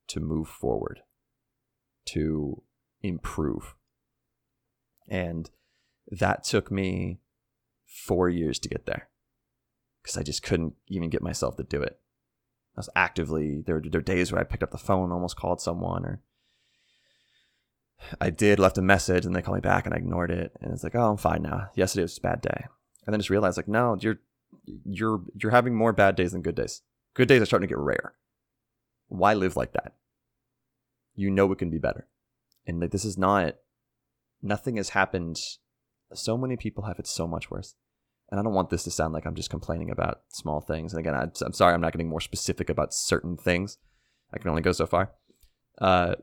to 0.08 0.20
move 0.20 0.48
forward, 0.48 1.02
to 2.06 2.64
improve. 3.02 3.76
And 5.08 5.50
that 6.08 6.44
took 6.44 6.72
me 6.72 7.20
four 7.94 8.30
years 8.30 8.60
to 8.60 8.70
get 8.70 8.86
there 8.86 9.10
because 10.02 10.18
I 10.18 10.24
just 10.24 10.44
couldn't 10.44 10.74
even 10.88 11.10
get 11.10 11.22
myself 11.22 11.56
to 11.58 11.64
do 11.64 11.82
it. 11.82 12.00
I 12.76 12.80
was 12.80 12.90
actively, 12.96 13.62
there, 13.62 13.80
there 13.80 14.00
were 14.00 14.04
days 14.04 14.32
where 14.32 14.42
I 14.42 14.46
picked 14.46 14.64
up 14.64 14.72
the 14.72 14.78
phone, 14.78 15.12
almost 15.12 15.38
called 15.38 15.62
someone, 15.62 16.06
or 16.06 16.22
I 18.20 18.32
did, 18.32 18.60
left 18.60 18.78
a 18.78 18.82
message, 18.82 19.26
and 19.26 19.36
they 19.36 19.42
called 19.42 19.58
me 19.58 19.62
back, 19.62 19.86
and 19.86 19.94
I 19.94 19.98
ignored 19.98 20.32
it. 20.32 20.52
And 20.60 20.74
it's 20.74 20.84
like, 20.84 20.96
oh, 20.96 21.12
I'm 21.12 21.18
fine 21.18 21.44
now. 21.44 21.70
Yesterday 21.76 22.02
was 22.04 22.18
a 22.18 22.22
bad 22.22 22.42
day. 22.42 22.66
And 23.06 23.14
then 23.14 23.20
just 23.20 23.30
realized, 23.30 23.58
like, 23.58 23.68
no, 23.68 23.96
you're 24.00 24.20
you're 24.86 25.22
you're 25.36 25.52
having 25.52 25.76
more 25.76 25.94
bad 25.94 26.16
days 26.16 26.32
than 26.32 26.42
good 26.42 26.56
days. 26.56 26.82
Good 27.14 27.28
days 27.28 27.42
are 27.42 27.46
starting 27.46 27.68
to 27.68 27.72
get 27.72 27.80
rare. 27.80 28.14
Why 29.08 29.34
live 29.34 29.56
like 29.56 29.74
that? 29.74 29.94
You 31.16 31.30
know 31.30 31.52
it 31.52 31.60
can 31.60 31.70
be 31.70 31.78
better. 31.78 32.08
And 32.66 32.80
like 32.80 32.92
this 32.92 33.06
is 33.06 33.18
not 33.18 33.56
nothing 34.42 34.78
has 34.78 34.90
happened. 34.90 35.38
So 36.14 36.38
many 36.38 36.56
people 36.56 36.86
have 36.86 37.00
it 37.00 37.08
so 37.08 37.28
much 37.28 37.52
worse. 37.52 37.76
And 38.34 38.40
I 38.40 38.44
don't 38.44 38.56
want 38.56 38.72
this 38.72 38.84
to 38.86 38.90
sound 38.90 39.14
like 39.14 39.28
I'm 39.28 39.36
just 39.36 39.52
complaining 39.52 39.92
about 39.92 40.22
small 40.30 40.60
things. 40.60 40.92
And 40.92 41.00
again, 41.00 41.14
I, 41.14 41.46
am 41.46 41.54
sorry 41.54 41.76
I'm 41.76 41.82
not 41.82 41.92
getting 41.92 42.10
more 42.10 42.20
specific 42.20 42.68
about 42.68 42.92
certain 42.92 43.38
things. 43.38 43.78
I 44.34 44.40
can 44.40 44.50
only 44.50 44.64
go 44.64 44.72
so 44.72 44.88
far. 44.88 45.12
Uh, 45.80 46.16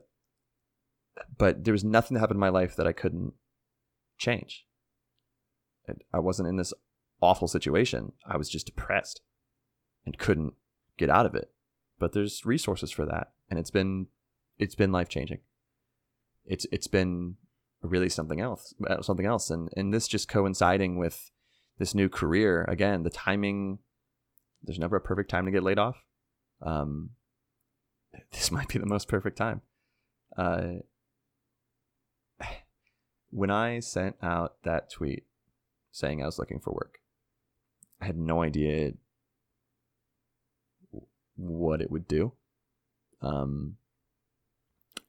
but 1.37 1.63
there 1.63 1.71
was 1.71 1.85
nothing 1.85 2.15
that 2.15 2.19
happened 2.19 2.35
in 2.35 2.41
my 2.41 2.49
life 2.49 2.75
that 2.75 2.85
I 2.85 2.91
couldn't 2.91 3.31
change. 4.17 4.65
I 6.13 6.19
wasn't 6.19 6.49
in 6.49 6.57
this 6.57 6.73
awful 7.21 7.47
situation. 7.47 8.11
I 8.25 8.35
was 8.35 8.49
just 8.49 8.65
depressed 8.65 9.21
and 10.05 10.17
couldn't 10.17 10.55
get 10.97 11.09
out 11.09 11.25
of 11.25 11.33
it. 11.33 11.49
But 11.97 12.11
there's 12.11 12.45
resources 12.45 12.91
for 12.91 13.05
that, 13.05 13.31
and 13.49 13.57
it's 13.57 13.71
been 13.71 14.07
it's 14.59 14.75
been 14.75 14.91
life 14.91 15.07
changing. 15.07 15.39
It's 16.43 16.67
it's 16.73 16.87
been 16.87 17.37
really 17.81 18.09
something 18.09 18.41
else, 18.41 18.73
something 19.01 19.25
else, 19.25 19.49
and 19.49 19.69
and 19.77 19.93
this 19.93 20.09
just 20.09 20.27
coinciding 20.27 20.97
with 20.97 21.30
this 21.81 21.95
new 21.95 22.07
career 22.07 22.63
again. 22.67 23.01
The 23.01 23.09
timing, 23.09 23.79
there's 24.61 24.77
never 24.77 24.97
a 24.97 25.01
perfect 25.01 25.31
time 25.31 25.45
to 25.45 25.51
get 25.51 25.63
laid 25.63 25.79
off. 25.79 25.97
Um, 26.61 27.11
this 28.31 28.51
might 28.51 28.67
be 28.67 28.77
the 28.77 28.85
most 28.85 29.07
perfect 29.07 29.35
time. 29.35 29.61
Uh, 30.37 30.73
when 33.31 33.49
I 33.49 33.79
sent 33.79 34.15
out 34.21 34.57
that 34.63 34.91
tweet 34.91 35.23
saying 35.91 36.21
I 36.21 36.27
was 36.27 36.37
looking 36.37 36.59
for 36.59 36.71
work, 36.71 36.99
I 37.99 38.05
had 38.05 38.17
no 38.17 38.43
idea 38.43 38.91
what 41.35 41.81
it 41.81 41.89
would 41.89 42.07
do. 42.07 42.33
Um, 43.23 43.77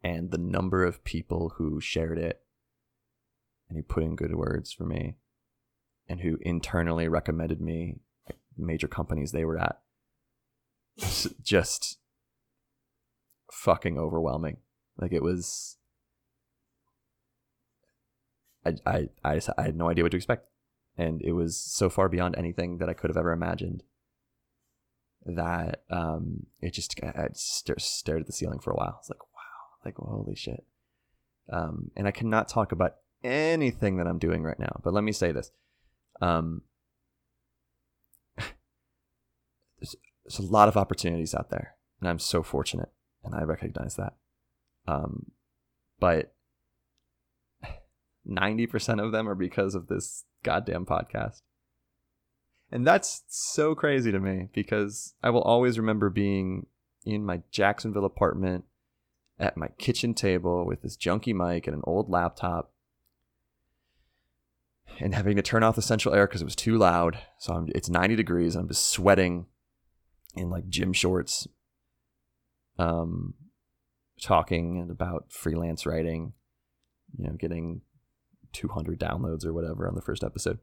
and 0.03 0.31
the 0.31 0.39
number 0.39 0.85
of 0.85 1.05
people 1.05 1.53
who 1.57 1.83
shared 1.83 2.19
it 2.19 2.41
and 3.69 3.77
who 3.77 3.83
put 3.83 4.03
in 4.03 4.17
good 4.17 4.35
words 4.35 4.73
for 4.73 4.85
me 4.85 5.17
and 6.09 6.21
who 6.21 6.39
internally 6.43 7.09
recommended 7.09 7.61
me 7.61 7.97
major 8.57 8.89
companies 8.89 9.33
they 9.33 9.45
were 9.45 9.59
at 9.59 9.81
just 11.43 11.99
fucking 13.51 13.99
overwhelming 13.99 14.59
like 14.99 15.13
it 15.13 15.23
was 15.23 15.77
I, 18.65 18.75
I, 18.87 19.09
I, 19.25 19.35
just, 19.37 19.51
I 19.59 19.63
had 19.63 19.77
no 19.77 19.89
idea 19.89 20.05
what 20.05 20.11
to 20.13 20.17
expect 20.17 20.47
and 20.97 21.23
it 21.23 21.33
was 21.33 21.57
so 21.57 21.89
far 21.89 22.09
beyond 22.09 22.37
anything 22.37 22.79
that 22.79 22.89
I 22.89 22.95
could 22.95 23.11
have 23.11 23.17
ever 23.17 23.33
imagined 23.33 23.83
that 25.25 25.83
um, 25.91 26.47
it 26.61 26.73
just 26.73 26.99
I 27.03 27.29
just 27.33 27.81
stared 27.81 28.21
at 28.21 28.27
the 28.27 28.33
ceiling 28.33 28.59
for 28.59 28.73
a 28.73 28.77
while. 28.77 28.97
It's 29.01 29.11
like 29.11 29.21
wow, 29.21 29.85
like 29.85 29.95
holy 29.97 30.35
shit. 30.35 30.65
Um, 31.51 31.91
and 31.97 32.07
I 32.07 32.11
cannot 32.11 32.49
talk 32.49 32.73
about 32.73 32.97
anything 33.23 33.97
that 33.97 34.07
I'm 34.07 34.19
doing 34.19 34.43
right 34.43 34.59
now. 34.59 34.81
But 34.83 34.93
let 34.93 35.05
me 35.05 35.13
say 35.13 35.33
this: 35.33 35.51
um, 36.23 36.63
there's, 39.79 39.97
there's 40.25 40.39
a 40.39 40.43
lot 40.43 40.69
of 40.69 40.77
opportunities 40.77 41.35
out 41.35 41.51
there, 41.51 41.75
and 42.01 42.09
I'm 42.09 42.21
so 42.21 42.43
fortunate, 42.43 42.91
and 43.25 43.35
I 43.35 43.43
recognize 43.43 43.97
that. 43.97 44.15
Um, 44.87 45.33
but 45.99 46.33
90% 48.29 49.05
of 49.05 49.13
them 49.13 49.29
are 49.29 49.35
because 49.35 49.75
of 49.75 49.89
this 49.89 50.25
goddamn 50.45 50.87
podcast. 50.87 51.43
And 52.71 52.87
that's 52.87 53.23
so 53.29 53.75
crazy 53.75 54.13
to 54.13 54.21
me 54.21 54.49
because 54.55 55.15
I 55.23 55.31
will 55.31 55.43
always 55.43 55.79
remember 55.79 56.09
being 56.09 56.67
in 57.05 57.25
my 57.25 57.43
Jacksonville 57.51 58.05
apartment 58.05 58.65
at 59.39 59.57
my 59.57 59.69
kitchen 59.77 60.15
table 60.15 60.65
with 60.65 60.83
this 60.83 60.97
junky 60.97 61.35
mic 61.35 61.67
and 61.67 61.77
an 61.77 61.83
old 61.85 62.09
laptop 62.09 62.72
and 65.01 65.15
having 65.15 65.37
to 65.37 65.43
turn 65.43 65.63
off 65.63 65.77
the 65.77 65.83
central 65.83 66.15
air 66.15 66.27
because 66.27 66.43
it 66.43 66.47
was 66.47 66.57
too 66.57 66.79
loud. 66.79 67.19
So 67.39 67.55
I'm, 67.55 67.69
it's 67.75 67.89
90 67.89 68.17
degrees. 68.17 68.55
I'm 68.55 68.69
just 68.69 68.91
sweating 68.91 69.47
in 70.35 70.51
like 70.51 70.69
gym 70.69 70.93
shorts, 70.93 71.47
um, 72.79 73.35
talking 74.21 74.89
about 74.91 75.27
freelance 75.31 75.85
writing, 75.85 76.33
you 77.17 77.25
know, 77.25 77.35
getting 77.35 77.83
200 78.53 78.99
downloads 78.99 79.45
or 79.45 79.53
whatever 79.53 79.89
on 79.89 79.95
the 79.95 80.03
first 80.03 80.23
episode 80.23 80.59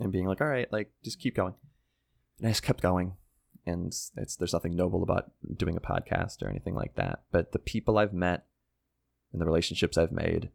and 0.00 0.12
being 0.12 0.26
like 0.26 0.40
all 0.40 0.46
right 0.46 0.72
like 0.72 0.90
just 1.02 1.20
keep 1.20 1.34
going 1.34 1.54
and 2.38 2.48
i 2.48 2.50
just 2.50 2.62
kept 2.62 2.82
going 2.82 3.14
and 3.66 3.86
it's 4.16 4.36
there's 4.36 4.52
nothing 4.52 4.74
noble 4.74 5.02
about 5.02 5.30
doing 5.56 5.76
a 5.76 5.80
podcast 5.80 6.42
or 6.42 6.48
anything 6.48 6.74
like 6.74 6.94
that 6.96 7.22
but 7.30 7.52
the 7.52 7.58
people 7.58 7.98
i've 7.98 8.12
met 8.12 8.46
and 9.32 9.40
the 9.40 9.46
relationships 9.46 9.96
i've 9.96 10.12
made 10.12 10.50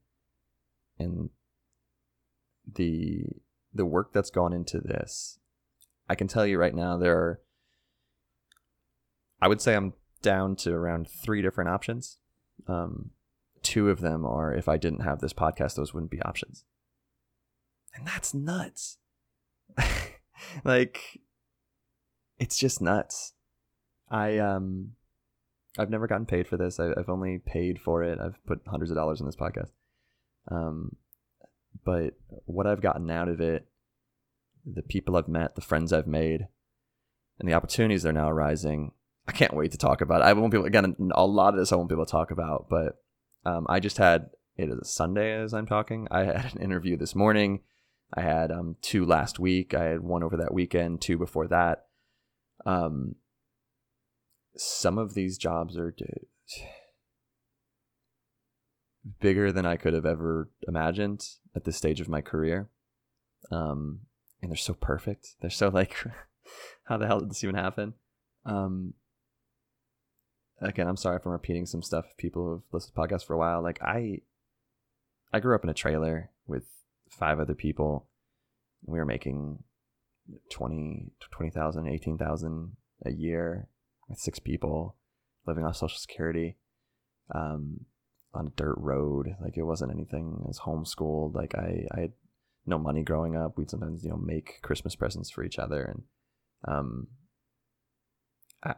and 0.98 1.30
the 2.76 3.24
the 3.74 3.86
work 3.86 4.12
that's 4.14 4.30
gone 4.30 4.54
into 4.54 4.80
this 4.80 5.40
i 6.10 6.16
can 6.16 6.28
tell 6.28 6.46
you 6.46 6.58
right 6.58 6.76
now 6.76 6.98
there 6.98 7.18
are 7.18 7.42
i 9.42 9.48
would 9.48 9.62
say 9.62 9.76
i'm 9.76 9.94
down 10.22 10.56
to 10.56 10.74
around 10.74 11.08
three 11.08 11.42
different 11.42 11.70
options 11.70 12.18
um, 12.68 13.12
two 13.64 13.90
of 13.90 14.02
them 14.02 14.26
are 14.26 14.54
if 14.54 14.68
I 14.68 14.78
didn't 14.78 15.02
have 15.02 15.20
this 15.20 15.34
podcast, 15.34 15.76
those 15.76 15.94
wouldn't 15.94 16.12
be 16.12 16.22
options. 16.22 16.64
And 17.94 18.08
that's 18.08 18.34
nuts. 18.34 18.98
like 20.64 21.20
it's 22.38 22.58
just 22.58 22.82
nuts. 22.82 23.34
I 24.10 24.38
um 24.38 24.94
I've 25.78 25.90
never 25.90 26.08
gotten 26.08 26.26
paid 26.26 26.48
for 26.48 26.58
this. 26.58 26.80
I, 26.80 26.88
have 26.98 27.10
only 27.10 27.40
paid 27.40 27.80
for 27.80 28.04
it. 28.04 28.20
I've 28.20 28.44
put 28.46 28.62
hundreds 28.68 28.92
of 28.92 28.98
dollars 28.98 29.20
in 29.20 29.26
this 29.26 29.36
podcast. 29.36 29.72
Um, 30.50 30.96
but 31.84 32.14
what 32.46 32.68
I've 32.68 32.82
gotten 32.82 33.10
out 33.10 33.30
of 33.30 33.42
it, 33.42 33.68
the 34.66 34.82
people 34.82 35.16
I've 35.16 35.28
met, 35.28 35.56
the 35.56 35.62
friends 35.62 35.94
I've 35.94 36.08
made, 36.08 36.48
and 37.40 37.48
the 37.48 37.54
opportunities 37.54 38.04
that 38.04 38.10
are 38.10 38.14
now 38.14 38.30
arising, 38.30 38.92
I 39.28 39.32
can't 39.32 39.56
wait 39.56 39.72
to 39.72 39.78
talk 39.78 40.02
about. 40.02 40.22
It. 40.22 40.26
I 40.26 40.34
won't 40.34 40.52
be 40.52 40.58
able, 40.58 40.68
again 40.68 40.96
a 41.12 41.26
lot 41.26 41.54
of 41.54 41.60
this 41.60 41.72
I 41.72 41.76
won't 41.76 41.90
be 41.90 41.96
able 41.96 42.06
to 42.06 42.12
talk 42.12 42.32
about, 42.32 42.68
but 42.70 42.98
um, 43.46 43.66
I 43.70 43.80
just 43.80 43.98
had 43.98 44.30
it 44.58 44.70
is 44.70 44.80
a 44.80 44.86
Sunday 44.86 45.34
as 45.42 45.54
I'm 45.54 45.66
talking. 45.66 46.08
I 46.12 46.24
had 46.26 46.56
an 46.56 46.62
interview 46.62 46.98
this 46.98 47.16
morning. 47.16 47.62
I 48.14 48.22
had 48.22 48.52
um, 48.52 48.76
two 48.82 49.06
last 49.06 49.40
week. 49.40 49.74
I 49.74 49.84
had 49.84 50.02
one 50.02 50.24
over 50.24 50.38
that 50.38 50.54
weekend, 50.54 51.02
two 51.02 51.18
before 51.18 51.48
that. 51.48 51.86
Um, 52.66 53.16
some 54.58 54.98
of 54.98 55.14
these 55.14 55.38
jobs 55.38 55.78
are 55.78 55.94
bigger 59.20 59.52
than 59.52 59.66
I 59.66 59.78
could 59.78 59.94
have 59.94 60.06
ever 60.06 60.50
imagined 60.68 61.26
at 61.56 61.64
this 61.64 61.78
stage 61.78 62.02
of 62.02 62.10
my 62.10 62.22
career. 62.22 62.70
Um, 63.52 64.02
and 64.42 64.52
they're 64.52 64.58
so 64.58 64.74
perfect. 64.74 65.36
They're 65.42 65.50
so 65.50 65.70
like, 65.70 65.96
how 66.84 66.98
the 66.98 67.08
hell 67.08 67.20
did 67.20 67.30
this 67.30 67.44
even 67.44 67.56
happen? 67.56 67.94
Um, 68.46 68.94
again, 70.62 70.88
I'm 70.88 70.98
sorry 70.98 71.18
if 71.18 71.26
I'm 71.26 71.32
repeating 71.32 71.66
some 71.66 71.82
stuff. 71.82 72.06
People 72.18 72.44
who 72.44 72.52
have 72.52 72.62
listened 72.72 72.94
to 72.96 73.02
podcasts 73.02 73.26
for 73.26 73.34
a 73.34 73.38
while, 73.38 73.62
like 73.62 73.82
I, 73.82 74.22
I 75.32 75.40
grew 75.40 75.56
up 75.56 75.64
in 75.64 75.70
a 75.70 75.76
trailer 75.76 76.32
with 76.48 76.66
five 77.10 77.40
other 77.40 77.56
people. 77.56 78.08
We 78.86 79.00
were 79.00 79.06
making 79.06 79.64
20, 80.50 81.12
20,000, 81.32 81.88
18,000 81.88 82.76
a 83.06 83.12
year 83.12 83.68
with 84.08 84.20
six 84.20 84.40
people 84.40 84.96
living 85.46 85.66
off 85.66 85.78
social 85.78 85.98
security, 85.98 86.58
um, 87.34 87.86
on 88.34 88.48
a 88.48 88.52
dirt 88.52 88.78
road. 88.78 89.36
Like 89.42 89.58
it 89.58 89.64
wasn't 89.64 89.92
anything. 89.92 90.42
I 90.44 90.48
was 90.48 90.60
homeschooled. 90.60 91.36
Like 91.36 91.56
I, 91.56 91.86
I 91.96 92.00
had 92.02 92.12
no 92.66 92.78
money 92.78 93.04
growing 93.04 93.36
up. 93.36 93.58
We'd 93.58 93.70
sometimes, 93.70 94.04
you 94.04 94.12
know, 94.12 94.18
make 94.18 94.62
Christmas 94.62 94.96
presents 94.96 95.30
for 95.30 95.44
each 95.44 95.60
other. 95.60 95.84
And, 95.84 96.04
um, 96.68 97.08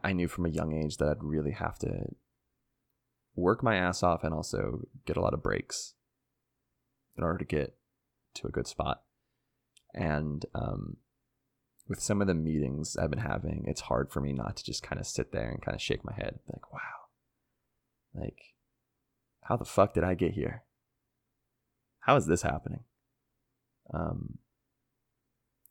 I 0.04 0.12
knew 0.12 0.28
from 0.28 0.46
a 0.46 0.50
young 0.50 0.72
age 0.72 0.98
that 0.98 1.08
I'd 1.08 1.24
really 1.24 1.50
have 1.50 1.76
to 1.80 2.06
work 3.34 3.64
my 3.64 3.74
ass 3.74 4.04
off 4.04 4.22
and 4.22 4.32
also 4.32 4.82
get 5.06 5.16
a 5.16 5.20
lot 5.20 5.34
of 5.34 5.42
breaks 5.42 5.94
in 7.16 7.24
order 7.24 7.38
to 7.38 7.44
get 7.44 7.76
to 8.34 8.46
a 8.46 8.52
good 8.52 8.68
spot. 8.68 9.02
And 9.92 10.46
um, 10.54 10.98
with 11.88 12.00
some 12.00 12.20
of 12.20 12.28
the 12.28 12.34
meetings 12.34 12.96
I've 12.96 13.10
been 13.10 13.18
having, 13.18 13.64
it's 13.66 13.82
hard 13.82 14.12
for 14.12 14.20
me 14.20 14.32
not 14.32 14.56
to 14.56 14.64
just 14.64 14.84
kind 14.84 15.00
of 15.00 15.06
sit 15.06 15.32
there 15.32 15.50
and 15.50 15.60
kind 15.60 15.74
of 15.74 15.82
shake 15.82 16.04
my 16.04 16.14
head, 16.14 16.38
like, 16.48 16.72
wow, 16.72 16.78
like, 18.14 18.51
how 19.42 19.56
the 19.56 19.64
fuck 19.64 19.94
did 19.94 20.04
I 20.04 20.14
get 20.14 20.32
here? 20.32 20.62
How 22.00 22.16
is 22.16 22.26
this 22.26 22.42
happening? 22.42 22.84
Um, 23.92 24.38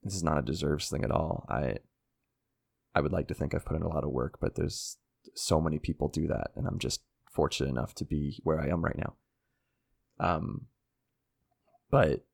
this 0.03 0.15
is 0.15 0.23
not 0.23 0.37
a 0.37 0.41
deserves 0.41 0.89
thing 0.89 1.03
at 1.03 1.11
all. 1.11 1.45
I, 1.49 1.77
I 2.95 3.01
would 3.01 3.11
like 3.11 3.27
to 3.27 3.33
think 3.33 3.53
I've 3.53 3.65
put 3.65 3.77
in 3.77 3.83
a 3.83 3.89
lot 3.89 4.03
of 4.03 4.11
work, 4.11 4.39
but 4.39 4.55
there's 4.55 4.97
so 5.35 5.61
many 5.61 5.79
people 5.79 6.07
do 6.07 6.27
that, 6.27 6.51
and 6.55 6.67
I'm 6.67 6.79
just 6.79 7.01
fortunate 7.31 7.69
enough 7.69 7.93
to 7.95 8.05
be 8.05 8.39
where 8.43 8.59
I 8.59 8.67
am 8.67 8.83
right 8.83 8.97
now. 8.97 9.15
Um, 10.19 10.67
but 11.89 12.25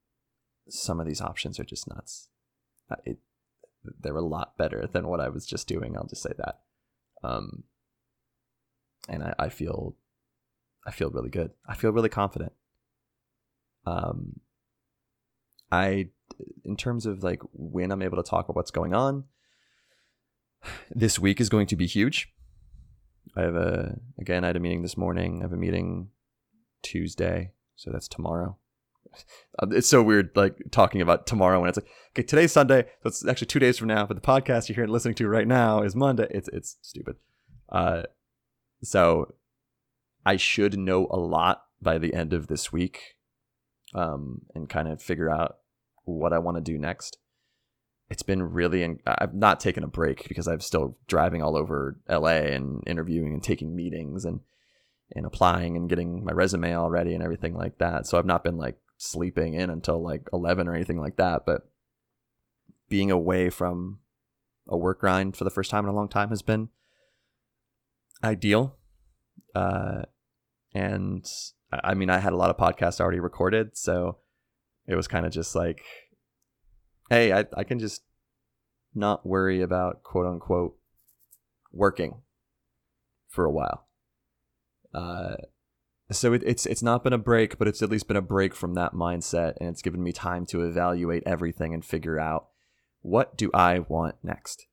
some 0.67 0.99
of 0.99 1.05
these 1.05 1.21
options 1.21 1.59
are 1.59 1.63
just 1.63 1.87
nuts. 1.87 2.29
It, 3.05 3.17
they're 3.99 4.15
a 4.15 4.21
lot 4.21 4.57
better 4.57 4.87
than 4.91 5.07
what 5.07 5.19
I 5.19 5.29
was 5.29 5.45
just 5.45 5.67
doing. 5.67 5.95
I'll 5.95 6.07
just 6.07 6.23
say 6.23 6.33
that. 6.37 6.59
Um, 7.23 7.63
and 9.07 9.23
I, 9.23 9.33
I 9.39 9.49
feel, 9.49 9.95
I 10.87 10.91
feel 10.91 11.09
really 11.09 11.29
good. 11.29 11.51
I 11.67 11.75
feel 11.75 11.91
really 11.91 12.09
confident. 12.09 12.53
Um, 13.85 14.39
I, 15.69 16.07
in 16.63 16.77
terms 16.77 17.05
of 17.05 17.23
like 17.23 17.41
when 17.51 17.91
I'm 17.91 18.01
able 18.01 18.17
to 18.17 18.27
talk 18.27 18.45
about 18.45 18.55
what's 18.55 18.71
going 18.71 18.93
on, 18.93 19.25
this 20.89 21.19
week 21.19 21.41
is 21.41 21.49
going 21.49 21.67
to 21.67 21.75
be 21.75 21.85
huge. 21.85 22.33
I 23.35 23.41
have 23.41 23.55
a 23.55 23.99
again. 24.17 24.45
I 24.45 24.47
had 24.47 24.55
a 24.55 24.61
meeting 24.61 24.81
this 24.81 24.97
morning. 24.97 25.39
I 25.39 25.43
have 25.43 25.53
a 25.53 25.57
meeting 25.57 26.09
Tuesday, 26.81 27.51
so 27.75 27.91
that's 27.91 28.07
tomorrow. 28.07 28.57
Uh, 29.59 29.67
it's 29.71 29.89
so 29.89 30.01
weird, 30.01 30.31
like 30.35 30.57
talking 30.71 31.01
about 31.01 31.27
tomorrow 31.27 31.59
when 31.59 31.69
it's 31.69 31.77
like, 31.77 31.89
okay, 32.13 32.23
today's 32.23 32.53
Sunday, 32.53 32.83
so 33.03 33.09
it's 33.09 33.27
actually 33.27 33.47
two 33.47 33.59
days 33.59 33.77
from 33.77 33.89
now. 33.89 34.05
But 34.05 34.15
the 34.15 34.21
podcast 34.21 34.69
you're 34.69 34.75
here 34.75 34.87
listening 34.87 35.15
to 35.15 35.27
right 35.27 35.47
now 35.47 35.81
is 35.81 35.95
Monday. 35.95 36.27
It's 36.31 36.47
it's 36.53 36.77
stupid. 36.81 37.17
Uh, 37.69 38.03
so 38.81 39.33
I 40.27 40.35
should 40.35 40.77
know 40.77 41.07
a 41.09 41.15
lot 41.15 41.63
by 41.81 41.99
the 41.99 42.13
end 42.13 42.33
of 42.33 42.47
this 42.47 42.69
week, 42.69 43.15
um, 43.95 44.41
and 44.53 44.67
kind 44.67 44.89
of 44.89 45.01
figure 45.01 45.29
out 45.29 45.59
what 46.03 46.33
I 46.33 46.39
want 46.39 46.57
to 46.57 46.61
do 46.61 46.77
next. 46.77 47.17
It's 48.09 48.23
been 48.23 48.43
really, 48.43 48.83
in, 48.83 48.99
I've 49.07 49.33
not 49.33 49.61
taken 49.61 49.85
a 49.85 49.87
break 49.87 50.27
because 50.27 50.45
I'm 50.45 50.59
still 50.59 50.97
driving 51.07 51.41
all 51.41 51.55
over 51.55 51.97
LA 52.09 52.49
and 52.51 52.83
interviewing 52.85 53.33
and 53.33 53.41
taking 53.41 53.73
meetings 53.73 54.25
and 54.25 54.41
and 55.15 55.25
applying 55.25 55.77
and 55.77 55.87
getting 55.87 56.25
my 56.25 56.33
resume 56.33 56.73
all 56.73 56.89
ready 56.89 57.13
and 57.13 57.23
everything 57.23 57.55
like 57.55 57.77
that. 57.77 58.05
So 58.05 58.17
I've 58.17 58.25
not 58.25 58.43
been 58.43 58.57
like 58.57 58.75
sleeping 58.97 59.53
in 59.53 59.69
until 59.69 60.03
like 60.03 60.27
11 60.33 60.67
or 60.67 60.75
anything 60.75 60.99
like 60.99 61.15
that. 61.15 61.43
But 61.45 61.69
being 62.89 63.11
away 63.11 63.49
from 63.49 63.99
a 64.67 64.75
work 64.75 64.99
grind 64.99 65.37
for 65.37 65.45
the 65.45 65.49
first 65.49 65.71
time 65.71 65.85
in 65.85 65.89
a 65.89 65.95
long 65.95 66.09
time 66.09 66.27
has 66.27 66.41
been 66.41 66.67
ideal. 68.21 68.75
Uh, 69.55 70.01
and 70.77 71.25
I 71.71 71.95
mean, 71.95 72.11
I 72.11 72.19
had 72.19 72.33
a 72.33 72.37
lot 72.37 72.51
of 72.51 72.57
podcasts 72.57 73.01
already 73.01 73.19
recorded, 73.19 73.75
so 73.75 74.19
it 74.85 74.95
was 74.95 75.07
kind 75.07 75.25
of 75.25 75.31
just 75.31 75.55
like, 75.55 75.81
hey, 77.09 77.33
I, 77.33 77.45
I 77.55 77.63
can 77.63 77.79
just 77.79 78.03
not 78.93 79.25
worry 79.25 79.61
about 79.63 80.03
quote 80.03 80.27
unquote 80.27 80.77
working 81.71 82.21
for 83.27 83.43
a 83.43 83.51
while. 83.51 83.87
Uh, 84.93 85.37
so 86.11 86.33
it, 86.33 86.43
it's 86.45 86.67
it's 86.67 86.83
not 86.83 87.03
been 87.03 87.11
a 87.11 87.17
break, 87.17 87.57
but 87.57 87.67
it's 87.67 87.81
at 87.81 87.89
least 87.89 88.07
been 88.07 88.15
a 88.15 88.21
break 88.21 88.53
from 88.53 88.75
that 88.75 88.93
mindset, 88.93 89.55
and 89.59 89.69
it's 89.69 89.81
given 89.81 90.03
me 90.03 90.11
time 90.11 90.45
to 90.47 90.63
evaluate 90.63 91.23
everything 91.25 91.73
and 91.73 91.83
figure 91.83 92.19
out 92.19 92.49
what 93.01 93.35
do 93.35 93.49
I 93.51 93.79
want 93.79 94.15
next. 94.21 94.67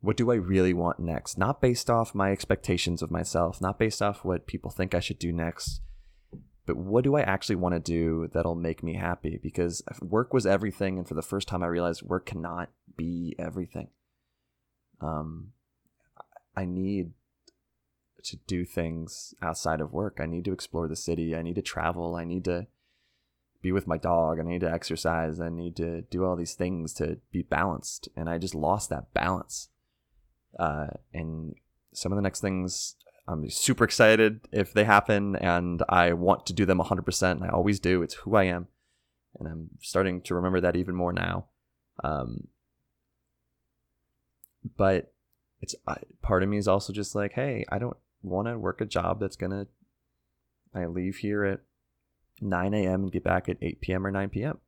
What 0.00 0.16
do 0.16 0.30
I 0.30 0.36
really 0.36 0.72
want 0.72 0.98
next? 0.98 1.36
Not 1.36 1.60
based 1.60 1.90
off 1.90 2.14
my 2.14 2.32
expectations 2.32 3.02
of 3.02 3.10
myself, 3.10 3.60
not 3.60 3.78
based 3.78 4.00
off 4.00 4.24
what 4.24 4.46
people 4.46 4.70
think 4.70 4.94
I 4.94 5.00
should 5.00 5.18
do 5.18 5.30
next, 5.30 5.82
but 6.64 6.76
what 6.76 7.04
do 7.04 7.16
I 7.16 7.20
actually 7.20 7.56
want 7.56 7.74
to 7.74 7.80
do 7.80 8.28
that'll 8.32 8.54
make 8.54 8.82
me 8.82 8.94
happy? 8.94 9.38
Because 9.42 9.82
work 10.00 10.32
was 10.32 10.46
everything, 10.46 10.98
and 10.98 11.06
for 11.06 11.14
the 11.14 11.22
first 11.22 11.48
time, 11.48 11.62
I 11.62 11.66
realized 11.66 12.02
work 12.02 12.26
cannot 12.26 12.70
be 12.96 13.34
everything. 13.38 13.88
Um, 15.00 15.52
I 16.56 16.64
need 16.64 17.12
to 18.24 18.36
do 18.46 18.64
things 18.64 19.34
outside 19.42 19.80
of 19.80 19.92
work. 19.92 20.18
I 20.20 20.26
need 20.26 20.44
to 20.46 20.52
explore 20.52 20.88
the 20.88 20.96
city. 20.96 21.34
I 21.34 21.42
need 21.42 21.56
to 21.56 21.62
travel. 21.62 22.14
I 22.14 22.24
need 22.24 22.44
to 22.44 22.66
be 23.62 23.72
with 23.72 23.86
my 23.86 23.98
dog. 23.98 24.38
I 24.38 24.44
need 24.44 24.60
to 24.60 24.70
exercise. 24.70 25.40
I 25.40 25.48
need 25.48 25.76
to 25.76 26.02
do 26.02 26.24
all 26.24 26.36
these 26.36 26.54
things 26.54 26.92
to 26.94 27.18
be 27.32 27.42
balanced. 27.42 28.08
And 28.16 28.28
I 28.28 28.38
just 28.38 28.54
lost 28.54 28.90
that 28.90 29.12
balance. 29.12 29.68
Uh, 30.60 30.88
and 31.14 31.54
some 31.94 32.12
of 32.12 32.16
the 32.16 32.22
next 32.22 32.40
things, 32.40 32.94
I'm 33.26 33.48
super 33.48 33.82
excited 33.82 34.46
if 34.52 34.74
they 34.74 34.84
happen, 34.84 35.34
and 35.36 35.82
I 35.88 36.12
want 36.12 36.44
to 36.46 36.52
do 36.52 36.66
them 36.66 36.78
100%. 36.78 37.42
I 37.42 37.48
always 37.48 37.80
do. 37.80 38.02
It's 38.02 38.14
who 38.14 38.36
I 38.36 38.44
am. 38.44 38.68
And 39.38 39.48
I'm 39.48 39.70
starting 39.80 40.20
to 40.22 40.34
remember 40.34 40.60
that 40.60 40.76
even 40.76 40.94
more 40.94 41.14
now. 41.14 41.46
Um, 42.04 42.48
but 44.76 45.14
it's 45.62 45.74
part 46.20 46.42
of 46.42 46.48
me 46.50 46.58
is 46.58 46.68
also 46.68 46.92
just 46.92 47.14
like, 47.14 47.32
hey, 47.32 47.64
I 47.70 47.78
don't 47.78 47.96
want 48.22 48.46
to 48.48 48.58
work 48.58 48.82
a 48.82 48.86
job 48.86 49.18
that's 49.18 49.36
gonna 49.36 49.66
I 50.74 50.86
leave 50.86 51.16
here 51.16 51.44
at 51.44 51.60
9 52.40 52.74
a.m. 52.74 53.02
and 53.02 53.12
get 53.12 53.24
back 53.24 53.48
at 53.48 53.56
8 53.62 53.80
p.m. 53.80 54.06
or 54.06 54.10
9 54.10 54.28
p.m. 54.28 54.58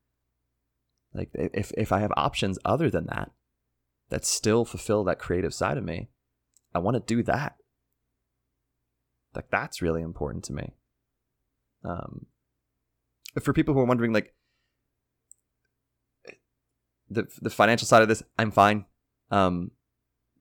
Like 1.15 1.31
if 1.35 1.73
if 1.77 1.93
I 1.93 2.01
have 2.01 2.13
options 2.17 2.59
other 2.65 2.89
than 2.89 3.07
that 3.07 3.31
that 4.13 4.27
still 4.27 4.67
fulfill 4.67 5.03
that 5.05 5.19
creative 5.19 5.55
side 5.55 5.79
of 5.79 5.85
me, 5.85 6.11
I 6.75 6.79
want 6.81 6.95
to 6.95 7.15
do 7.15 7.23
that. 7.23 7.57
Like 9.35 9.51
that's 9.51 9.81
really 9.81 10.03
important 10.03 10.45
to 10.45 10.53
me. 10.53 10.75
Um, 11.83 12.27
for 13.41 13.55
people 13.55 13.73
who 13.73 13.81
are 13.81 13.87
wondering, 13.87 14.13
like 14.13 14.35
the 17.09 17.27
the 17.41 17.49
financial 17.49 17.87
side 17.87 18.03
of 18.03 18.09
this, 18.09 18.23
I'm 18.39 18.51
fine. 18.51 18.85
Um, 19.31 19.71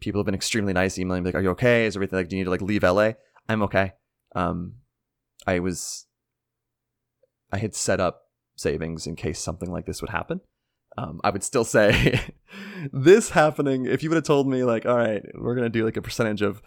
people 0.01 0.19
have 0.19 0.25
been 0.25 0.35
extremely 0.35 0.73
nice, 0.73 0.99
emailing 0.99 1.23
me 1.23 1.29
like, 1.29 1.35
"Are 1.35 1.41
you 1.41 1.51
okay? 1.51 1.85
Is 1.85 1.95
everything 1.95 2.19
like? 2.19 2.27
Do 2.27 2.35
you 2.35 2.41
need 2.41 2.45
to 2.45 2.51
like 2.51 2.61
leave 2.61 2.83
LA?" 2.83 3.13
I'm 3.47 3.63
okay. 3.63 3.93
Um, 4.35 4.75
I 5.47 5.59
was, 5.59 6.07
I 7.53 7.57
had 7.57 7.73
set 7.73 8.01
up 8.01 8.23
savings 8.57 9.07
in 9.07 9.15
case 9.15 9.39
something 9.39 9.71
like 9.71 9.85
this 9.85 10.01
would 10.01 10.11
happen. 10.11 10.41
Um, 10.97 11.21
I 11.23 11.29
would 11.29 11.43
still 11.43 11.63
say 11.63 12.21
this 12.91 13.29
happening. 13.29 13.85
If 13.85 14.03
you 14.03 14.09
would 14.09 14.17
have 14.17 14.25
told 14.25 14.47
me 14.47 14.63
like, 14.63 14.85
"All 14.85 14.97
right, 14.97 15.23
we're 15.35 15.55
gonna 15.55 15.69
do 15.69 15.85
like 15.85 15.97
a 15.97 16.01
percentage 16.01 16.41
of 16.41 16.61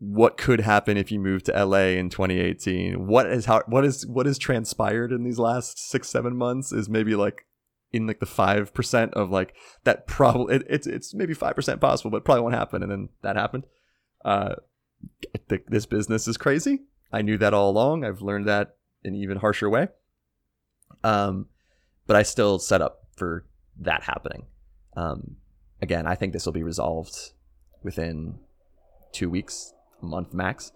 what 0.00 0.36
could 0.36 0.60
happen 0.60 0.96
if 0.96 1.10
you 1.10 1.18
move 1.18 1.42
to 1.44 1.64
LA 1.64 1.96
in 1.96 2.10
2018," 2.10 3.06
what 3.06 3.26
is 3.26 3.46
how 3.46 3.62
what 3.66 3.84
is 3.84 4.06
what 4.06 4.26
has 4.26 4.38
transpired 4.38 5.12
in 5.12 5.24
these 5.24 5.38
last 5.38 5.78
six 5.78 6.08
seven 6.08 6.36
months 6.36 6.72
is 6.72 6.88
maybe 6.88 7.14
like 7.14 7.46
in 7.92 8.06
like 8.06 8.20
the 8.20 8.26
five 8.26 8.74
percent 8.74 9.14
of 9.14 9.30
like 9.30 9.54
that 9.84 10.06
probably 10.06 10.56
it, 10.56 10.66
it's 10.68 10.86
it's 10.86 11.14
maybe 11.14 11.34
five 11.34 11.54
percent 11.54 11.80
possible, 11.80 12.10
but 12.10 12.24
probably 12.24 12.42
won't 12.42 12.54
happen. 12.54 12.82
And 12.82 12.92
then 12.92 13.08
that 13.22 13.36
happened. 13.36 13.64
Uh, 14.24 14.56
th- 15.48 15.64
this 15.68 15.86
business 15.86 16.28
is 16.28 16.36
crazy. 16.36 16.80
I 17.12 17.22
knew 17.22 17.38
that 17.38 17.54
all 17.54 17.70
along. 17.70 18.04
I've 18.04 18.20
learned 18.20 18.46
that 18.46 18.76
in 19.02 19.14
even 19.14 19.38
harsher 19.38 19.70
way. 19.70 19.88
Um, 21.02 21.46
but 22.06 22.16
I 22.16 22.22
still 22.22 22.58
set 22.58 22.82
up 22.82 23.07
for 23.18 23.44
that 23.80 24.02
happening. 24.02 24.46
Um, 24.96 25.36
again, 25.82 26.06
I 26.06 26.14
think 26.14 26.32
this 26.32 26.46
will 26.46 26.52
be 26.52 26.62
resolved 26.62 27.16
within 27.82 28.38
two 29.12 29.30
weeks, 29.30 29.72
a 30.02 30.06
month 30.06 30.32
max, 30.32 30.72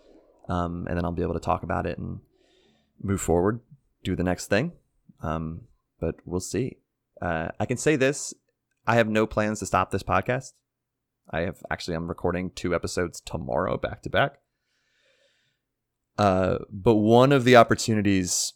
um, 0.49 0.87
and 0.89 0.97
then 0.97 1.05
I'll 1.05 1.13
be 1.13 1.23
able 1.23 1.35
to 1.35 1.41
talk 1.41 1.63
about 1.63 1.87
it 1.87 1.99
and 1.99 2.21
move 3.03 3.21
forward, 3.21 3.61
do 4.05 4.17
the 4.17 4.25
next 4.25 4.47
thing. 4.47 4.73
Um, 5.23 5.63
but 6.01 6.17
we'll 6.25 6.41
see. 6.41 6.79
Uh, 7.21 7.49
I 7.59 7.67
can 7.67 7.77
say 7.77 7.97
this: 7.97 8.35
I 8.87 8.97
have 8.97 9.09
no 9.09 9.27
plans 9.27 9.61
to 9.61 9.67
stop 9.67 9.91
this 9.91 10.03
podcast. 10.03 10.53
I 11.31 11.41
have 11.41 11.63
actually 11.71 11.95
I'm 11.95 12.09
recording 12.09 12.51
two 12.51 12.75
episodes 12.75 13.21
tomorrow 13.21 13.77
back 13.79 14.03
to 14.03 14.11
back. 14.11 14.39
Uh, 16.19 16.59
but 16.71 16.97
one 16.97 17.33
of 17.33 17.45
the 17.45 17.57
opportunities, 17.57 18.53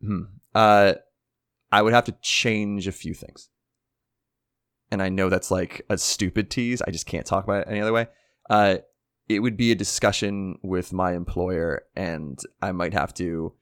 hmm, 0.00 0.22
uh, 0.58 0.94
I 1.70 1.82
would 1.82 1.92
have 1.92 2.06
to 2.06 2.16
change 2.20 2.88
a 2.88 2.92
few 2.92 3.14
things, 3.14 3.48
and 4.90 5.00
I 5.00 5.08
know 5.08 5.28
that's 5.28 5.52
like 5.52 5.82
a 5.88 5.96
stupid 5.96 6.50
tease. 6.50 6.82
I 6.82 6.90
just 6.90 7.06
can't 7.06 7.26
talk 7.26 7.44
about 7.44 7.62
it 7.62 7.70
any 7.70 7.80
other 7.80 7.92
way. 7.92 8.08
Uh, 8.50 8.78
it 9.28 9.38
would 9.38 9.56
be 9.56 9.70
a 9.70 9.76
discussion 9.76 10.58
with 10.64 10.92
my 10.92 11.12
employer, 11.12 11.84
and 11.94 12.40
I 12.60 12.72
might 12.72 12.92
have 12.92 13.14
to 13.14 13.52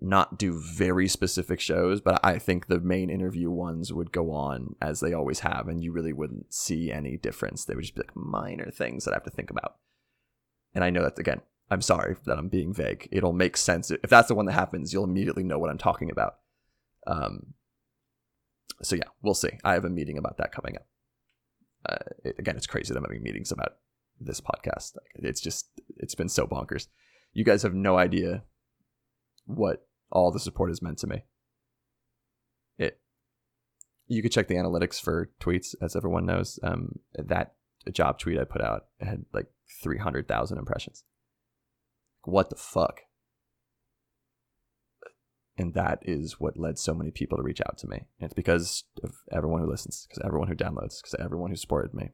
not 0.00 0.38
do 0.38 0.58
very 0.58 1.06
specific 1.06 1.60
shows, 1.60 2.00
but 2.00 2.18
I 2.24 2.38
think 2.38 2.66
the 2.66 2.80
main 2.80 3.10
interview 3.10 3.50
ones 3.50 3.92
would 3.92 4.10
go 4.10 4.32
on 4.32 4.76
as 4.80 5.00
they 5.00 5.12
always 5.12 5.40
have, 5.40 5.68
and 5.68 5.84
you 5.84 5.92
really 5.92 6.14
wouldn't 6.14 6.54
see 6.54 6.90
any 6.90 7.18
difference. 7.18 7.64
They 7.64 7.74
would 7.74 7.84
just 7.84 7.94
be 7.94 8.02
like 8.02 8.16
minor 8.16 8.70
things 8.70 9.04
that 9.04 9.12
I 9.12 9.16
have 9.16 9.24
to 9.24 9.30
think 9.30 9.50
about. 9.50 9.76
And 10.74 10.82
I 10.82 10.88
know 10.88 11.02
that 11.02 11.18
again, 11.18 11.42
I'm 11.70 11.80
sorry 11.80 12.16
that 12.26 12.38
I'm 12.38 12.48
being 12.48 12.72
vague. 12.72 13.08
It'll 13.10 13.32
make 13.32 13.56
sense. 13.56 13.90
If 13.90 14.10
that's 14.10 14.28
the 14.28 14.34
one 14.34 14.46
that 14.46 14.52
happens, 14.52 14.92
you'll 14.92 15.04
immediately 15.04 15.44
know 15.44 15.58
what 15.58 15.70
I'm 15.70 15.78
talking 15.78 16.10
about. 16.10 16.36
Um, 17.06 17.54
so 18.82 18.96
yeah, 18.96 19.08
we'll 19.22 19.34
see. 19.34 19.50
I 19.64 19.72
have 19.72 19.84
a 19.84 19.90
meeting 19.90 20.18
about 20.18 20.36
that 20.38 20.52
coming 20.52 20.76
up. 20.76 20.86
Uh, 21.88 22.10
it, 22.24 22.36
again, 22.38 22.56
it's 22.56 22.66
crazy 22.66 22.92
that 22.92 22.98
I'm 22.98 23.04
having 23.04 23.22
meetings 23.22 23.52
about 23.52 23.76
this 24.20 24.40
podcast. 24.40 24.96
It's 25.16 25.40
just, 25.40 25.68
it's 25.96 26.14
been 26.14 26.28
so 26.28 26.46
bonkers. 26.46 26.88
You 27.32 27.44
guys 27.44 27.62
have 27.62 27.74
no 27.74 27.98
idea 27.98 28.42
what 29.46 29.86
all 30.10 30.30
the 30.30 30.40
support 30.40 30.70
has 30.70 30.82
meant 30.82 30.98
to 30.98 31.06
me. 31.06 31.24
It, 32.78 33.00
you 34.06 34.22
could 34.22 34.32
check 34.32 34.48
the 34.48 34.54
analytics 34.54 35.00
for 35.00 35.30
tweets, 35.40 35.74
as 35.80 35.96
everyone 35.96 36.26
knows. 36.26 36.58
Um, 36.62 36.98
that 37.14 37.54
job 37.92 38.18
tweet 38.18 38.38
I 38.38 38.44
put 38.44 38.62
out 38.62 38.86
had 39.00 39.24
like 39.32 39.46
300,000 39.82 40.58
impressions. 40.58 41.04
What 42.24 42.50
the 42.50 42.56
fuck? 42.56 43.00
And 45.56 45.74
that 45.74 46.00
is 46.02 46.40
what 46.40 46.58
led 46.58 46.78
so 46.78 46.94
many 46.94 47.10
people 47.10 47.38
to 47.38 47.44
reach 47.44 47.60
out 47.64 47.78
to 47.78 47.86
me. 47.86 48.06
And 48.18 48.26
it's 48.26 48.34
because 48.34 48.84
of 49.02 49.14
everyone 49.30 49.60
who 49.60 49.70
listens, 49.70 50.06
because 50.08 50.24
everyone 50.24 50.48
who 50.48 50.54
downloads, 50.54 51.00
because 51.00 51.14
everyone 51.20 51.50
who 51.50 51.56
supported 51.56 51.94
me, 51.94 52.10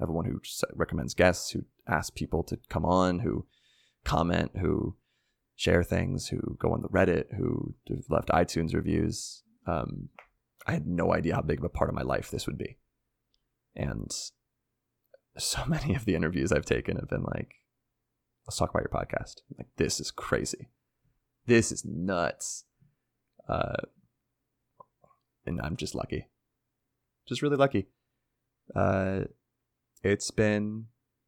everyone 0.00 0.26
who 0.26 0.40
recommends 0.74 1.14
guests, 1.14 1.50
who 1.50 1.62
asks 1.88 2.10
people 2.10 2.42
to 2.44 2.58
come 2.68 2.84
on, 2.84 3.20
who 3.20 3.46
comment, 4.04 4.50
who 4.60 4.96
share 5.56 5.82
things, 5.82 6.28
who 6.28 6.56
go 6.58 6.72
on 6.72 6.82
the 6.82 6.88
Reddit, 6.88 7.34
who 7.36 7.74
left 8.10 8.28
iTunes 8.28 8.74
reviews. 8.74 9.42
Um, 9.66 10.10
I 10.66 10.72
had 10.72 10.86
no 10.86 11.14
idea 11.14 11.34
how 11.34 11.42
big 11.42 11.58
of 11.58 11.64
a 11.64 11.70
part 11.70 11.88
of 11.88 11.94
my 11.94 12.02
life 12.02 12.30
this 12.30 12.46
would 12.46 12.58
be. 12.58 12.78
And 13.74 14.10
so 15.38 15.64
many 15.68 15.94
of 15.94 16.04
the 16.04 16.14
interviews 16.14 16.52
I've 16.52 16.66
taken 16.66 16.96
have 16.96 17.08
been 17.08 17.22
like, 17.22 17.54
let's 18.46 18.56
talk 18.56 18.70
about 18.70 18.82
your 18.82 19.02
podcast. 19.02 19.42
like, 19.56 19.68
this 19.76 20.00
is 20.00 20.10
crazy. 20.10 20.68
This 21.46 21.72
is 21.72 21.84
nuts. 21.84 22.64
Uh, 23.48 23.76
and 25.46 25.60
I'm 25.60 25.76
just 25.76 25.94
lucky. 25.94 26.28
Just 27.26 27.42
really 27.42 27.56
lucky. 27.56 27.88
Uh, 28.74 29.22
it's 30.02 30.30
been 30.30 30.86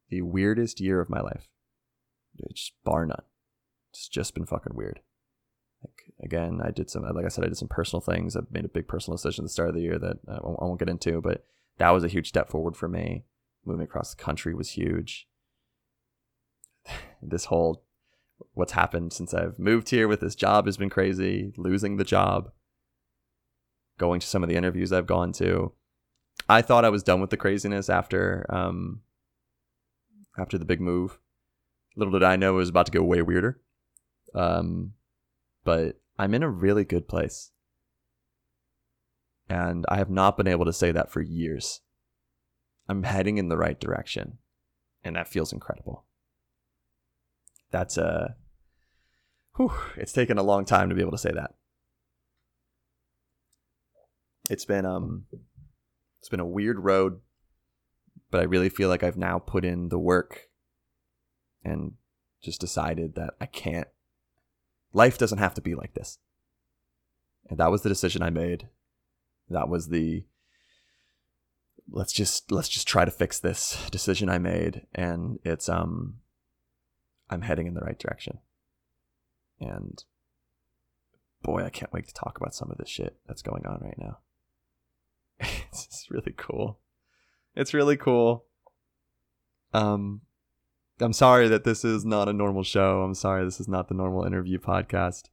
the 0.08 0.22
weirdest 0.22 0.80
year 0.80 1.00
of 1.00 1.10
my 1.10 1.20
life. 1.20 1.48
It's 2.38 2.72
bar 2.84 3.06
none. 3.06 3.22
It's 3.92 4.08
just 4.08 4.34
been 4.34 4.46
fucking 4.46 4.74
weird. 4.74 5.00
Like 5.82 6.12
again, 6.22 6.60
I 6.64 6.70
did 6.70 6.90
some, 6.90 7.02
like 7.02 7.24
I 7.24 7.28
said, 7.28 7.44
I 7.44 7.48
did 7.48 7.56
some 7.56 7.68
personal 7.68 8.00
things. 8.00 8.36
I 8.36 8.40
made 8.50 8.64
a 8.64 8.68
big 8.68 8.88
personal 8.88 9.16
decision 9.16 9.44
at 9.44 9.46
the 9.46 9.52
start 9.52 9.68
of 9.68 9.74
the 9.74 9.82
year 9.82 9.98
that 9.98 10.18
I 10.28 10.38
won't, 10.42 10.58
I 10.60 10.64
won't 10.64 10.78
get 10.78 10.88
into, 10.88 11.20
but 11.20 11.44
that 11.78 11.90
was 11.90 12.04
a 12.04 12.08
huge 12.08 12.28
step 12.28 12.48
forward 12.48 12.76
for 12.76 12.88
me. 12.88 13.24
Moving 13.64 13.84
across 13.84 14.14
the 14.14 14.22
country 14.22 14.54
was 14.54 14.70
huge. 14.70 15.26
This 17.22 17.46
whole 17.46 17.84
what's 18.52 18.72
happened 18.72 19.12
since 19.12 19.32
I've 19.32 19.58
moved 19.58 19.90
here 19.90 20.08
with 20.08 20.20
this 20.20 20.34
job 20.34 20.66
has 20.66 20.76
been 20.76 20.90
crazy. 20.90 21.52
Losing 21.56 21.96
the 21.96 22.04
job, 22.04 22.50
going 23.98 24.20
to 24.20 24.26
some 24.26 24.42
of 24.42 24.48
the 24.48 24.56
interviews 24.56 24.92
I've 24.92 25.06
gone 25.06 25.32
to. 25.34 25.72
I 26.48 26.62
thought 26.62 26.84
I 26.84 26.90
was 26.90 27.02
done 27.02 27.20
with 27.20 27.30
the 27.30 27.36
craziness 27.36 27.88
after 27.88 28.44
um, 28.48 29.02
after 30.38 30.58
the 30.58 30.64
big 30.64 30.80
move. 30.80 31.18
Little 31.96 32.12
did 32.12 32.24
I 32.24 32.36
know 32.36 32.54
it 32.54 32.58
was 32.58 32.68
about 32.68 32.86
to 32.86 32.92
go 32.92 33.02
way 33.02 33.22
weirder. 33.22 33.60
Um, 34.34 34.94
but 35.64 36.00
I'm 36.18 36.34
in 36.34 36.42
a 36.42 36.50
really 36.50 36.84
good 36.84 37.08
place. 37.08 37.50
And 39.48 39.84
I 39.88 39.96
have 39.96 40.10
not 40.10 40.36
been 40.36 40.48
able 40.48 40.64
to 40.64 40.72
say 40.72 40.90
that 40.92 41.10
for 41.10 41.20
years. 41.20 41.80
I'm 42.88 43.02
heading 43.02 43.38
in 43.38 43.48
the 43.48 43.56
right 43.56 43.78
direction. 43.78 44.38
And 45.04 45.16
that 45.16 45.28
feels 45.28 45.52
incredible. 45.52 46.04
That's 47.70 47.96
a. 47.96 48.06
Uh, 48.06 48.28
whew, 49.56 49.72
it's 49.96 50.12
taken 50.12 50.38
a 50.38 50.42
long 50.42 50.64
time 50.64 50.88
to 50.88 50.94
be 50.94 51.00
able 51.00 51.12
to 51.12 51.18
say 51.18 51.32
that. 51.32 51.54
It's 54.50 54.64
been 54.64 54.84
um 54.84 55.24
it's 56.20 56.28
been 56.28 56.40
a 56.40 56.46
weird 56.46 56.78
road, 56.78 57.20
but 58.30 58.40
I 58.40 58.44
really 58.44 58.68
feel 58.68 58.88
like 58.88 59.02
I've 59.02 59.16
now 59.16 59.38
put 59.38 59.64
in 59.64 59.88
the 59.88 59.98
work 59.98 60.48
and 61.64 61.92
just 62.42 62.60
decided 62.60 63.14
that 63.14 63.34
I 63.40 63.46
can't 63.46 63.88
life 64.92 65.18
doesn't 65.18 65.38
have 65.38 65.54
to 65.54 65.60
be 65.60 65.74
like 65.74 65.94
this. 65.94 66.18
And 67.48 67.58
that 67.58 67.70
was 67.70 67.82
the 67.82 67.88
decision 67.88 68.22
I 68.22 68.30
made. 68.30 68.68
That 69.48 69.68
was 69.68 69.88
the 69.88 70.24
let's 71.90 72.12
just 72.12 72.50
let's 72.50 72.68
just 72.68 72.88
try 72.88 73.04
to 73.04 73.10
fix 73.10 73.38
this 73.38 73.88
decision 73.90 74.30
I 74.30 74.38
made 74.38 74.86
and 74.94 75.38
it's 75.44 75.68
um 75.68 76.14
I'm 77.34 77.42
heading 77.42 77.66
in 77.66 77.74
the 77.74 77.80
right 77.80 77.98
direction. 77.98 78.38
And 79.60 80.02
boy, 81.42 81.64
I 81.64 81.70
can't 81.70 81.92
wait 81.92 82.06
to 82.08 82.14
talk 82.14 82.38
about 82.38 82.54
some 82.54 82.70
of 82.70 82.78
this 82.78 82.88
shit 82.88 83.16
that's 83.26 83.42
going 83.42 83.66
on 83.66 83.80
right 83.82 83.98
now. 83.98 84.18
it's 85.40 86.06
really 86.10 86.34
cool. 86.36 86.78
It's 87.54 87.74
really 87.74 87.96
cool. 87.96 88.46
Um 89.72 90.22
I'm 91.00 91.12
sorry 91.12 91.48
that 91.48 91.64
this 91.64 91.84
is 91.84 92.04
not 92.04 92.28
a 92.28 92.32
normal 92.32 92.62
show. 92.62 93.02
I'm 93.02 93.14
sorry 93.14 93.44
this 93.44 93.60
is 93.60 93.68
not 93.68 93.88
the 93.88 93.94
normal 93.94 94.24
interview 94.24 94.58
podcast. 94.58 95.24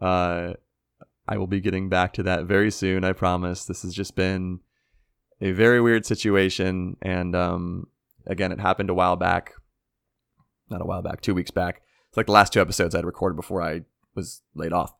Uh 0.00 0.54
I 1.26 1.38
will 1.38 1.46
be 1.46 1.60
getting 1.60 1.88
back 1.88 2.12
to 2.14 2.22
that 2.24 2.44
very 2.44 2.70
soon, 2.70 3.02
I 3.02 3.12
promise. 3.12 3.64
This 3.64 3.82
has 3.82 3.94
just 3.94 4.14
been 4.14 4.60
a 5.40 5.52
very 5.52 5.80
weird 5.80 6.06
situation 6.06 6.96
and 7.02 7.34
um 7.34 7.88
again, 8.26 8.52
it 8.52 8.60
happened 8.60 8.88
a 8.88 8.94
while 8.94 9.16
back 9.16 9.54
not 10.70 10.82
a 10.82 10.84
while 10.84 11.02
back, 11.02 11.20
two 11.20 11.34
weeks 11.34 11.50
back. 11.50 11.82
It's 12.08 12.16
like 12.16 12.26
the 12.26 12.32
last 12.32 12.52
two 12.52 12.60
episodes 12.60 12.94
I'd 12.94 13.04
recorded 13.04 13.36
before 13.36 13.62
I 13.62 13.82
was 14.14 14.42
laid 14.54 14.72
off. 14.72 14.94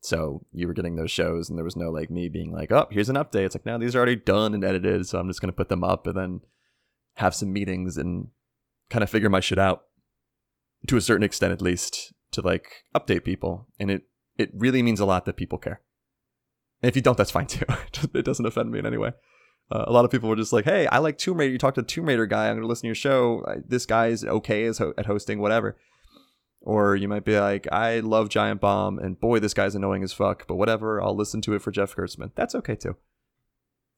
So 0.00 0.44
you 0.52 0.66
were 0.66 0.74
getting 0.74 0.96
those 0.96 1.10
shows, 1.10 1.48
and 1.48 1.56
there 1.56 1.64
was 1.64 1.76
no 1.76 1.90
like 1.90 2.10
me 2.10 2.28
being 2.28 2.52
like, 2.52 2.72
"Oh, 2.72 2.88
here's 2.90 3.08
an 3.08 3.16
update." 3.16 3.46
It's 3.46 3.54
like, 3.54 3.66
now 3.66 3.78
these 3.78 3.94
are 3.94 3.98
already 3.98 4.16
done 4.16 4.52
and 4.52 4.64
edited, 4.64 5.06
so 5.06 5.18
I'm 5.18 5.28
just 5.28 5.40
gonna 5.40 5.52
put 5.52 5.68
them 5.68 5.84
up 5.84 6.06
and 6.06 6.16
then 6.16 6.40
have 7.16 7.34
some 7.34 7.52
meetings 7.52 7.96
and 7.96 8.28
kind 8.90 9.04
of 9.04 9.10
figure 9.10 9.30
my 9.30 9.40
shit 9.40 9.58
out 9.58 9.84
to 10.88 10.96
a 10.96 11.00
certain 11.00 11.22
extent, 11.22 11.52
at 11.52 11.62
least, 11.62 12.12
to 12.32 12.40
like 12.40 12.84
update 12.94 13.24
people. 13.24 13.68
And 13.78 13.90
it 13.90 14.02
it 14.36 14.50
really 14.54 14.82
means 14.82 14.98
a 14.98 15.06
lot 15.06 15.24
that 15.26 15.36
people 15.36 15.58
care. 15.58 15.80
And 16.82 16.88
if 16.88 16.96
you 16.96 17.02
don't, 17.02 17.16
that's 17.16 17.30
fine 17.30 17.46
too. 17.46 17.64
it 18.14 18.24
doesn't 18.24 18.46
offend 18.46 18.72
me 18.72 18.80
in 18.80 18.86
any 18.86 18.96
way. 18.96 19.12
Uh, 19.72 19.84
a 19.86 19.92
lot 19.92 20.04
of 20.04 20.10
people 20.10 20.28
were 20.28 20.36
just 20.36 20.52
like, 20.52 20.66
"Hey, 20.66 20.86
I 20.88 20.98
like 20.98 21.16
Tomb 21.16 21.38
Raider. 21.38 21.52
You 21.52 21.58
talked 21.58 21.76
to 21.76 21.82
the 21.82 21.86
Tomb 21.86 22.06
Raider 22.06 22.26
guy. 22.26 22.48
I'm 22.48 22.56
going 22.56 22.62
to 22.62 22.66
listen 22.66 22.82
to 22.82 22.88
your 22.88 22.94
show. 22.94 23.42
This 23.66 23.86
guy 23.86 24.08
is 24.08 24.22
okay 24.22 24.64
as 24.64 24.78
ho- 24.78 24.92
at 24.98 25.06
hosting, 25.06 25.40
whatever." 25.40 25.78
Or 26.60 26.94
you 26.94 27.08
might 27.08 27.24
be 27.24 27.40
like, 27.40 27.66
"I 27.72 28.00
love 28.00 28.28
Giant 28.28 28.60
Bomb, 28.60 28.98
and 28.98 29.18
boy, 29.18 29.40
this 29.40 29.54
guy's 29.54 29.74
annoying 29.74 30.02
as 30.02 30.12
fuck, 30.12 30.46
but 30.46 30.56
whatever. 30.56 31.02
I'll 31.02 31.16
listen 31.16 31.40
to 31.42 31.54
it 31.54 31.62
for 31.62 31.70
Jeff 31.70 31.96
Gerstmann. 31.96 32.32
That's 32.34 32.54
okay 32.56 32.76
too." 32.76 32.96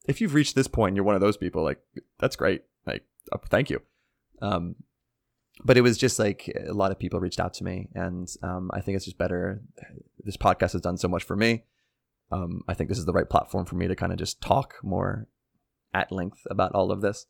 If 0.07 0.21
you've 0.21 0.33
reached 0.33 0.55
this 0.55 0.67
point, 0.67 0.91
and 0.91 0.95
you're 0.95 1.05
one 1.05 1.15
of 1.15 1.21
those 1.21 1.37
people. 1.37 1.63
Like, 1.63 1.81
that's 2.19 2.37
great. 2.37 2.63
Like, 2.85 3.03
uh, 3.33 3.39
thank 3.49 3.69
you. 3.69 3.81
Um, 4.41 4.75
but 5.63 5.77
it 5.77 5.81
was 5.81 5.97
just 5.97 6.19
like 6.19 6.51
a 6.67 6.73
lot 6.73 6.91
of 6.91 6.99
people 6.99 7.19
reached 7.19 7.39
out 7.39 7.53
to 7.55 7.63
me, 7.63 7.89
and 7.93 8.33
um, 8.43 8.71
I 8.73 8.81
think 8.81 8.95
it's 8.95 9.05
just 9.05 9.17
better. 9.17 9.61
This 10.23 10.37
podcast 10.37 10.71
has 10.73 10.81
done 10.81 10.97
so 10.97 11.07
much 11.07 11.23
for 11.23 11.35
me. 11.35 11.63
Um, 12.31 12.63
I 12.67 12.73
think 12.73 12.89
this 12.89 12.97
is 12.97 13.05
the 13.05 13.13
right 13.13 13.29
platform 13.29 13.65
for 13.65 13.75
me 13.75 13.87
to 13.87 13.95
kind 13.95 14.11
of 14.11 14.17
just 14.17 14.41
talk 14.41 14.75
more 14.83 15.27
at 15.95 16.11
length 16.11 16.45
about 16.51 16.73
all 16.73 16.91
of 16.91 17.01
this. 17.01 17.25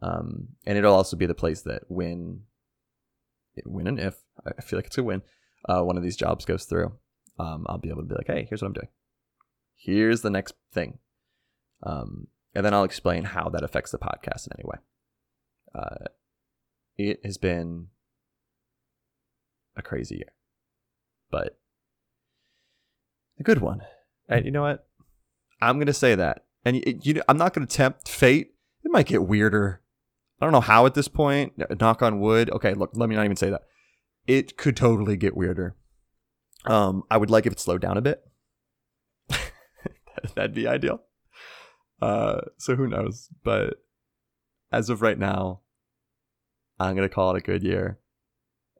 Um, 0.00 0.48
and 0.66 0.76
it'll 0.78 0.94
also 0.94 1.16
be 1.16 1.26
the 1.26 1.34
place 1.34 1.60
that 1.62 1.82
when, 1.88 2.40
when 3.64 3.86
and 3.86 4.00
if 4.00 4.16
I 4.44 4.62
feel 4.62 4.78
like 4.78 4.86
it's 4.86 4.98
a 4.98 5.02
win, 5.02 5.22
uh, 5.68 5.82
one 5.82 5.96
of 5.96 6.02
these 6.02 6.16
jobs 6.16 6.44
goes 6.44 6.64
through, 6.64 6.92
um, 7.38 7.66
I'll 7.68 7.78
be 7.78 7.90
able 7.90 8.02
to 8.02 8.08
be 8.08 8.14
like, 8.14 8.26
hey, 8.26 8.46
here's 8.48 8.62
what 8.62 8.68
I'm 8.68 8.72
doing. 8.72 8.88
Here's 9.76 10.22
the 10.22 10.30
next 10.30 10.54
thing. 10.72 10.98
Um, 11.82 12.28
and 12.54 12.64
then 12.64 12.72
I'll 12.72 12.84
explain 12.84 13.24
how 13.24 13.50
that 13.50 13.62
affects 13.62 13.90
the 13.90 13.98
podcast 13.98 14.46
in 14.46 14.54
any 14.58 14.64
way. 14.64 14.78
Uh, 15.74 16.06
it 16.96 17.20
has 17.24 17.36
been 17.36 17.88
a 19.76 19.82
crazy 19.82 20.16
year, 20.16 20.32
but 21.30 21.58
a 23.38 23.42
good 23.42 23.60
one. 23.60 23.82
And 24.28 24.46
you 24.46 24.50
know 24.50 24.62
what? 24.62 24.86
I'm 25.60 25.76
going 25.76 25.86
to 25.86 25.92
say 25.92 26.14
that 26.14 26.45
and 26.66 27.06
you 27.06 27.14
know, 27.14 27.22
I'm 27.28 27.38
not 27.38 27.54
going 27.54 27.64
to 27.64 27.72
tempt 27.72 28.08
fate. 28.08 28.54
It 28.84 28.90
might 28.90 29.06
get 29.06 29.22
weirder. 29.22 29.80
I 30.40 30.44
don't 30.44 30.52
know 30.52 30.60
how 30.60 30.84
at 30.84 30.94
this 30.94 31.06
point. 31.06 31.52
Knock 31.80 32.02
on 32.02 32.18
wood. 32.18 32.50
Okay, 32.50 32.74
look, 32.74 32.90
let 32.94 33.08
me 33.08 33.14
not 33.14 33.24
even 33.24 33.36
say 33.36 33.50
that. 33.50 33.62
It 34.26 34.56
could 34.56 34.76
totally 34.76 35.16
get 35.16 35.36
weirder. 35.36 35.76
Um, 36.64 37.04
I 37.08 37.18
would 37.18 37.30
like 37.30 37.46
if 37.46 37.52
it 37.52 37.60
slowed 37.60 37.82
down 37.82 37.96
a 37.96 38.02
bit. 38.02 38.20
That'd 40.34 40.54
be 40.54 40.66
ideal. 40.66 41.02
Uh, 42.02 42.40
so 42.58 42.74
who 42.74 42.88
knows? 42.88 43.28
But 43.44 43.74
as 44.72 44.90
of 44.90 45.02
right 45.02 45.18
now, 45.18 45.60
I'm 46.80 46.96
gonna 46.96 47.08
call 47.08 47.34
it 47.34 47.38
a 47.38 47.46
good 47.46 47.62
year. 47.62 48.00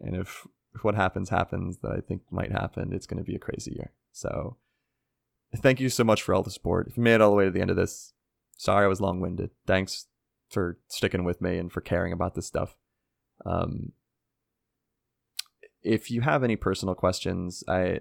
And 0.01 0.17
if 0.17 0.45
if 0.75 0.83
what 0.83 0.97
happens 0.97 1.31
happens 1.31 1.79
that 1.83 1.93
I 1.93 2.01
think 2.01 2.23
might 2.33 2.51
happen, 2.51 2.93
it's 2.93 3.07
gonna 3.07 3.23
be 3.23 3.37
a 3.37 3.39
crazy 3.41 3.75
year. 3.77 3.93
So 4.11 4.57
thank 5.55 5.81
you 5.81 5.89
so 5.89 6.05
much 6.05 6.23
for 6.23 6.35
all 6.35 6.43
the 6.43 6.51
support. 6.51 6.89
If 6.89 6.97
you 6.97 7.03
made 7.03 7.15
it 7.15 7.21
all 7.21 7.31
the 7.31 7.37
way 7.37 7.45
to 7.45 7.51
the 7.51 7.61
end 7.61 7.71
of 7.71 7.77
this, 7.77 8.13
sorry 8.57 8.85
I 8.85 8.89
was 8.89 9.01
long 9.01 9.21
winded. 9.21 9.51
Thanks 9.67 10.07
for 10.49 10.79
sticking 10.89 11.25
with 11.25 11.41
me 11.41 11.59
and 11.59 11.73
for 11.73 11.81
caring 11.81 12.13
about 12.13 12.35
this 12.35 12.47
stuff. 12.47 12.77
Um, 13.45 13.93
if 15.83 16.11
you 16.11 16.23
have 16.23 16.43
any 16.43 16.57
personal 16.57 16.95
questions, 16.95 17.63
I, 17.69 18.01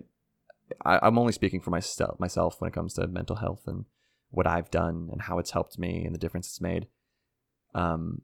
I 0.83 1.05
am 1.05 1.19
only 1.19 1.33
speaking 1.33 1.61
for 1.61 1.69
myself 1.69 2.19
myself 2.19 2.59
when 2.59 2.69
it 2.69 2.73
comes 2.73 2.93
to 2.95 3.07
mental 3.07 3.35
health 3.35 3.63
and 3.67 3.85
what 4.31 4.47
I've 4.47 4.71
done 4.71 5.09
and 5.11 5.21
how 5.23 5.39
it's 5.39 5.51
helped 5.51 5.77
me 5.77 6.03
and 6.03 6.13
the 6.13 6.19
difference 6.19 6.47
it's 6.47 6.61
made. 6.61 6.87
Um, 7.73 8.21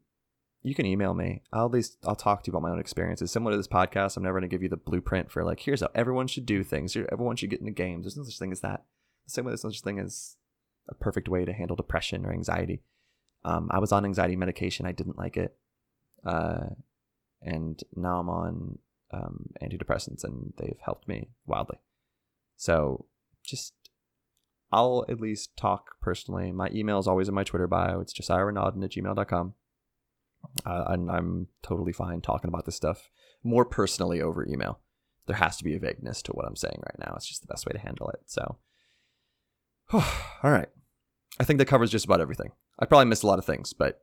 you 0.63 0.75
can 0.75 0.85
email 0.85 1.13
me. 1.13 1.41
I'll 1.51 1.65
at 1.65 1.71
least 1.71 1.97
I'll 2.05 2.15
talk 2.15 2.43
to 2.43 2.47
you 2.47 2.51
about 2.51 2.67
my 2.67 2.71
own 2.71 2.79
experiences. 2.79 3.31
Similar 3.31 3.53
to 3.53 3.57
this 3.57 3.67
podcast, 3.67 4.17
I'm 4.17 4.23
never 4.23 4.39
going 4.39 4.49
to 4.49 4.53
give 4.53 4.63
you 4.63 4.69
the 4.69 4.77
blueprint 4.77 5.31
for 5.31 5.43
like 5.43 5.59
here's 5.61 5.81
how 5.81 5.89
everyone 5.95 6.27
should 6.27 6.45
do 6.45 6.63
things. 6.63 6.95
Everyone 6.95 7.35
should 7.35 7.49
get 7.49 7.59
into 7.59 7.71
games. 7.71 8.05
There's 8.05 8.17
no 8.17 8.23
such 8.23 8.37
thing 8.37 8.51
as 8.51 8.61
that. 8.61 8.83
The 9.25 9.31
same 9.31 9.45
way 9.45 9.51
there's 9.51 9.63
no 9.63 9.69
such 9.69 9.81
thing 9.81 9.99
as 9.99 10.37
a 10.89 10.95
perfect 10.95 11.29
way 11.29 11.45
to 11.45 11.53
handle 11.53 11.75
depression 11.75 12.25
or 12.25 12.33
anxiety. 12.33 12.81
Um, 13.43 13.69
I 13.71 13.79
was 13.79 13.91
on 13.91 14.05
anxiety 14.05 14.35
medication. 14.35 14.85
I 14.85 14.91
didn't 14.91 15.17
like 15.17 15.37
it, 15.37 15.55
uh, 16.25 16.69
and 17.41 17.81
now 17.95 18.19
I'm 18.19 18.29
on 18.29 18.79
um, 19.11 19.49
antidepressants, 19.61 20.23
and 20.23 20.53
they've 20.57 20.79
helped 20.83 21.07
me 21.07 21.29
wildly. 21.45 21.79
So 22.55 23.05
just 23.43 23.73
I'll 24.71 25.05
at 25.09 25.19
least 25.19 25.57
talk 25.57 25.99
personally. 26.01 26.51
My 26.51 26.69
email 26.73 26.99
is 26.99 27.07
always 27.07 27.27
in 27.27 27.33
my 27.33 27.43
Twitter 27.43 27.67
bio. 27.67 27.99
It's 27.99 28.13
josiahrenaudin 28.13 28.83
at 28.83 28.91
gmail.com. 28.91 29.53
Uh, 30.65 30.83
and 30.87 31.11
I'm 31.11 31.47
totally 31.61 31.91
fine 31.91 32.21
talking 32.21 32.47
about 32.47 32.65
this 32.65 32.75
stuff 32.75 33.09
more 33.43 33.65
personally 33.65 34.21
over 34.21 34.47
email. 34.47 34.79
There 35.27 35.35
has 35.35 35.57
to 35.57 35.63
be 35.63 35.75
a 35.75 35.79
vagueness 35.79 36.21
to 36.23 36.31
what 36.31 36.45
I'm 36.45 36.55
saying 36.55 36.81
right 36.83 37.07
now. 37.07 37.13
It's 37.15 37.27
just 37.27 37.41
the 37.41 37.47
best 37.47 37.65
way 37.65 37.73
to 37.73 37.79
handle 37.79 38.09
it. 38.09 38.21
So, 38.25 38.57
all 39.93 40.51
right. 40.51 40.69
I 41.39 41.43
think 41.43 41.59
that 41.59 41.65
covers 41.65 41.91
just 41.91 42.05
about 42.05 42.21
everything. 42.21 42.51
I 42.79 42.85
probably 42.85 43.05
missed 43.05 43.23
a 43.23 43.27
lot 43.27 43.39
of 43.39 43.45
things, 43.45 43.73
but 43.73 44.01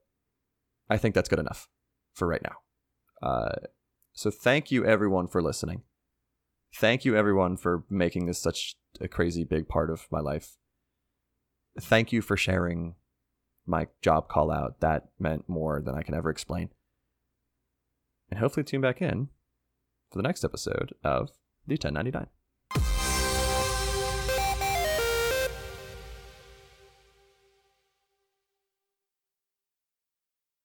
I 0.91 0.97
think 0.97 1.14
that's 1.14 1.28
good 1.28 1.39
enough 1.39 1.68
for 2.12 2.26
right 2.26 2.43
now. 2.43 3.26
Uh, 3.26 3.55
so, 4.12 4.30
thank 4.30 4.70
you 4.70 4.84
everyone 4.84 5.28
for 5.28 5.43
listening. 5.43 5.82
Thank 6.74 7.05
you 7.05 7.16
everyone 7.16 7.57
for 7.57 7.84
making 7.89 8.26
this 8.26 8.39
such 8.39 8.76
a 9.01 9.09
crazy 9.09 9.45
big 9.45 9.68
part 9.68 9.91
of 9.91 10.07
my 10.11 10.20
life. 10.20 10.57
Thank 11.80 12.12
you 12.12 12.22
for 12.22 12.36
sharing 12.36 12.95
my 13.66 13.89
job 14.03 14.28
call 14.28 14.51
out. 14.51 14.80
That 14.80 15.09
meant 15.18 15.49
more 15.49 15.80
than 15.80 15.95
I 15.95 16.03
can 16.03 16.14
ever 16.14 16.30
explain. 16.30 16.70
And 18.30 18.41
hopefully 18.41 18.64
tune 18.64 18.80
back 18.80 19.01
in 19.01 19.28
for 20.11 20.18
the 20.18 20.26
next 20.26 20.45
episode 20.45 20.95
of 21.05 21.30
the 21.66 21.74
1099. 21.74 22.26